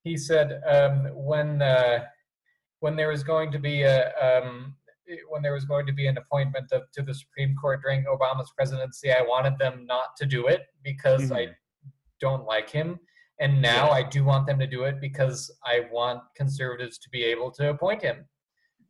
[0.05, 0.95] he said um,
[1.31, 2.05] when uh,
[2.79, 4.75] when there was going to be a um,
[5.31, 8.51] when there was going to be an appointment of, to the Supreme Court during Obama's
[8.57, 11.55] presidency, I wanted them not to do it because I Mhm.
[12.21, 12.89] don't like him.
[13.41, 13.99] And now Yeah.
[13.99, 17.63] I do want them to do it because I want conservatives to be able to
[17.73, 18.17] appoint him.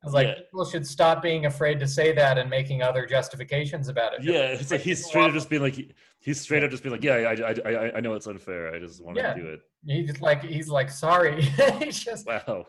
[0.03, 0.33] I was like, Yeah.
[0.43, 4.23] people should stop being afraid to say that and making other justifications about it.
[4.23, 5.77] Yeah, it's like he's straight up just being like
[6.19, 8.73] he's straight up just being like, yeah, I, I, I, I know it's unfair.
[8.75, 9.33] I just want Yeah.
[9.33, 9.61] to do it.
[9.85, 11.41] He's just like he's like sorry.
[11.79, 12.65] he's just Wow.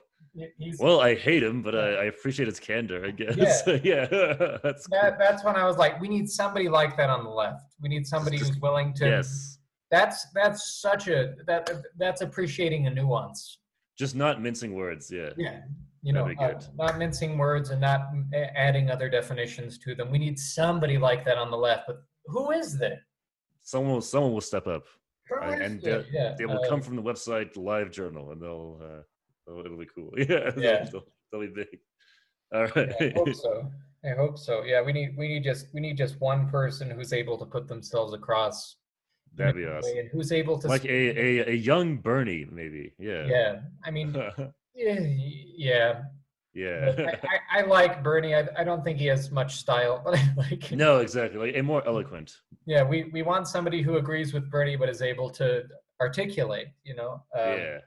[0.59, 3.05] he's Well, I hate him, but I, I appreciate his candor.
[3.05, 3.63] I guess.
[3.83, 4.07] Yeah,
[4.63, 4.99] that's cool.
[5.03, 7.75] that, that's when I was like, we need somebody like that on the left.
[7.81, 9.07] We need somebody Just- who's willing to.
[9.09, 9.59] yes.
[9.91, 13.59] That's that's such a that that's appreciating a nuance.
[13.99, 15.11] Just not mincing words.
[15.11, 15.31] Yeah.
[15.37, 15.61] Yeah,
[16.05, 18.03] you know, uh, not mincing words and not
[18.55, 20.11] adding other definitions to them.
[20.11, 21.85] We need somebody like that on the left.
[21.87, 22.99] But who is that?
[23.63, 24.85] Someone, will, someone will step up.
[25.33, 26.05] Uh, and that?
[26.13, 28.79] yeah, They will uh, come from the website Live Journal, and they'll.
[28.83, 29.03] Uh,
[29.51, 30.11] oh, it'll be cool.
[30.19, 30.51] Yeah.
[30.51, 30.85] they'll- Yeah.
[30.93, 31.79] They'll, they'll be big.
[32.55, 32.93] All right.
[33.01, 33.07] yeah.
[33.07, 33.71] I hope so.
[34.05, 34.63] I hope so.
[34.65, 37.67] Yeah, we need we need just we need just one person who's able to put
[37.67, 38.77] themselves across.
[39.35, 39.97] That'd be awesome.
[39.97, 42.93] And who's able to Like a, a, a young Bernie, maybe.
[42.99, 43.25] Yeah.
[43.27, 43.61] yeah.
[43.83, 44.15] I mean,
[44.75, 44.99] yeah,
[45.57, 46.01] yeah.
[46.55, 46.95] yeah.
[46.99, 48.35] I, I, I like Bernie.
[48.35, 50.73] I, I don't think he has much style, but I like.
[50.73, 51.39] no, exactly.
[51.39, 52.37] Like a more eloquent.
[52.67, 55.65] Yeah, we, we want somebody who agrees with Bernie but is able to
[56.01, 56.69] articulate.
[56.85, 57.23] You know.
[57.39, 57.79] Um, yeah.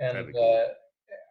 [0.00, 0.64] And uh,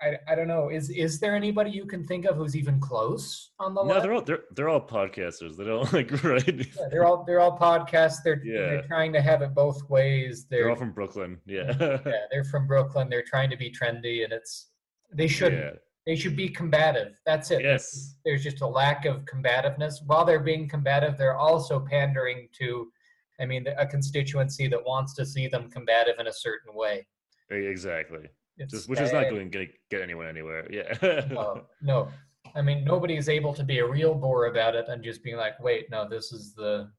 [0.02, 0.70] I I don't know.
[0.70, 3.88] Is is there anybody you can think of who's even close on the line?
[3.88, 4.04] No, left?
[4.04, 5.56] they're all they're they're all podcasters.
[5.56, 6.46] They don't like right.
[6.48, 8.18] Yeah, they're all they're all podcasts.
[8.24, 8.62] They're Yeah.
[8.68, 10.46] they're trying to have it both ways.
[10.50, 11.40] They're They're, all from Brooklyn.
[11.46, 11.76] Yeah.
[11.80, 11.98] yeah,
[12.32, 13.10] they're from Brooklyn.
[13.10, 14.68] They're trying to be trendy, and it's
[15.14, 15.72] they should Yeah.
[16.06, 17.14] they should be combative.
[17.26, 17.62] That's it.
[17.62, 18.16] Yes.
[18.26, 20.02] there's just a lack of combativeness.
[20.06, 22.92] While they're being combative, they're also pandering to,
[23.40, 27.06] I mean, a constituency that wants to see them combative in a certain way.
[27.50, 28.28] Exactly.
[28.70, 30.66] Just which is not going to get anyone anywhere.
[30.72, 31.26] Yeah.
[31.30, 32.10] No, no.
[32.56, 35.36] I mean, nobody is able to be a real bore about it and just being
[35.38, 36.90] like, wait, no, this is the,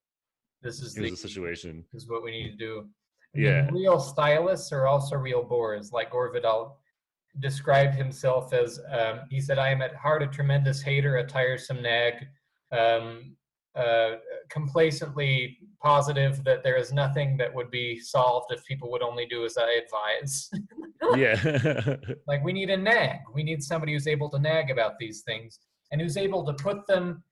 [0.63, 1.85] this is the, the situation.
[1.93, 2.89] this is what we need to do.
[3.35, 3.69] I mean, Yeah.
[3.73, 5.91] real stylists are also real bores.
[5.93, 6.78] Like Gore Vidal
[7.41, 11.83] described himself as, um, he said, I am at heart a tremendous hater, a tiresome
[11.83, 12.27] nag,
[12.73, 13.37] um,
[13.75, 14.17] uh,
[14.51, 19.45] complacently positive that there is nothing that would be solved if people would only do
[19.45, 20.51] as I advise.
[21.17, 21.41] Yeah.
[22.27, 23.21] like we need a nag.
[23.33, 25.61] We need somebody who's able to nag about these things
[25.93, 27.23] and who's able to put them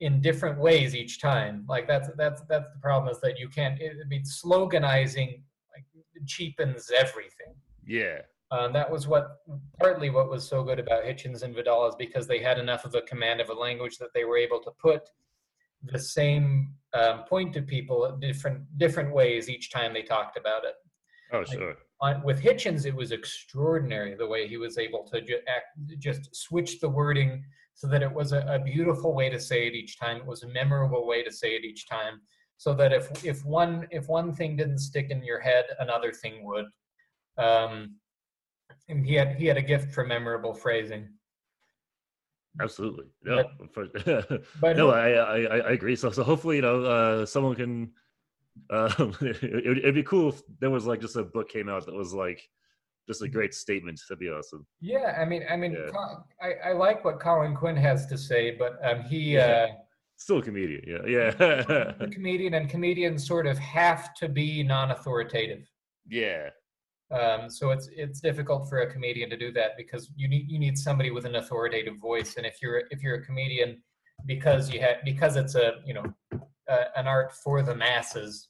[0.00, 1.64] in different ways each time.
[1.68, 3.80] Like that's that's that's the problem is that you can't.
[3.80, 5.40] It, I mean, sloganizing
[5.74, 5.86] like
[6.26, 7.54] cheapens everything.
[7.86, 8.18] yeah.
[8.50, 9.38] Um, that was what
[9.80, 12.94] partly what was so good about Hitchens and Vidal is because they had enough of
[12.94, 15.08] a command of a language that they were able to put
[15.82, 20.74] the same um, point to people different different ways each time they talked about it.
[21.32, 21.76] Oh sure.
[22.00, 26.34] On, with Hitchens, it was extraordinary the way he was able to ju- act, just
[26.36, 27.42] switch the wording
[27.74, 30.18] so that it was a, a beautiful way to say it each time.
[30.18, 32.20] It was a memorable way to say it each time,
[32.58, 36.44] so that if if one if one thing didn't stick in your head, another thing
[36.44, 36.66] would.
[37.38, 37.96] Um,
[38.88, 41.08] and he had he had a gift for memorable phrasing.
[42.60, 43.06] Absolutely.
[43.24, 43.44] No.
[43.72, 43.88] for-
[44.60, 45.96] But no, I, I I agree.
[45.96, 47.92] So so hopefully you know uh, someone can.
[48.70, 51.84] Um, it, would it'd be cool if there was like just a book came out
[51.84, 52.40] that was like
[53.06, 54.00] just a great statement.
[54.08, 54.66] That'd be awesome.
[54.80, 55.90] yeah, I mean, I mean, Yeah.
[55.92, 59.34] Col- I, I like what Colin Quinn has to say, but um, he.
[59.34, 59.66] Yeah.
[59.70, 59.74] Uh,
[60.18, 60.82] Still a comedian.
[60.86, 61.04] Yeah.
[61.38, 61.92] Yeah.
[62.00, 65.70] a comedian and comedians sort of have to be non-authoritative
[66.08, 66.48] yeah.
[67.12, 70.58] Um, so it's it's difficult for a comedian to do that because you need you
[70.58, 73.80] need somebody with an authoritative voice and if you're if you're a comedian
[74.26, 76.04] because you have because it's a you know
[76.68, 78.48] uh, an art for the masses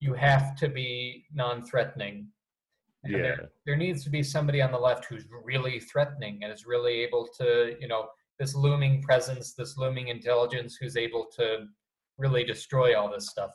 [0.00, 2.26] you have to be non-threatening
[3.04, 3.22] And Yeah.
[3.22, 6.94] there, there needs to be somebody on the left who's really threatening and is really
[7.00, 8.08] able to you know
[8.40, 11.66] this looming presence this looming intelligence who's able to
[12.18, 13.52] really destroy all this stuff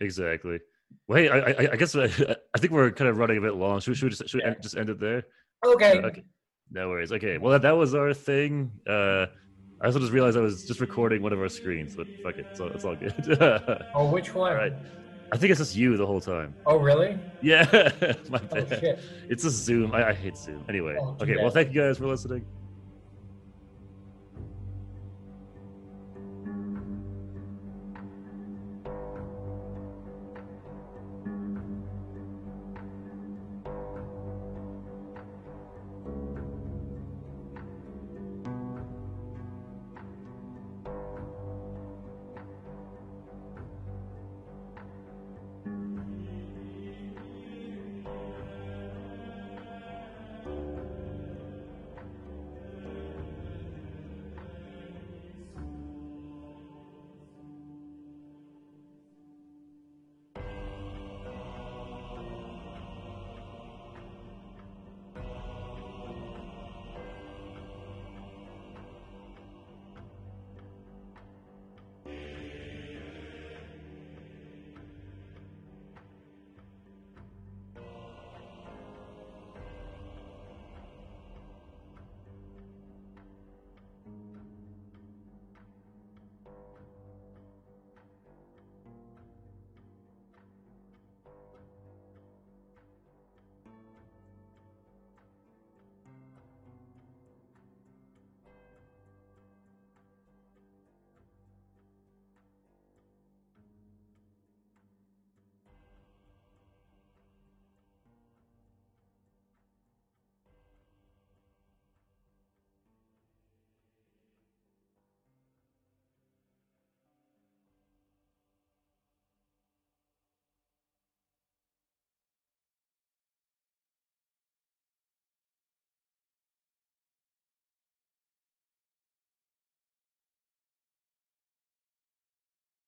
[0.00, 0.60] Exactly.
[1.06, 2.04] Well, hey, I, I, I guess I,
[2.54, 3.80] I think we're kind of running a bit long.
[3.80, 4.48] Should, we- should we just, should we Yeah.
[4.48, 5.24] end, just end it there?
[5.66, 6.24] okay, Uh, okay.
[6.70, 7.12] No worries.
[7.12, 7.38] Okay.
[7.38, 8.70] Well, that, that was our thing.
[8.86, 9.26] Uh,
[9.80, 12.46] I also just realized I was just recording one of our screens, but fuck it.
[12.54, 13.14] So it's all good.
[13.94, 14.52] oh which one?
[14.54, 14.72] right.
[15.32, 16.54] I think it's just you the whole time.
[16.66, 17.64] Oh really Yeah.
[18.30, 18.80] My oh bad.
[18.80, 18.98] shit
[19.28, 19.94] It's a Zoom.
[19.94, 20.64] I, I hate Zoom.
[20.68, 20.96] Anyway.
[21.00, 21.36] Oh, okay.
[21.36, 22.44] Well, thank you guys for listening.